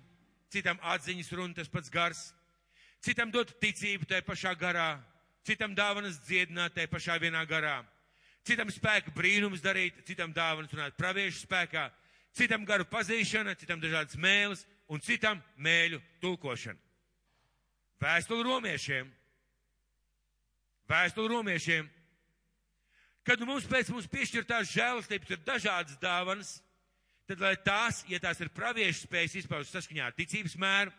citam 0.50 0.80
atziņas 0.82 1.30
runu, 1.38 1.54
tas 1.54 1.70
pats 1.70 1.90
gars. 1.90 2.22
Citam 2.98 3.30
dod 3.30 3.52
ticību 3.62 4.08
tajā 4.10 4.24
pašā 4.26 4.56
garā, 4.58 4.96
citam 5.46 5.76
dāvanas 5.78 6.18
dziedināt 6.26 6.74
tajā 6.74 6.90
pašā 6.90 7.20
vienā 7.22 7.44
garā. 7.46 7.84
Citam 8.46 8.70
spēku 8.70 9.14
brīnums 9.14 9.62
darīt, 9.62 10.02
citam 10.06 10.34
dāvanas 10.34 10.74
runāt 10.74 10.98
praviešu 10.98 11.44
spēkā, 11.44 11.86
citam 12.34 12.66
garu 12.66 12.86
pazīšana, 12.90 13.54
citam 13.58 13.78
dažādas 13.82 14.18
mēles 14.18 14.66
un 14.90 15.02
citam 15.02 15.38
mēļu 15.58 16.02
tulkošana. 16.22 16.78
Vēstuli 18.02 18.44
romiešiem. 18.44 19.08
Vēstuli 20.90 21.30
romiešiem 21.32 21.86
Kad 23.26 23.40
mums 23.42 23.64
pēc 23.66 23.88
mums 23.90 24.06
piešķirtās 24.06 24.70
žēlastības 24.70 25.32
ir 25.34 25.40
dažādas 25.42 25.96
dāvanas, 25.98 26.52
tad 27.26 27.40
lai 27.42 27.56
tās, 27.58 28.04
ja 28.06 28.20
tās 28.22 28.38
ir 28.38 28.52
praviešu 28.54 29.08
spējas 29.08 29.34
izpaust 29.40 29.74
saskaņā 29.74 30.04
ar 30.06 30.14
ticības 30.14 30.54
mēru, 30.62 30.94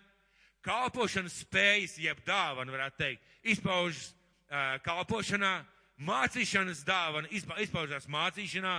kalpošanas 0.67 1.38
spējas, 1.45 1.95
jeb 2.03 2.19
dāvana, 2.28 2.73
varētu 2.73 2.99
teikt, 2.99 3.32
izpaužas 3.47 4.09
uh, 4.11 4.75
kalpošanā, 4.84 5.53
mācīšanas 6.03 6.84
dāvana 6.86 7.32
izpaužās 7.32 8.09
mācīšanā, 8.11 8.75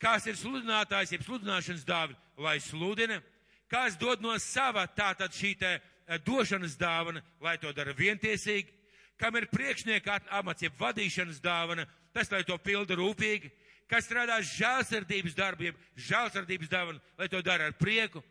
kas 0.00 0.30
ir 0.32 0.40
sludinātājs, 0.40 1.12
jeb 1.12 1.28
sludināšanas 1.28 1.84
dāvana, 1.84 2.18
lai 2.40 2.56
sludina, 2.64 3.20
kas 3.68 4.00
dod 4.00 4.24
no 4.24 4.32
sava 4.40 4.86
tātad 4.88 5.36
šī 5.36 5.52
te 5.60 5.76
uh, 5.76 6.16
došanas 6.24 6.80
dāvana, 6.80 7.20
lai 7.44 7.58
to 7.60 7.76
dara 7.76 7.92
vientiesīgi, 7.92 8.72
kam 9.20 9.36
ir 9.36 9.50
priekšnieka 9.52 10.22
amats, 10.40 10.64
jeb 10.64 10.80
vadīšanas 10.80 11.44
dāvana, 11.44 11.84
tas, 12.14 12.30
lai 12.32 12.42
to 12.46 12.56
pilda 12.58 12.96
rūpīgi, 12.98 13.50
kas 13.90 14.06
strādā 14.06 14.38
žēlsirdības 14.46 15.36
darbiem, 15.38 15.78
žēlsirdības 15.98 16.70
dāvanu, 16.70 17.02
lai 17.18 17.28
to 17.30 17.42
dara 17.42 17.70
ar 17.70 17.76
prieku, 17.78 18.22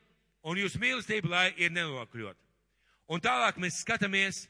un 0.44 0.60
jūsu 0.60 0.80
mīlestība, 0.82 1.32
lai 1.32 1.48
ir 1.60 1.74
nenokļūt. 1.76 2.38
Un 3.10 3.22
tālāk 3.24 3.58
mēs 3.60 3.82
skatāmies 3.84 4.44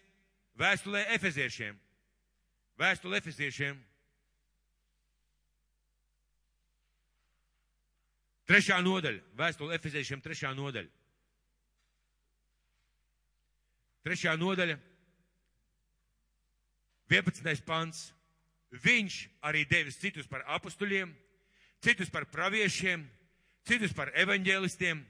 vēstulē 0.59 1.05
efeziešiem. 1.15 1.77
Vēstulē 2.79 3.19
efeziešiem. 3.19 3.79
Trešā 8.49 8.79
nodaļa. 8.81 9.21
Vēstule 9.37 9.75
efeziešiem 9.77 10.21
trešā 10.25 10.53
nodaļa. 10.57 10.89
Trešā 14.07 14.35
nodaļa. 14.39 14.79
11. 17.09 17.65
pants. 17.65 18.07
Viņš 18.69 19.15
arī 19.41 19.63
devis 19.65 19.97
citus 19.97 20.27
par 20.29 20.43
apustuļiem, 20.45 21.09
citus 21.81 22.11
par 22.13 22.27
praviešiem, 22.29 23.05
citus 23.65 23.93
par 23.97 24.11
evaņģēlistiem, 24.13 25.01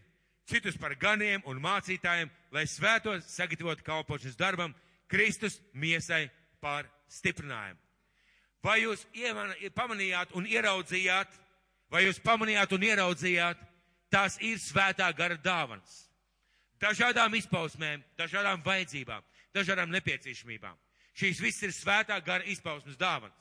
citus 0.49 0.77
par 0.79 0.95
ganiem 0.95 1.43
un 1.45 1.59
mācītājiem, 1.61 2.31
lai 2.55 2.65
svētos 2.67 3.27
sagatavotu 3.29 3.83
kalpošanas 3.85 4.39
darbam 4.39 4.73
Kristus 5.09 5.59
miesai 5.73 6.29
par 6.61 6.87
stiprinājumu. 7.11 7.79
Vai 8.63 8.81
jūs 8.83 9.05
pamanījāt 9.75 10.33
un 10.35 10.47
ieraudzījāt, 10.47 11.31
vai 11.91 12.03
jūs 12.05 12.19
pamanījāt 12.23 12.73
un 12.75 12.83
ieraudzījāt, 12.83 13.61
tās 14.11 14.35
ir 14.43 14.59
svētā 14.59 15.07
gara 15.15 15.37
dāvans. 15.39 16.05
Dažādām 16.79 17.35
izpausmēm, 17.35 18.03
dažādām 18.19 18.63
vajadzībām, 18.63 19.23
dažādām 19.55 19.91
nepieciešamībām. 19.95 20.75
Šīs 21.19 21.41
viss 21.43 21.63
ir 21.67 21.73
svētā 21.75 22.15
gara 22.23 22.45
izpausmes 22.47 22.95
dāvans. 22.99 23.35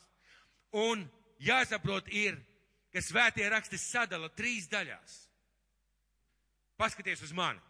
Un 0.74 1.04
jāsaprot 1.38 2.08
ir, 2.10 2.34
ka 2.92 3.02
svētie 3.04 3.46
raksti 3.52 3.78
sadala 3.78 4.30
trīs 4.34 4.66
daļās. 4.72 5.18
Paskaties 6.78 7.22
uz 7.26 7.34
mani. 7.34 7.62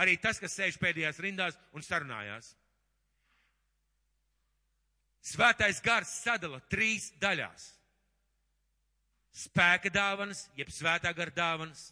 Arī 0.00 0.16
tas, 0.16 0.40
kas 0.40 0.54
sēž 0.56 0.78
pēdējās 0.80 1.20
rindās 1.20 1.58
un 1.76 1.84
sarunājās. 1.84 2.54
Svētais 5.20 5.82
gars 5.84 6.12
sadala 6.22 6.62
trīs 6.72 7.10
daļās. 7.20 7.66
Spēka 9.36 9.92
dāvanas, 9.92 10.46
jeb 10.56 10.72
svētā 10.72 11.12
gara 11.14 11.32
dāvanas, 11.34 11.90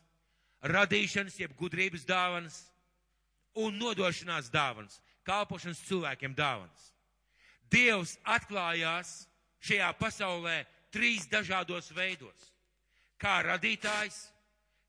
radīšanas, 0.65 1.37
jeb 1.39 1.53
gudrības 1.59 2.07
dāvanas 2.09 2.63
un 3.59 3.77
nodošanās 3.79 4.49
dāvanas, 4.51 4.99
kalpošanas 5.29 5.85
cilvēkiem 5.87 6.35
dāvanas. 6.39 6.89
Dievs 7.71 8.17
atklājās 8.25 9.29
šajā 9.61 9.93
pasaulē 9.99 10.63
trīs 10.95 11.29
dažādos 11.29 11.91
veidos. 11.95 12.53
Kā 13.19 13.41
radītājs, 13.45 14.29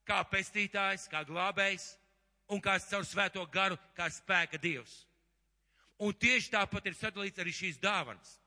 kā 0.07 0.21
pestītājs, 0.29 1.07
kā 1.11 1.23
glābējs 1.27 1.91
un 2.53 2.61
kā 2.61 2.77
caur 2.81 3.05
svēto 3.05 3.45
garu, 3.51 3.77
kā 3.97 4.09
spēka 4.13 4.57
dievs. 4.61 5.05
Un 5.99 6.13
tieši 6.15 6.53
tāpat 6.53 6.87
ir 6.87 6.95
sadalīts 6.95 7.41
arī 7.41 7.53
šīs 7.53 7.81
dāvanas. 7.81 8.37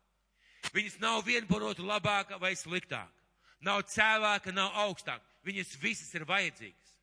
Viņas 0.73 1.01
nav 1.03 1.21
viena 1.27 1.47
par 1.47 1.67
otru 1.67 1.85
labāka 1.87 2.39
vai 2.41 2.55
sliktāka. 2.57 3.11
Nav 3.63 3.83
cēlāka, 3.91 4.55
nav 4.55 4.73
augstāka. 4.87 5.27
Viņas 5.47 5.77
visas 5.83 6.15
ir 6.15 6.25
vajadzīgas. 6.27 6.95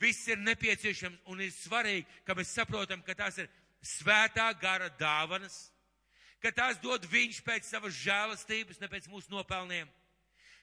Viss 0.00 0.26
ir 0.28 0.40
nepieciešams 0.42 1.28
un 1.30 1.40
ir 1.44 1.52
svarīgi, 1.54 2.06
ka 2.26 2.34
mēs 2.34 2.52
saprotam, 2.56 3.04
ka 3.06 3.14
tās 3.14 3.38
ir 3.38 3.48
svētā 3.86 4.48
gara 4.60 4.88
dāvanas, 4.98 5.71
ka 6.42 6.50
tās 6.54 6.80
dod 6.82 7.06
viņš 7.06 7.40
pēc 7.46 7.68
savas 7.70 7.94
žēlastības, 8.02 8.80
ne 8.82 8.88
pēc 8.90 9.06
mūsu 9.10 9.30
nopelniem. 9.32 9.88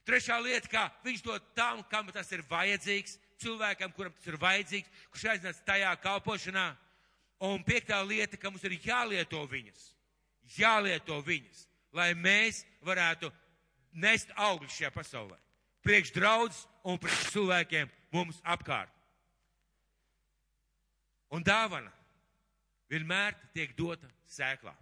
Trešā 0.07 0.39
lieta, 0.43 0.67
kā 0.71 0.83
viņš 1.05 1.23
dod 1.23 1.43
tam, 1.55 1.81
kam 1.91 2.09
tas 2.11 2.31
ir 2.35 2.43
vajadzīgs, 2.49 3.17
cilvēkam, 3.39 3.93
kuram 3.95 4.13
tas 4.15 4.27
ir 4.27 4.39
vajadzīgs, 4.41 4.91
kurš 5.13 5.27
aiznāc 5.33 5.59
tajā 5.67 5.91
kalpošanā. 6.03 6.71
Un 7.47 7.63
piektā 7.63 8.01
lieta, 8.03 8.37
ka 8.37 8.51
mums 8.51 8.65
ir 8.67 8.75
jālieto 8.83 9.39
viņas, 9.47 9.83
jālieto 10.57 11.21
viņas, 11.23 11.61
lai 11.95 12.11
mēs 12.17 12.65
varētu 12.83 13.31
nest 14.03 14.33
augļus 14.35 14.75
šajā 14.75 14.91
pasaulē. 14.95 15.37
Priekš 15.85 16.11
draudz 16.17 16.65
un 16.83 16.99
priekš 16.99 17.31
cilvēkiem 17.31 17.87
mums 18.11 18.41
apkārt. 18.43 18.91
Un 21.31 21.45
dāvana 21.45 21.93
vienmēr 22.91 23.37
tiek 23.53 23.71
dota 23.77 24.09
sēklā 24.27 24.73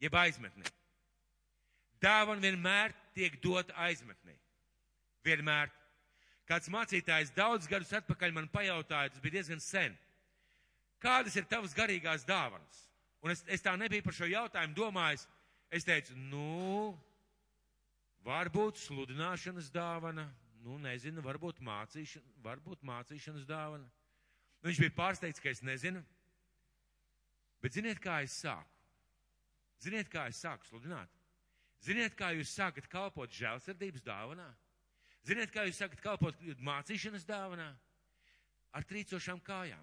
jeb 0.00 0.16
aizmetnē. 0.16 0.68
Dāvana 2.00 2.40
vienmēr 2.40 2.94
tiek 3.16 3.36
dota 3.44 3.74
aizmetnē. 3.84 4.34
Vienmēr. 5.26 5.68
Kāds 6.48 6.70
mācītājs 6.72 7.34
daudz 7.36 7.68
gadus 7.70 7.92
atpakaļ 8.00 8.32
man 8.34 8.48
pajautāja, 8.50 9.12
tas 9.12 9.22
bija 9.22 9.38
diezgan 9.38 9.60
sen. 9.62 9.94
Kādas 11.00 11.36
ir 11.36 11.46
tavas 11.48 11.76
garīgās 11.76 12.24
dāvanas? 12.28 12.80
Un 13.20 13.34
es, 13.34 13.44
es 13.52 13.62
tā 13.62 13.76
nebiju 13.76 14.04
par 14.06 14.16
šo 14.16 14.28
jautājumu 14.28 14.76
domājis. 14.76 15.26
Es 15.70 15.86
teicu, 15.86 16.16
nu, 16.32 16.96
varbūt 18.26 18.80
sludināšanas 18.80 19.70
dāvana, 19.72 20.24
nu, 20.64 20.80
nezinu, 20.82 21.22
varbūt, 21.24 21.60
mācīšana, 21.64 22.34
varbūt 22.44 22.82
mācīšanas 22.88 23.46
dāvana. 23.48 23.86
Viņš 24.66 24.82
bija 24.82 24.96
pārsteigts, 24.96 25.40
ka 25.40 25.52
es 25.52 25.62
nezinu. 25.64 26.02
Bet 27.62 27.76
ziniet, 27.76 28.00
kā 28.02 28.18
es 28.24 28.34
sāku? 28.40 28.79
Ziniet, 29.80 30.10
kā 30.12 30.26
es 30.28 30.40
sāku 30.42 30.68
sludināt? 30.68 31.12
Ziniet, 31.84 32.12
kā 32.16 32.34
jūs 32.36 32.52
sākat 32.52 32.88
kalpot 32.92 33.32
žēlsirdības 33.32 34.04
dāvanā? 34.04 34.48
Ziniet, 35.24 35.52
kā 35.52 35.64
jūs 35.68 35.80
sakat, 35.80 36.00
kalpot 36.04 36.36
mācīšanas 36.64 37.24
dāvanā? 37.28 37.70
Ar 38.76 38.86
trīcošām 38.86 39.40
kājām. 39.44 39.82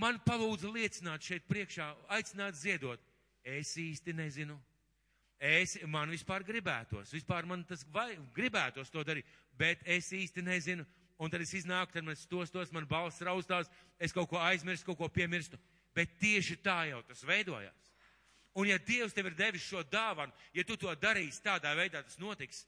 Man 0.00 0.18
palūdza 0.26 0.70
liecināt 0.74 1.22
šeit 1.22 1.44
priekšā, 1.46 1.86
aicināt 2.16 2.58
ziedot. 2.58 3.00
Es 3.44 3.76
īsti 3.78 4.14
nezinu. 4.16 4.56
Es, 5.38 5.76
man 5.90 6.08
vispār 6.08 6.44
gribētos, 6.46 7.12
vispār 7.12 7.44
man 7.46 7.64
tas 7.68 7.82
vai, 7.92 8.14
gribētos 8.34 8.88
to 8.90 9.02
darīt, 9.04 9.28
bet 9.58 9.82
es 9.84 10.08
īsti 10.14 10.42
nezinu. 10.46 10.86
Un 11.20 11.30
tad 11.30 11.44
es 11.44 11.52
iznāku, 11.54 11.92
tad 11.94 12.06
man 12.06 12.16
stos, 12.18 12.50
tos, 12.50 12.72
man 12.74 12.88
balss 12.90 13.22
raustās, 13.22 13.68
es 14.02 14.14
kaut 14.14 14.30
ko 14.30 14.40
aizmirstu, 14.40 14.88
kaut 14.88 14.98
ko 14.98 15.08
piemirstu. 15.12 15.60
Bet 15.94 16.16
tieši 16.18 16.56
tā 16.64 16.78
jau 16.88 17.02
tas 17.06 17.22
veidojās. 17.28 17.93
Un 18.54 18.68
ja 18.70 18.78
Dievs 18.78 19.14
tev 19.14 19.26
ir 19.30 19.34
devis 19.38 19.64
šo 19.66 19.82
dāvanu, 19.90 20.32
ja 20.54 20.62
tu 20.66 20.76
to 20.78 20.92
darīsi 20.94 21.42
tādā 21.42 21.72
veidā, 21.74 22.04
tas 22.06 22.20
notiks. 22.22 22.62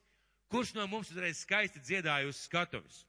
Kurš 0.51 0.73
no 0.75 0.87
mums 0.87 1.11
uzreiz 1.11 1.39
skaisti 1.43 1.79
dziedāja 1.83 2.27
uz 2.27 2.39
skatuves? 2.47 3.03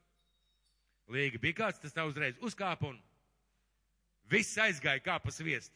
Līga 1.11 1.39
bija 1.41 1.57
kāds, 1.63 1.79
tas 1.81 1.95
tā 1.95 2.05
uzreiz 2.07 2.37
uzkāpa 2.45 2.91
un 2.91 2.99
viss 4.31 4.59
aizgāja 4.61 5.01
kā 5.03 5.17
pa 5.23 5.31
sviestu. 5.33 5.75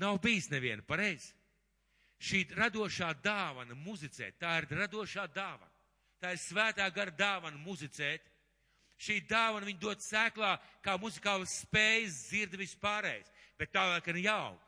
Nav 0.00 0.20
bijis 0.22 0.48
neviena 0.52 0.84
pareizi. 0.86 1.32
Šī 2.20 2.44
radošā 2.52 3.14
dāvana 3.24 3.74
muzicēt, 3.74 4.36
tā 4.40 4.58
ir 4.60 4.68
radošā 4.76 5.24
dāvana. 5.34 5.72
Tā 6.20 6.34
ir 6.34 6.40
svētā 6.40 6.86
gara 6.92 7.12
dāvana 7.16 7.56
muzicēt. 7.64 8.26
Šī 9.00 9.22
dāvana 9.24 9.64
viņa 9.64 9.80
dod 9.80 10.02
sēklā, 10.04 10.56
kā 10.84 10.98
muzikālas 11.00 11.62
spējas 11.62 12.18
dzird 12.28 12.58
vispārējais, 12.60 13.32
bet 13.56 13.72
tālāk 13.72 14.12
ir 14.12 14.20
jāaug. 14.26 14.58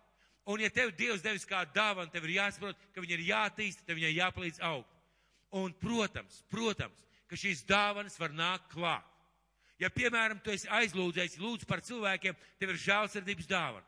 Un 0.44 0.60
ja 0.60 0.70
tev 0.74 0.90
Dievs 0.98 1.22
devis 1.22 1.46
kā 1.46 1.62
dāvana, 1.74 2.10
tev 2.10 2.26
ir 2.26 2.36
jāsaprot, 2.40 2.78
ka 2.94 3.02
viņa 3.04 3.14
ir 3.14 3.24
jātīsta, 3.28 3.84
tev 3.86 4.00
viņai 4.00 4.16
jāpalīdz 4.16 4.62
augt. 4.66 4.98
Un, 5.54 5.74
protams, 5.78 6.40
protams, 6.50 7.04
ka 7.30 7.38
šīs 7.38 7.62
dāvanas 7.68 8.18
var 8.18 8.34
nākt 8.34 8.72
klāt. 8.72 9.06
Ja, 9.78 9.90
piemēram, 9.90 10.40
tu 10.42 10.52
esi 10.52 10.68
aizlūdzējis, 10.70 11.38
lūdzu 11.42 11.66
par 11.66 11.82
cilvēkiem, 11.84 12.36
tev 12.58 12.72
ir 12.72 12.80
žēlsirdības 12.82 13.48
dāvana. 13.50 13.86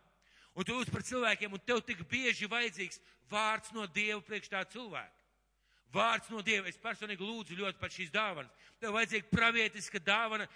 Un 0.55 0.67
tu 0.67 0.77
lūdz 0.77 0.91
par 0.95 1.03
cilvēkiem, 1.07 1.55
un 1.55 1.63
tev 1.67 1.83
tik 1.87 2.05
bieži 2.11 2.47
vajadzīgs 2.51 3.01
vārds 3.31 3.73
no 3.75 3.87
Dieva 3.91 4.21
priekš 4.23 4.51
tā 4.53 4.63
cilvēka. 4.71 5.25
Vārds 5.95 6.31
no 6.31 6.43
Dieva. 6.43 6.69
Es 6.71 6.79
personīgi 6.81 7.23
lūdzu 7.23 7.59
ļoti 7.59 7.79
par 7.79 7.93
šīs 7.95 8.11
dāvanas. 8.15 8.55
Tev 8.83 8.95
vajadzīga 8.97 9.31
pravietiska 9.31 10.03
dāvana 10.03 10.49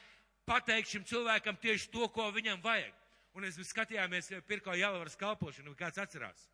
pateikt 0.49 0.91
šim 0.91 1.05
cilvēkam 1.07 1.59
tieši 1.63 1.91
to, 1.95 2.09
ko 2.11 2.31
viņam 2.35 2.63
vajag. 2.65 2.95
Un 3.39 3.47
es 3.47 3.59
skatījāmies 3.71 4.33
Pirko 4.49 4.75
Jālavas 4.75 5.15
kalpošanu, 5.19 5.77
kāds 5.79 6.01
atcerās. 6.03 6.49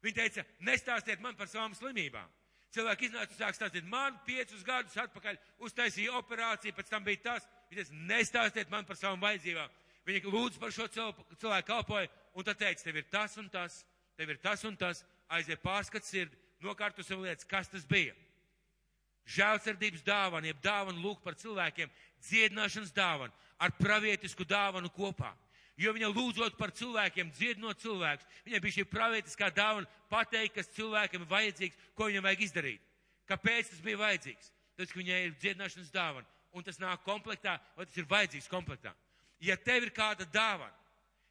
Viņa 0.00 0.16
teica, 0.16 0.44
nestāstiet 0.64 1.20
man 1.20 1.36
par 1.36 1.50
savām 1.50 1.74
slimībām. 1.76 2.30
Cilvēki 2.72 3.08
iznāca 3.08 3.34
un 3.34 3.38
sāk 3.38 3.56
stāstīt, 3.56 3.84
man 3.88 4.16
piecus 4.24 4.62
gadus 4.64 4.96
atpakaļ 5.00 5.36
uztaisīja 5.66 6.14
operāciju, 6.16 6.76
pēc 6.76 6.92
tam 6.92 7.04
bija 7.04 7.20
tas. 7.26 7.48
Viņa 7.68 7.82
teica, 7.82 8.00
nestāstiet 8.08 8.72
man 8.72 8.88
par 8.88 8.96
savām 8.96 9.20
vajadzībām. 9.20 9.74
Viņa 10.08 10.32
lūdz 10.32 10.56
par 10.60 10.72
šo 10.72 10.86
cilvēku 10.88 11.66
kalpoju, 11.68 12.08
un 12.32 12.46
tad 12.46 12.60
teica, 12.62 12.86
tev 12.86 13.00
ir 13.00 13.08
tas 13.12 13.36
un 13.40 13.50
tas, 13.52 13.82
tev 14.16 14.32
ir 14.32 14.40
tas 14.40 14.64
un 14.64 14.78
tas, 14.80 15.02
aiziet 15.36 15.60
pārskats 15.60 16.08
sirdi, 16.08 16.40
nokārto 16.64 17.04
sev 17.04 17.20
lietas, 17.24 17.48
kas 17.48 17.68
tas 17.68 17.84
bija. 17.88 18.14
Žēlsirdības 19.28 20.06
dāvana, 20.06 20.48
jeb 20.48 20.62
dāvana 20.64 21.04
lūk 21.04 21.20
par 21.24 21.36
cilvēkiem, 21.36 21.92
dziedināšanas 22.24 22.94
dāvana, 22.96 23.34
ar 23.60 23.76
pravietisku 23.76 24.46
dāvanu 24.48 24.88
kopā. 24.94 25.34
Jo 25.78 25.92
viņa 25.94 26.08
lūdzot 26.10 26.56
par 26.58 26.72
cilvēkiem, 26.74 27.30
dziedinot 27.36 27.78
cilvēkus, 27.78 28.26
viņai 28.46 28.60
bija 28.64 28.76
šī 28.80 28.84
pravietiskā 28.90 29.50
dāvana 29.54 29.86
pateikt, 30.10 30.56
kas 30.56 30.72
cilvēkam 30.74 31.22
ir 31.22 31.30
vajadzīgs, 31.30 31.76
ko 31.94 32.08
viņam 32.08 32.26
vajag 32.26 32.42
izdarīt. 32.48 32.88
Kāpēc 33.30 33.70
tas 33.70 33.84
bija 33.84 34.00
vajadzīgs? 34.00 34.50
Tāpēc, 34.74 34.90
ka 34.90 34.98
viņai 34.98 35.20
ir 35.26 35.36
dziedināšanas 35.38 35.92
dāvana, 35.94 36.26
un 36.50 36.66
tas 36.66 36.80
nāk 36.82 37.04
komplektā, 37.06 37.54
vai 37.76 37.86
tas 37.86 38.00
ir 38.00 38.08
vajadzīgs 38.10 38.50
komplektā. 38.50 38.94
Ja 39.38 39.54
tev 39.54 39.86
ir 39.86 39.94
kāda 39.94 40.26
dāvana, 40.34 40.74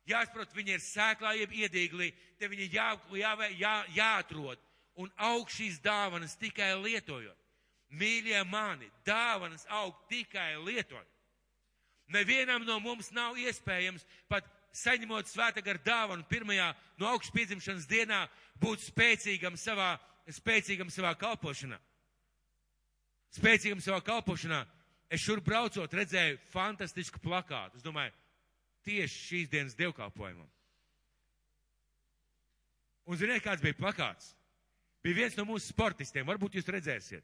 jāsaprot, 0.07 0.55
viņa 0.55 0.77
ir 0.77 0.85
sēklā, 0.85 1.33
jeb 1.41 1.51
iedīglī, 1.51 2.13
te 2.39 2.47
viņa 2.47 2.69
jā, 2.71 2.87
jā, 3.19 3.33
jā, 3.59 3.73
jāatrod 3.97 4.63
un 4.97 5.11
aug 5.27 5.51
šīs 5.51 5.81
dāvanas 5.83 6.37
tikai 6.39 6.71
lietojot. 6.79 7.35
Mīļie 7.99 8.39
mani, 8.47 8.87
dāvanas 9.07 9.67
aug 9.71 9.95
tikai 10.07 10.55
lietojot. 10.59 11.16
Nevienam 12.08 12.64
no 12.64 12.80
mums 12.80 13.10
nav 13.12 13.36
iespējams 13.39 14.05
pat 14.32 14.45
saņemot 14.78 15.28
svēta 15.28 15.64
gar 15.64 15.80
dāvanu 15.84 16.24
pirmajā 16.30 16.70
no 17.01 17.10
augšas 17.12 17.34
piedzimšanas 17.36 17.88
dienā 17.89 18.22
būt 18.62 18.86
spēcīgam 18.86 19.58
savā, 19.60 19.95
spēcīgam 20.39 20.91
savā 20.93 21.14
kalpošanā. 21.20 21.80
Spēcīgam 23.38 23.82
savā 23.84 23.99
kalpošanā. 24.05 24.64
Es 25.12 25.24
šur 25.24 25.41
braucot 25.43 25.93
redzēju 25.93 26.39
fantastisku 26.51 27.20
plakātu. 27.24 27.80
Es 27.80 27.84
domāju, 27.86 28.12
tieši 28.88 29.24
šīs 29.24 29.51
dienas 29.51 29.76
dievkalpojumam. 29.80 30.47
Un 33.08 33.20
ziniet, 33.20 33.43
kāds 33.43 33.64
bija 33.64 33.78
plakāts? 33.80 34.34
Bija 35.03 35.22
viens 35.22 35.38
no 35.39 35.45
mūsu 35.47 35.72
sportistiem, 35.72 36.28
varbūt 36.28 36.58
jūs 36.58 36.68
redzēsiet. 36.72 37.24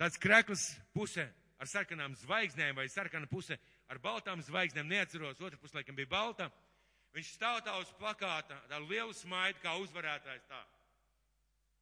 Tāds 0.00 0.20
krekls 0.20 0.66
puse 0.96 1.24
ar 1.60 1.68
sarkanām 1.68 2.16
zvaigznēm 2.20 2.76
vai 2.76 2.88
sarkana 2.92 3.28
puse 3.28 3.56
ar 3.90 3.98
baltām 3.98 4.42
zvaigznēm, 4.46 4.88
neatceros, 4.88 5.40
otra 5.42 5.58
puse 5.58 5.74
laikam 5.74 5.96
bija 5.98 6.10
balta. 6.10 6.50
Viņš 7.14 7.32
stāv 7.34 7.58
tā 7.66 7.74
uz 7.80 7.90
plakāta, 7.98 8.54
tādu 8.70 8.86
lielu 8.92 9.14
smaidu 9.16 9.58
kā 9.64 9.74
uzvarētājs 9.82 10.46
tā. 10.46 10.60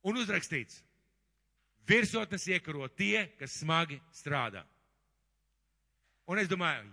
Un 0.08 0.16
uzrakstīts, 0.16 0.80
virsotnes 1.88 2.46
iekaro 2.48 2.88
tie, 2.88 3.26
kas 3.36 3.58
smagi 3.60 3.98
strādā. 4.14 4.64
Un 6.28 6.40
es 6.40 6.48
domāju, 6.48 6.88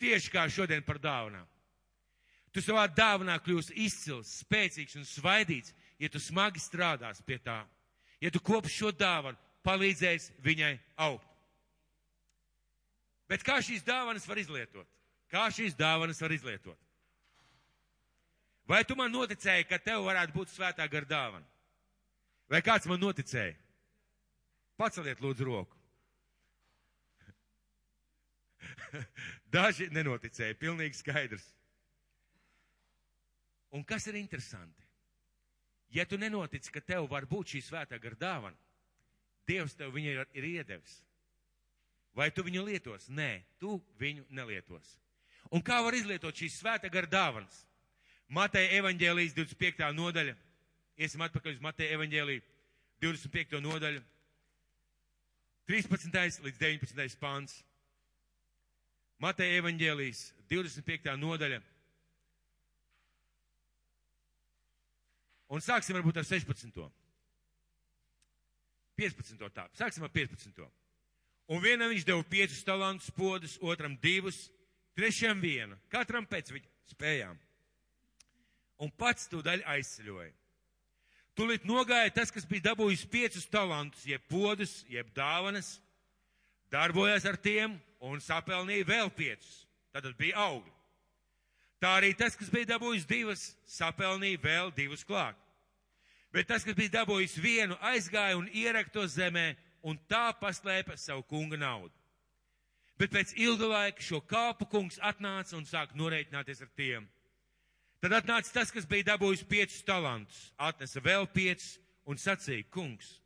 tieši 0.00 0.32
kā 0.32 0.46
šodien 0.48 0.84
par 0.84 1.00
dāvanām. 1.00 1.44
Tu 2.50 2.62
savā 2.64 2.86
dāvanā 2.90 3.36
kļūsi 3.44 3.76
izcils, 3.84 4.40
spēcīgs 4.42 4.96
un 4.98 5.06
svaidīts, 5.06 5.74
ja 6.00 6.08
tu 6.10 6.18
smagi 6.18 6.62
strādās 6.62 7.20
pie 7.22 7.38
tā. 7.44 7.60
Ja 8.20 8.32
tu 8.32 8.40
kopš 8.42 8.72
šo 8.74 8.90
dāvanu 8.96 9.38
palīdzēsi 9.64 10.40
viņai 10.44 10.74
augt. 11.06 11.29
Bet 13.30 13.44
kā 13.46 13.60
šīs 13.62 13.84
dāvanas 13.86 14.26
var 14.26 14.40
izlietot? 14.42 14.88
Kā 15.30 15.46
šīs 15.54 15.76
dāvanas 15.78 16.20
var 16.22 16.34
izlietot? 16.34 16.78
Vai 18.66 18.82
tu 18.86 18.96
man 18.98 19.10
noticēji, 19.14 19.66
ka 19.70 19.78
tev 19.82 20.04
varētu 20.06 20.34
būt 20.34 20.50
svētā 20.52 20.86
gar 20.90 21.06
dāvana? 21.06 21.46
Vai 22.50 22.60
kāds 22.66 22.86
man 22.90 23.00
noticēja? 23.02 23.54
Paceliet 24.78 25.22
lūdzu 25.22 25.46
roku. 25.46 25.76
Daži 29.54 29.90
nenoticēja, 29.94 30.58
pilnīgi 30.58 30.98
skaidrs. 30.98 31.46
Un 33.70 33.84
kas 33.86 34.06
ir 34.10 34.18
interesanti? 34.18 34.86
Ja 35.94 36.06
tu 36.06 36.18
nenotici, 36.18 36.70
ka 36.74 36.82
tev 36.82 37.06
var 37.10 37.26
būt 37.30 37.54
šī 37.54 37.62
svētā 37.66 37.98
gar 38.02 38.14
dāvana, 38.18 38.58
Dievs 39.50 39.74
tev 39.74 39.90
viņu 39.94 40.12
ir, 40.12 40.26
ir 40.38 40.46
iedevis. 40.46 41.00
Vai 42.16 42.30
tu 42.34 42.42
viņu 42.46 42.64
lietos? 42.66 43.08
Nē, 43.08 43.42
tu 43.60 43.78
viņu 44.00 44.26
nelietos. 44.34 44.96
Un 45.50 45.62
kā 45.62 45.80
var 45.82 45.94
izlietot 45.94 46.36
šīs 46.36 46.58
svētā 46.60 46.90
gar 46.92 47.08
dāvanas? 47.10 47.64
Mateja 48.30 48.70
evaņģēlijas 48.78 49.34
25. 49.34 49.90
nodaļa. 49.94 50.36
Iesim 51.00 51.22
atpakaļ 51.24 51.56
uz 51.56 51.62
Mateja 51.64 51.96
evaņģēliju 51.96 52.42
25. 53.02 53.60
nodaļu. 53.64 54.02
13. 55.70 56.42
līdz 56.46 56.58
19. 56.60 57.18
pāns. 57.22 57.60
Mateja 59.22 59.60
evaņģēlijas 59.62 60.22
25. 60.50 61.14
nodaļa. 61.20 61.60
Un 65.50 65.62
sāksim 65.62 65.98
varbūt 65.98 66.20
ar 66.22 66.26
16. 66.26 66.84
15. 69.00 69.48
tā. 69.54 69.66
Sāksim 69.78 70.04
ar 70.06 70.12
15. 70.14 70.68
Un 71.50 71.62
vienam 71.62 71.90
viņš 71.90 72.06
deva 72.06 72.22
piecus 72.30 72.62
talantus 72.62 73.10
podus, 73.10 73.56
otram 73.58 73.96
divus, 73.98 74.48
trešajam 74.94 75.40
vienu, 75.42 75.78
katram 75.90 76.26
pēc 76.28 76.52
viņa 76.54 76.68
spējām. 76.92 77.38
Un 78.80 78.92
pats 78.96 79.26
to 79.28 79.42
daļu 79.44 79.66
aizceļoja. 79.68 80.30
Tūlīt 81.36 81.66
nogāja 81.68 82.10
tas, 82.14 82.30
kas 82.30 82.46
bija 82.48 82.70
dabūjis 82.70 83.02
piecus 83.10 83.46
talantus, 83.50 84.06
jeb 84.06 84.22
podus, 84.30 84.80
jeb 84.90 85.10
dāvanas, 85.16 85.78
darbojās 86.72 87.26
ar 87.26 87.38
tiem 87.40 87.78
un 88.04 88.22
sapelnīja 88.22 88.86
vēl 88.86 89.10
piecus. 89.14 89.64
Tad 89.90 90.06
bija 90.18 90.38
augļi. 90.38 90.72
Tā 91.80 91.94
arī 91.96 92.12
tas, 92.14 92.36
kas 92.36 92.50
bija 92.52 92.74
dabūjis 92.74 93.06
divas, 93.08 93.42
sapelnīja 93.66 94.38
vēl 94.42 94.70
divus 94.76 95.02
klāt. 95.06 95.38
Bet 96.30 96.46
tas, 96.46 96.62
kas 96.62 96.76
bija 96.78 97.00
dabūjis 97.00 97.38
vienu, 97.40 97.78
aizgāja 97.90 98.36
un 98.38 98.46
ierakto 98.52 99.02
zemē 99.08 99.54
un 99.82 99.98
tā 100.10 100.30
paslēpa 100.40 100.96
savu 101.00 101.24
kunga 101.28 101.58
naudu. 101.60 101.94
Bet 103.00 103.14
pēc 103.14 103.32
ilga 103.40 103.68
laika 103.68 104.04
šo 104.04 104.20
kāpu 104.20 104.68
kungs 104.68 105.00
atnāca 105.00 105.56
un 105.56 105.64
sāk 105.64 105.94
noreikināties 105.96 106.60
ar 106.60 106.68
tiem. 106.76 107.08
Tad 108.00 108.12
atnāca 108.16 108.52
tas, 108.52 108.72
kas 108.72 108.88
bija 108.88 109.12
dabūjis 109.12 109.46
piecus 109.48 109.80
talantus, 109.84 110.50
atnesa 110.56 111.00
vēl 111.04 111.26
piecus 111.32 111.78
un 112.08 112.20
sacīja, 112.20 112.68
kungs, 112.72 113.20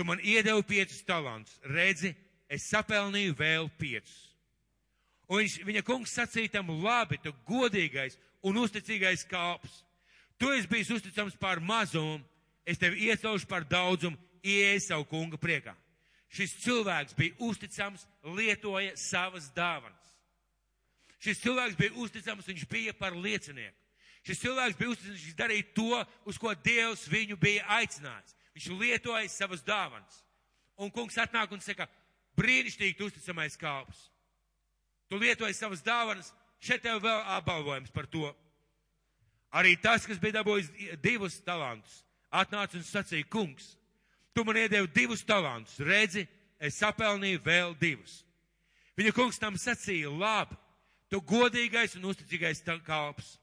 Tu 0.00 0.04
man 0.04 0.20
iedevi 0.24 0.62
piecus 0.62 1.02
talantus. 1.04 1.58
Redzi, 1.60 2.14
es 2.48 2.64
sapelnīju 2.70 3.34
vēl 3.36 3.66
piecus. 3.76 4.14
Un 5.28 5.42
viņš, 5.42 5.56
viņa 5.66 5.82
kungs 5.84 6.14
sacīja 6.16 6.54
tam, 6.54 6.70
labi, 6.80 7.18
tu 7.20 7.34
godīgais 7.44 8.16
un 8.40 8.56
uzticīgais 8.62 9.26
kalps. 9.28 9.82
Tu 10.40 10.48
esi 10.56 10.70
bijis 10.70 10.90
uzticams 10.96 11.36
par 11.36 11.60
mazumu, 11.60 12.22
es 12.64 12.80
tevi 12.80 13.10
iecelšu 13.10 13.44
par 13.50 13.66
daudzumu, 13.68 14.16
ieej 14.44 14.80
savu 14.84 15.06
kunga 15.08 15.38
priekā. 15.40 15.74
Šis 16.30 16.54
cilvēks 16.62 17.16
bija 17.18 17.34
uzticams, 17.42 18.06
lietoja 18.22 18.94
savas 18.96 19.48
dāvanas. 19.54 19.96
Šis 21.20 21.40
cilvēks 21.42 21.76
bija 21.76 21.96
uzticams, 22.00 22.46
viņš 22.46 22.66
bija 22.70 22.94
par 22.96 23.16
liecinieku. 23.16 23.76
Šis 24.24 24.42
cilvēks 24.44 24.78
bija 24.78 24.92
uzticams, 24.94 25.24
viņš 25.24 25.38
darīja 25.38 25.66
to, 25.74 26.04
uz 26.28 26.38
ko 26.38 26.54
Dievs 26.54 27.08
viņu 27.10 27.36
bija 27.40 27.66
aicinājis. 27.80 28.36
Viņš 28.54 28.68
lietoja 28.78 29.28
savas 29.32 29.64
dāvanas. 29.66 30.22
Un 30.80 30.92
kungs 30.94 31.18
atnāk 31.20 31.50
un 31.52 31.60
saka, 31.60 31.88
brīnišķīgi 32.38 33.04
uzticamais 33.04 33.58
kalps. 33.60 34.06
Tu 35.10 35.18
lietoji 35.18 35.56
savas 35.58 35.82
dāvanas, 35.82 36.30
šeit 36.62 36.84
tev 36.84 37.02
vēl 37.02 37.24
apbalvojums 37.36 37.90
par 37.90 38.06
to. 38.06 38.30
Arī 39.50 39.74
tas, 39.82 40.06
kas 40.06 40.20
bija 40.22 40.38
dabūjis 40.38 40.70
divus 41.02 41.40
talantus, 41.42 42.04
atnāca 42.30 42.78
un 42.78 42.86
sacīja, 42.86 43.26
kungs, 43.26 43.74
tu 44.40 44.44
man 44.44 44.56
iedevi 44.56 44.88
divus 44.88 45.20
talantus, 45.20 45.76
redzi, 45.84 46.22
es 46.56 46.78
sapelnīju 46.80 47.42
vēl 47.44 47.74
divus. 47.76 48.22
Viņa 48.96 49.10
kungs 49.12 49.36
tam 49.36 49.58
sacīja, 49.60 50.08
labi, 50.08 50.56
tu 51.12 51.18
godīgais 51.20 51.98
un 51.98 52.06
uzticīgais 52.08 52.62
kalps. 52.86 53.34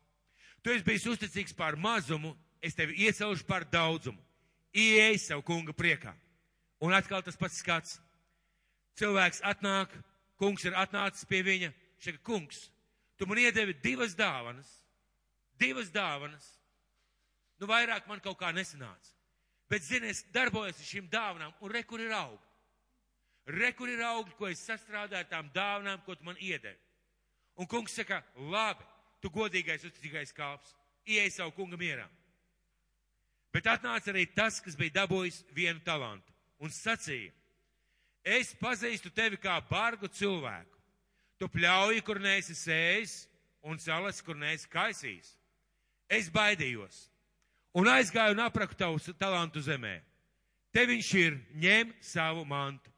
Tu 0.66 0.74
esi 0.74 0.86
bijis 0.86 1.06
uzticīgs 1.06 1.54
par 1.54 1.78
mazumu, 1.78 2.34
es 2.66 2.74
tevi 2.74 2.98
iecelšu 3.06 3.46
par 3.46 3.68
daudzumu. 3.70 4.18
Ieej 4.74 5.20
savu 5.22 5.44
kunga 5.46 5.74
priekā. 5.74 6.16
Un 6.82 6.94
atkal 6.98 7.22
tas 7.22 7.38
pats 7.38 7.60
skats. 7.62 8.00
Cilvēks 8.98 9.44
atnāk, 9.46 9.94
kungs 10.42 10.66
ir 10.66 10.74
atnācis 10.74 11.30
pie 11.30 11.44
viņa, 11.46 11.70
šeit 12.02 12.18
kungs, 12.26 12.72
tu 13.22 13.30
man 13.30 13.38
iedevi 13.38 13.78
divas 13.84 14.18
dāvanas, 14.18 14.66
divas 15.62 15.94
dāvanas, 15.94 16.50
nu 17.62 17.70
vairāk 17.70 18.10
man 18.10 18.20
kaut 18.20 18.42
kā 18.42 18.50
nesanāca. 18.50 19.17
Bet, 19.68 19.84
zini, 19.84 20.12
es 20.14 20.24
darbojos 20.32 20.80
ar 20.80 20.88
šīm 20.88 21.08
dāvanām, 21.12 21.56
un 21.62 21.72
re, 21.74 21.84
kur 21.84 22.00
ir 22.00 22.14
augļi. 22.16 22.44
Re, 23.58 23.72
kur 23.76 23.90
ir 23.92 24.04
augļi, 24.04 24.36
ko 24.40 24.48
es 24.48 24.64
sastrādāju 24.68 25.24
ar 25.24 25.32
tām 25.32 25.50
dāvanām, 25.56 26.04
ko 26.06 26.16
tu 26.16 26.28
man 26.28 26.40
iedevi. 26.40 26.80
Un 27.58 27.68
kungs 27.68 27.96
saka, 27.96 28.22
labi, 28.52 28.86
tu 29.24 29.32
godīgais, 29.34 29.84
uzticīgais 29.88 30.34
kalps, 30.36 30.76
ieej 31.08 31.34
savu 31.36 31.56
kunga 31.56 31.80
mierā. 31.80 32.06
Bet 33.56 33.68
atnāca 33.72 34.12
arī 34.12 34.28
tas, 34.36 34.60
kas 34.62 34.76
bija 34.78 35.02
dabūjis 35.02 35.42
vienu 35.56 35.82
talantu 35.84 36.36
un 36.62 36.72
sacīja, 36.74 37.32
es 38.24 38.52
pazīstu 38.60 39.12
tevi 39.16 39.40
kā 39.40 39.56
bargu 39.70 40.10
cilvēku. 40.12 40.76
Tu 41.38 41.48
pļauji, 41.54 42.04
kur 42.06 42.20
neesi 42.22 42.56
sējis, 42.58 43.28
un 43.68 43.80
salas, 43.80 44.22
kur 44.26 44.38
neesi 44.38 44.70
kaisījis. 44.74 45.30
Es 46.10 46.32
baidījos 46.34 47.08
un 47.78 47.90
aizgāju 47.92 48.34
un 48.34 48.44
apraku 48.46 48.78
tavu 48.78 49.00
talantu 49.20 49.62
zemē. 49.62 50.00
Te 50.74 50.86
viņš 50.90 51.10
ir, 51.22 51.38
ņem 51.62 51.94
savu 52.04 52.44
mantu. 52.46 52.92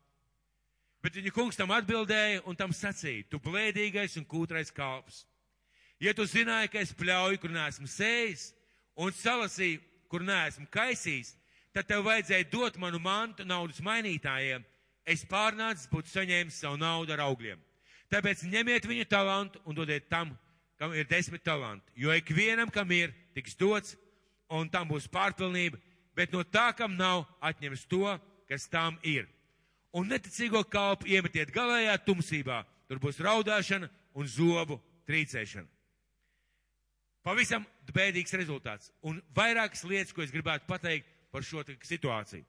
Bet 1.03 1.15
viņa 1.15 1.31
kungs 1.31 1.59
tam 1.59 1.71
atbildēja 1.71 2.41
un 2.47 2.57
tam 2.59 2.73
sacīja, 2.75 3.27
tu 3.31 3.39
blēdīgais 3.43 4.17
un 4.19 4.25
kūtrais 4.27 4.71
kalps. 4.75 5.23
Ja 5.99 6.13
tu 6.15 6.25
zināji, 6.27 6.71
ka 6.71 6.81
es 6.83 6.91
pļauju, 6.95 7.39
kur 7.39 7.51
neesmu 7.51 7.87
sējis, 7.87 8.49
un 8.99 9.15
salasīju, 9.15 9.79
kur 10.11 10.23
neesmu 10.27 10.67
kaisījis, 10.71 11.33
tad 11.75 11.87
tev 11.87 12.03
vajadzēja 12.07 12.49
dot 12.51 12.79
manu 12.81 12.99
mantu 13.03 13.45
naudas 13.47 13.79
mainītājiem. 13.83 14.65
Es 15.07 15.23
pārnācis 15.27 15.89
būtu 15.91 16.11
saņēmis 16.11 16.59
savu 16.63 16.79
naudu 16.79 17.15
ar 17.15 17.23
augļiem. 17.29 17.59
Tāpēc 18.11 18.43
ņemiet 18.49 18.87
viņa 18.89 19.07
talantu 19.09 19.61
un 19.65 19.77
dodiet 19.77 20.07
tam, 20.11 20.33
kam 20.79 20.93
ir 20.95 21.07
desmit 21.07 21.43
talanti. 21.45 21.91
Jo 21.95 22.15
ikvienam, 22.15 22.71
kam 22.73 22.91
ir, 22.95 23.13
tiks 23.35 23.55
dots, 23.59 23.95
un 24.49 24.69
tam 24.69 24.89
būs 24.89 25.07
pārpilnība, 25.11 25.79
bet 26.17 26.33
no 26.33 26.43
tā, 26.43 26.69
kam 26.77 26.97
nav, 26.97 27.25
atņems 27.41 27.85
to, 27.89 28.17
kas 28.49 28.67
tam 28.69 28.97
ir. 29.05 29.27
Un 29.95 30.09
neticīgo 30.09 30.61
kalpu 30.69 31.09
iemetiet 31.09 31.53
galējā 31.53 31.95
tumsībā, 32.05 32.61
tur 32.89 33.01
būs 33.01 33.21
raudāšana 33.23 33.89
un 34.17 34.29
zobu 34.29 34.79
trīcēšana. 35.09 35.67
Pavisam 37.25 37.65
bēdīgs 37.93 38.33
rezultāts. 38.39 38.93
Un 39.05 39.19
vairākas 39.35 39.83
lietas, 39.85 40.13
ko 40.15 40.23
es 40.23 40.31
gribētu 40.33 40.69
pateikt 40.69 41.09
par 41.33 41.43
šo 41.45 41.63
situāciju. 41.65 42.45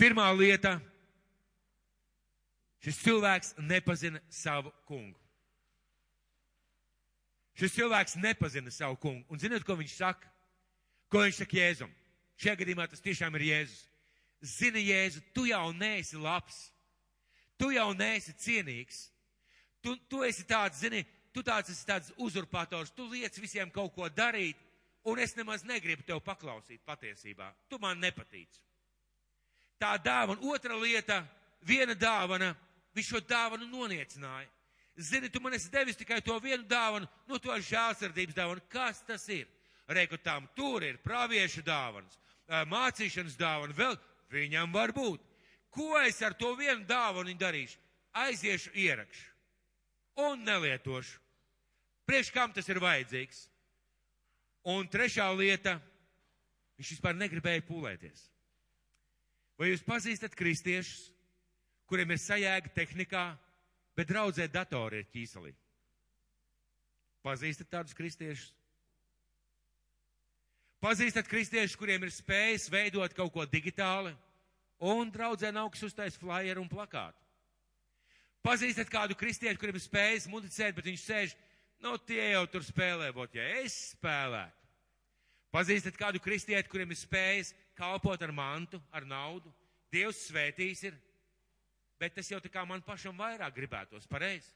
Pirmā 0.00 0.30
lieta. 0.36 0.78
Šis 2.80 3.02
cilvēks 3.02 3.50
nepazina 3.60 4.22
savu 4.32 4.72
kungu. 4.88 5.18
Šis 7.60 7.74
cilvēks 7.76 8.16
nepazina 8.16 8.72
savu 8.72 8.96
kungu. 8.96 9.26
Un 9.28 9.40
zinot, 9.40 9.64
ko 9.68 9.76
viņš 9.76 9.94
saka? 9.98 10.30
Ko 11.12 11.20
viņš 11.26 11.42
saka 11.42 11.58
Jēzum? 11.58 11.90
Šajā 12.40 12.54
gadījumā 12.62 12.86
tas 12.88 13.02
tiešām 13.04 13.34
ir 13.36 13.44
Jēzus. 13.50 13.82
Zini, 14.40 14.86
Jēzu, 14.88 15.20
tu 15.36 15.44
jau 15.44 15.66
neesi 15.76 16.16
labs. 16.16 16.70
Tu 17.60 17.74
jau 17.74 17.90
neesi 17.92 18.32
cienīgs. 18.40 19.02
Tu, 19.84 19.92
tu 20.08 20.22
esi 20.24 20.46
tāds, 20.48 20.80
zini, 20.80 21.02
tu 21.36 21.44
tāds 21.44 21.68
esi 21.72 21.84
tāds 21.84 22.08
uzurpators. 22.16 22.94
Tu 22.96 23.04
liec 23.12 23.36
visiem 23.36 23.68
kaut 23.72 23.92
ko 23.92 24.08
darīt, 24.08 24.56
un 25.04 25.20
es 25.20 25.36
nemaz 25.36 25.64
negribu 25.68 26.06
tev 26.08 26.22
paklausīt 26.24 26.80
patiesībā. 26.88 27.50
Tu 27.68 27.76
man 27.82 28.00
nepatīc. 28.00 28.56
Tā 29.80 29.98
dāvana, 30.00 30.40
otra 30.48 30.80
lieta, 30.80 31.20
viena 31.60 31.92
dāvana, 31.96 32.54
viņš 32.96 33.12
šo 33.12 33.20
dāvanu 33.28 33.68
noniecināja. 33.68 34.48
Zini, 35.00 35.30
tu 35.32 35.40
man 35.40 35.54
esi 35.56 35.70
devis 35.72 35.96
tikai 35.96 36.20
to 36.20 36.36
vienu 36.42 36.66
dāvanu, 36.68 37.08
no 37.28 37.38
to 37.40 37.54
žēlsirdības 37.56 38.36
dāvanu. 38.36 38.62
Kas 38.68 39.00
tas 39.08 39.24
ir? 39.32 39.48
Reiku 39.90 40.18
tam 40.20 40.46
tur 40.54 40.84
ir 40.86 41.00
praviešu 41.02 41.64
dāvanas, 41.66 42.18
mācīšanas 42.70 43.38
dāvana, 43.40 43.74
vēl 43.74 43.96
viņam 44.30 44.70
var 44.74 44.92
būt. 44.94 45.24
Ko 45.70 45.96
es 46.02 46.20
ar 46.22 46.34
to 46.38 46.52
vienu 46.58 46.84
dāvanu 46.86 47.34
darīšu? 47.38 47.78
Aiziešu 48.12 48.74
ierakšu 48.74 49.30
un 50.26 50.44
nelietošu. 50.44 51.18
Priekš 52.06 52.32
kam 52.34 52.52
tas 52.52 52.68
ir 52.68 52.80
vajadzīgs? 52.82 53.44
Un 54.66 54.88
trešā 54.90 55.28
lieta, 55.38 55.78
viņš 56.76 56.90
vispār 56.96 57.16
negribēja 57.16 57.64
pūlēties. 57.64 58.26
Vai 59.56 59.70
jūs 59.70 59.84
pazīstat 59.86 60.34
kristiešus, 60.36 61.10
kuriem 61.88 62.12
ir 62.12 62.20
sajēga 62.20 62.72
tehnikā, 62.74 63.24
bet 64.00 64.08
draudzē 64.08 64.46
datori 64.48 65.02
ir 65.02 65.08
ķīselī. 65.12 65.52
Pazīstat 67.20 67.68
tādus 67.68 67.92
kristiešus? 67.92 68.54
Pazīstat 70.80 71.28
kristiešus, 71.28 71.76
kuriem 71.76 72.06
ir 72.06 72.12
spējas 72.14 72.70
veidot 72.72 73.12
kaut 73.12 73.34
ko 73.34 73.44
digitāli, 73.44 74.14
un 74.80 75.10
draudzē 75.12 75.50
nav 75.52 75.68
kas 75.74 75.84
uztais 75.90 76.16
flyeru 76.16 76.62
un 76.64 76.70
plakātu. 76.72 77.20
Pazīstat 78.40 78.88
kādu 78.88 79.12
kristiešu, 79.20 79.60
kuriem 79.60 79.76
ir 79.76 79.84
spējas 79.84 80.24
mudicēt, 80.32 80.72
bet 80.78 80.88
viņš 80.88 81.04
sēž, 81.04 81.36
nu 81.84 81.92
tie 82.08 82.30
jau 82.30 82.46
tur 82.48 82.64
spēlē, 82.64 83.10
bot, 83.12 83.36
ja 83.36 83.44
es 83.60 83.76
spēlētu. 83.90 84.56
Pazīstat 85.52 85.98
kādu 86.00 86.22
kristieti, 86.24 86.72
kuriem 86.72 86.94
ir 86.94 86.96
spējas 87.02 87.52
kalpot 87.76 88.22
ar 88.24 88.32
mantu, 88.32 88.80
ar 88.96 89.04
naudu. 89.04 89.52
Dievs 89.92 90.24
svētīs 90.30 90.86
ir 90.88 90.96
bet 92.00 92.16
tas 92.16 92.30
jau 92.32 92.40
tā 92.40 92.48
kā 92.52 92.64
man 92.66 92.82
pašam 92.82 93.18
vairāk 93.20 93.54
gribētos 93.56 94.08
pareizi. 94.08 94.48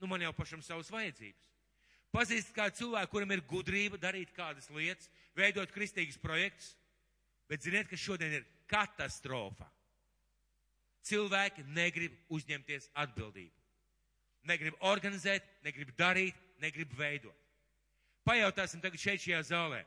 Nu, 0.00 0.08
man 0.08 0.22
jau 0.24 0.32
pašam 0.36 0.62
savas 0.64 0.90
vajadzības. 0.92 1.48
Pazīst 2.10 2.54
kādu 2.54 2.76
cilvēku, 2.80 3.12
kuram 3.12 3.32
ir 3.34 3.42
gudrība 3.46 3.98
darīt 4.00 4.32
kādas 4.34 4.66
lietas, 4.74 5.08
veidot 5.36 5.70
kristīgus 5.70 6.18
projektus, 6.18 6.72
bet 7.48 7.62
ziniet, 7.62 7.86
ka 7.88 7.96
šodien 7.96 8.40
ir 8.40 8.48
katastrofa. 8.70 9.68
Cilvēki 11.06 11.64
negrib 11.70 12.16
uzņemties 12.34 12.90
atbildību. 12.98 13.54
Negrib 14.50 14.76
organizēt, 14.88 15.46
negrib 15.64 15.92
darīt, 15.96 16.36
negrib 16.60 16.92
veidot. 16.98 17.36
Pajautāsim 18.26 18.82
tagad 18.82 19.00
šeit 19.00 19.22
šajā 19.22 19.40
zālē. 19.52 19.80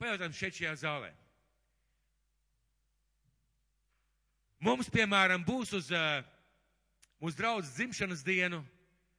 Pajautāsim 0.00 0.38
šeit 0.38 0.60
šajā 0.60 0.74
zālē. 0.84 1.10
Mums, 4.64 4.88
piemēram, 4.88 5.42
būs 5.44 5.74
uz 5.76 5.90
uh, 5.92 6.22
mūsu 7.20 7.36
draudzes 7.36 7.74
dzimšanas 7.76 8.22
dienu, 8.24 8.62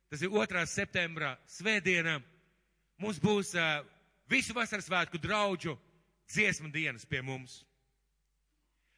tas 0.09 0.23
ir 0.25 0.31
2. 0.33 0.63
septembra 0.65 1.35
svētdiena, 1.53 2.15
mums 2.97 3.19
būs 3.21 3.51
uh, 3.53 3.83
visu 4.31 4.55
vasaras 4.57 4.87
svētku 4.89 5.21
draudžu 5.21 5.75
dziesmu 6.33 6.71
dienas 6.73 7.05
pie 7.05 7.21
mums. 7.21 7.59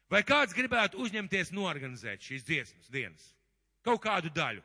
Vai 0.08 0.22
kāds 0.24 0.56
gribētu 0.56 1.02
uzņemties 1.04 1.52
norganizēt 1.52 2.24
šīs 2.24 2.46
dziesmas 2.48 2.88
dienas? 2.88 3.26
Kaut 3.84 4.00
kādu 4.06 4.32
daļu. 4.32 4.64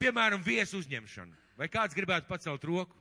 Piemēram, 0.00 0.44
viesu 0.44 0.82
uzņemšanu. 0.82 1.32
Vai 1.56 1.70
kāds 1.72 1.96
gribētu 1.96 2.28
pacelt 2.28 2.68
roku? 2.68 3.00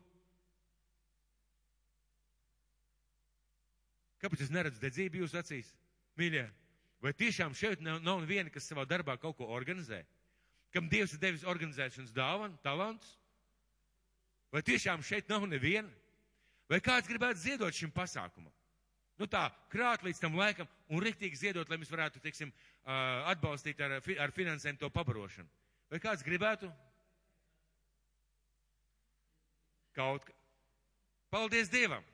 Kāpēc 4.24 4.48
es 4.48 4.52
neredzu 4.52 4.80
dedzību 4.84 5.26
jūsu 5.26 5.40
acīs, 5.44 5.76
mīļie? 6.20 6.48
Vai 7.00 7.14
tiešām 7.16 7.56
šeit 7.56 7.82
nav, 7.84 8.02
nav 8.04 8.26
viena, 8.28 8.52
kas 8.52 8.68
savā 8.68 8.84
darbā 8.88 9.16
kaut 9.20 9.38
ko 9.38 9.48
organizē? 9.56 10.02
Kam 10.74 10.90
Dievs 10.92 11.16
ir 11.16 11.22
devis 11.22 11.46
organizēšanas 11.48 12.12
dāvanu, 12.14 12.60
talants? 12.64 13.16
Vai 14.52 14.62
tiešām 14.66 15.04
šeit 15.06 15.30
nav 15.32 15.46
neviena? 15.48 15.90
Vai 16.70 16.82
kāds 16.84 17.10
gribētu 17.10 17.42
ziedot 17.42 17.74
šim 17.74 17.94
pasākumam? 17.94 18.52
Nu 19.20 19.28
tā, 19.28 19.48
krāt 19.72 20.04
līdz 20.06 20.22
tam 20.22 20.38
laikam 20.40 20.68
un 20.88 21.02
riktīgi 21.04 21.40
ziedot, 21.40 21.70
lai 21.70 21.80
mēs 21.80 21.92
varētu, 21.92 22.22
teiksim, 22.24 22.52
atbalstīt 23.32 23.82
ar, 23.84 23.98
ar 24.00 24.36
finansēm 24.36 24.78
to 24.80 24.88
pabarošanu. 24.94 25.50
Vai 25.92 26.00
kāds 26.04 26.24
gribētu? 26.24 26.70
Kaut 29.98 30.24
kā. 30.28 30.36
Paldies 31.34 31.70
Dievam! 31.70 32.06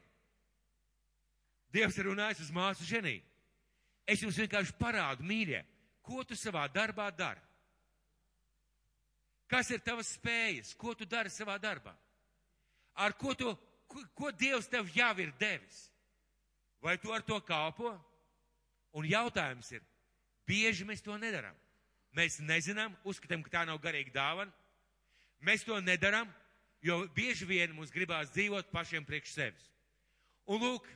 Dievs 1.75 1.97
ir 1.99 2.09
runājis 2.09 2.41
uz 2.47 2.51
māsu 2.55 2.87
ženī. 2.87 3.19
Es 4.05 4.21
jums 4.21 4.37
vienkārši 4.37 4.75
parādu, 4.77 5.25
mīļie, 5.25 5.63
ko 6.05 6.23
tu 6.23 6.37
savā 6.37 6.67
darbā 6.69 7.09
dari. 7.17 7.41
Kas 9.49 9.69
ir 9.73 9.81
tavas 9.85 10.09
spējas, 10.15 10.73
ko 10.77 10.93
tu 10.97 11.05
dari 11.05 11.29
savā 11.29 11.57
darbā? 11.61 11.93
Ar 12.95 13.13
ko 13.17 13.33
tu, 13.37 13.51
ko, 13.89 14.01
ko 14.17 14.31
Dievs 14.31 14.69
tev 14.71 14.89
jau 14.93 15.11
ir 15.21 15.33
devis? 15.39 15.85
Vai 16.81 16.97
tu 17.01 17.13
ar 17.13 17.25
to 17.25 17.37
kalpo? 17.41 17.93
Un 18.95 19.07
jautājums 19.09 19.71
ir, 19.75 19.83
bieži 20.47 20.85
mēs 20.87 21.03
to 21.03 21.17
nedaram. 21.19 21.55
Mēs 22.15 22.39
nezinām, 22.39 22.93
uzskatām, 23.03 23.41
ka 23.43 23.51
tā 23.51 23.63
nav 23.67 23.81
garīga 23.83 24.13
dāvana. 24.15 24.53
Mēs 25.43 25.65
to 25.67 25.77
nedaram, 25.83 26.29
jo 26.81 27.01
bieži 27.15 27.45
vien 27.49 27.73
mums 27.75 27.91
gribās 27.91 28.31
dzīvot 28.31 28.71
pašiem 28.71 29.03
priekš 29.05 29.33
sevis. 29.35 29.65
Un 30.47 30.61
lūk, 30.61 30.87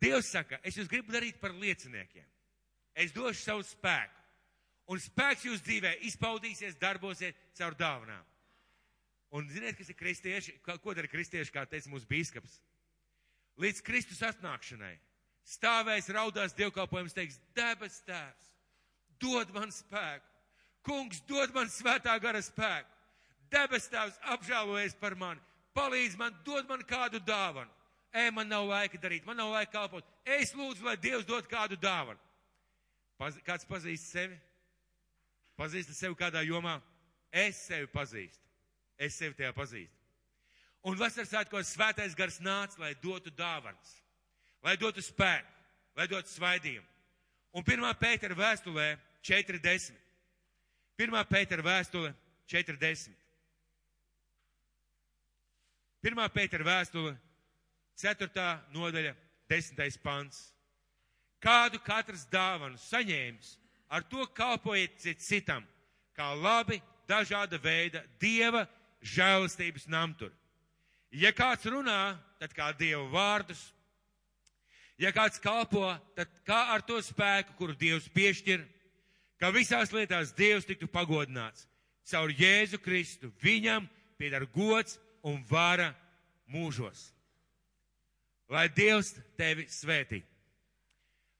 Dievs 0.00 0.30
saka, 0.32 0.58
es 0.64 0.78
jūs 0.78 0.88
gribu 0.88 1.12
darīt 1.12 1.40
par 1.40 1.52
lieciniekiem. 1.52 2.26
Es 2.96 3.12
došu 3.12 3.40
savu 3.42 3.64
spēku. 3.66 4.16
Un 4.90 4.98
spēks 4.98 5.44
jūs 5.46 5.62
dzīvē 5.62 5.92
izpaudīsies, 6.08 6.78
darbosies 6.80 7.36
caur 7.58 7.76
dāvanām. 7.78 8.24
Un 9.30 9.46
ziniet, 9.52 9.76
kas 9.78 9.92
ir 9.92 9.98
kristieši? 9.98 10.56
Ko 10.64 10.94
dara 10.96 11.06
kristieši, 11.06 11.52
kā 11.54 11.62
teica 11.68 11.92
mūsu 11.92 12.08
bīskaps? 12.10 12.56
Līdz 13.60 13.84
Kristus 13.86 14.22
atnākšanai 14.26 14.96
stāvēs, 15.46 16.10
raudās 16.14 16.56
dievkalpojums, 16.58 17.14
teiks, 17.14 17.38
debes 17.56 18.00
tēvs, 18.06 18.50
dod 19.22 19.52
man 19.54 19.70
spēku. 19.74 20.26
Kungs, 20.86 21.20
dod 21.28 21.52
man 21.54 21.68
svētā 21.68 22.14
gara 22.22 22.40
spēku. 22.42 22.88
Debes 23.52 23.88
tēvs 23.92 24.16
apžēlojies 24.32 24.96
par 25.00 25.16
mani. 25.18 25.42
Palīdz 25.76 26.16
man, 26.18 26.34
dod 26.46 26.68
man 26.70 26.82
kādu 26.88 27.20
dāvanu. 27.26 27.70
Ej, 28.12 28.30
man 28.34 28.48
nav 28.50 28.66
laika 28.66 28.98
darīt, 28.98 29.26
man 29.26 29.38
nav 29.38 29.52
laika 29.54 29.70
kalpot. 29.76 30.06
Es 30.26 30.50
lūdzu, 30.56 30.82
lai 30.86 30.96
Dievs 30.98 31.26
dod 31.28 31.46
kādu 31.50 31.78
dāvanu. 31.78 32.18
Paz, 33.20 33.36
kāds 33.46 33.68
pazīst 33.68 34.10
sevi? 34.10 34.38
Pazīst 35.60 35.92
sevi 35.94 36.16
kādā 36.18 36.42
jomā? 36.42 36.80
Es 37.30 37.60
sevi 37.68 37.86
pazīstu. 37.92 38.42
Es 38.98 39.14
sevi 39.20 39.36
tajā 39.38 39.52
pazīstu. 39.54 39.94
Un 40.88 40.96
vasaras 40.96 41.28
svētkos 41.30 41.70
svētais 41.74 42.16
gars 42.16 42.40
nāca, 42.40 42.80
lai 42.80 42.94
dotu 43.02 43.30
dāvanas, 43.36 43.92
lai 44.64 44.78
dotu 44.80 45.04
spēku, 45.04 45.52
lai 45.96 46.06
dotu 46.08 46.32
svaidījumu. 46.32 46.86
Un 47.52 47.66
pirmā 47.66 47.90
pētera 47.98 48.34
vēstulē 48.38 48.94
4.10. 49.26 49.96
Pirmā 50.96 51.22
pētera 51.28 51.64
vēstule 51.64 52.14
4.10. 52.48 53.12
Pirmā 56.00 56.26
pētera 56.32 56.64
vēstule 56.64 57.12
4. 57.98 58.46
nodaļa, 58.74 59.14
10. 59.50 59.98
pants. 60.02 60.50
Kādu 61.40 61.80
katrs 61.82 62.26
dāvanu 62.30 62.78
saņēmis, 62.78 63.56
ar 63.90 64.04
to 64.06 64.26
kalpojiet 64.36 64.98
cit 65.00 65.22
citam, 65.24 65.64
kā 66.14 66.30
labi 66.36 66.78
dažāda 67.08 67.58
veida 67.58 68.04
dieva 68.20 68.66
žēlastības 69.02 69.88
namtur. 69.88 70.30
Ja 71.10 71.32
kāds 71.34 71.66
runā, 71.66 72.14
tad 72.38 72.52
kā 72.54 72.70
dieva 72.78 73.02
vārdus, 73.10 73.62
ja 75.00 75.10
kāds 75.16 75.40
kalpo, 75.42 75.88
tad 76.14 76.30
kā 76.46 76.60
ar 76.74 76.84
to 76.86 77.00
spēku, 77.02 77.56
kuru 77.58 77.74
dievs 77.74 78.06
piešķir, 78.14 78.62
ka 79.40 79.50
visās 79.50 79.94
lietās 79.96 80.34
dievs 80.36 80.68
tiktu 80.68 80.86
pagodināts. 80.92 81.66
Caur 82.10 82.30
Jēzu 82.34 82.78
Kristu 82.82 83.32
viņam 83.42 83.88
piedar 84.18 84.44
gods 84.52 84.98
un 85.24 85.40
vara 85.48 85.94
mūžos. 86.50 87.10
Lai 88.50 88.66
Dievs 88.74 89.14
tevi 89.38 89.68
svētī. 89.70 90.24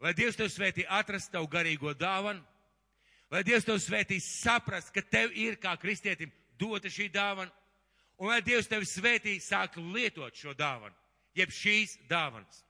Lai 0.00 0.14
Dievs 0.16 0.38
tev 0.38 0.48
svētī 0.48 0.86
atrast 0.88 1.32
tavu 1.32 1.48
garīgo 1.50 1.92
dāvanu. 1.98 2.40
Lai 3.30 3.42
Dievs 3.46 3.66
tev 3.66 3.80
svētī 3.82 4.20
saprast, 4.22 4.92
ka 4.94 5.02
tev 5.02 5.34
ir 5.34 5.58
kā 5.60 5.74
kristietim 5.78 6.30
dota 6.58 6.90
šī 6.90 7.10
dāvana. 7.12 7.50
Un 8.20 8.28
lai 8.28 8.42
Dievs 8.44 8.68
tevi 8.68 8.84
svētī 8.84 9.38
sāk 9.40 9.78
lietot 9.80 10.36
šo 10.36 10.52
dāvanu, 10.52 10.92
jeb 11.34 11.52
šīs 11.54 11.96
dāvanas. 12.10 12.64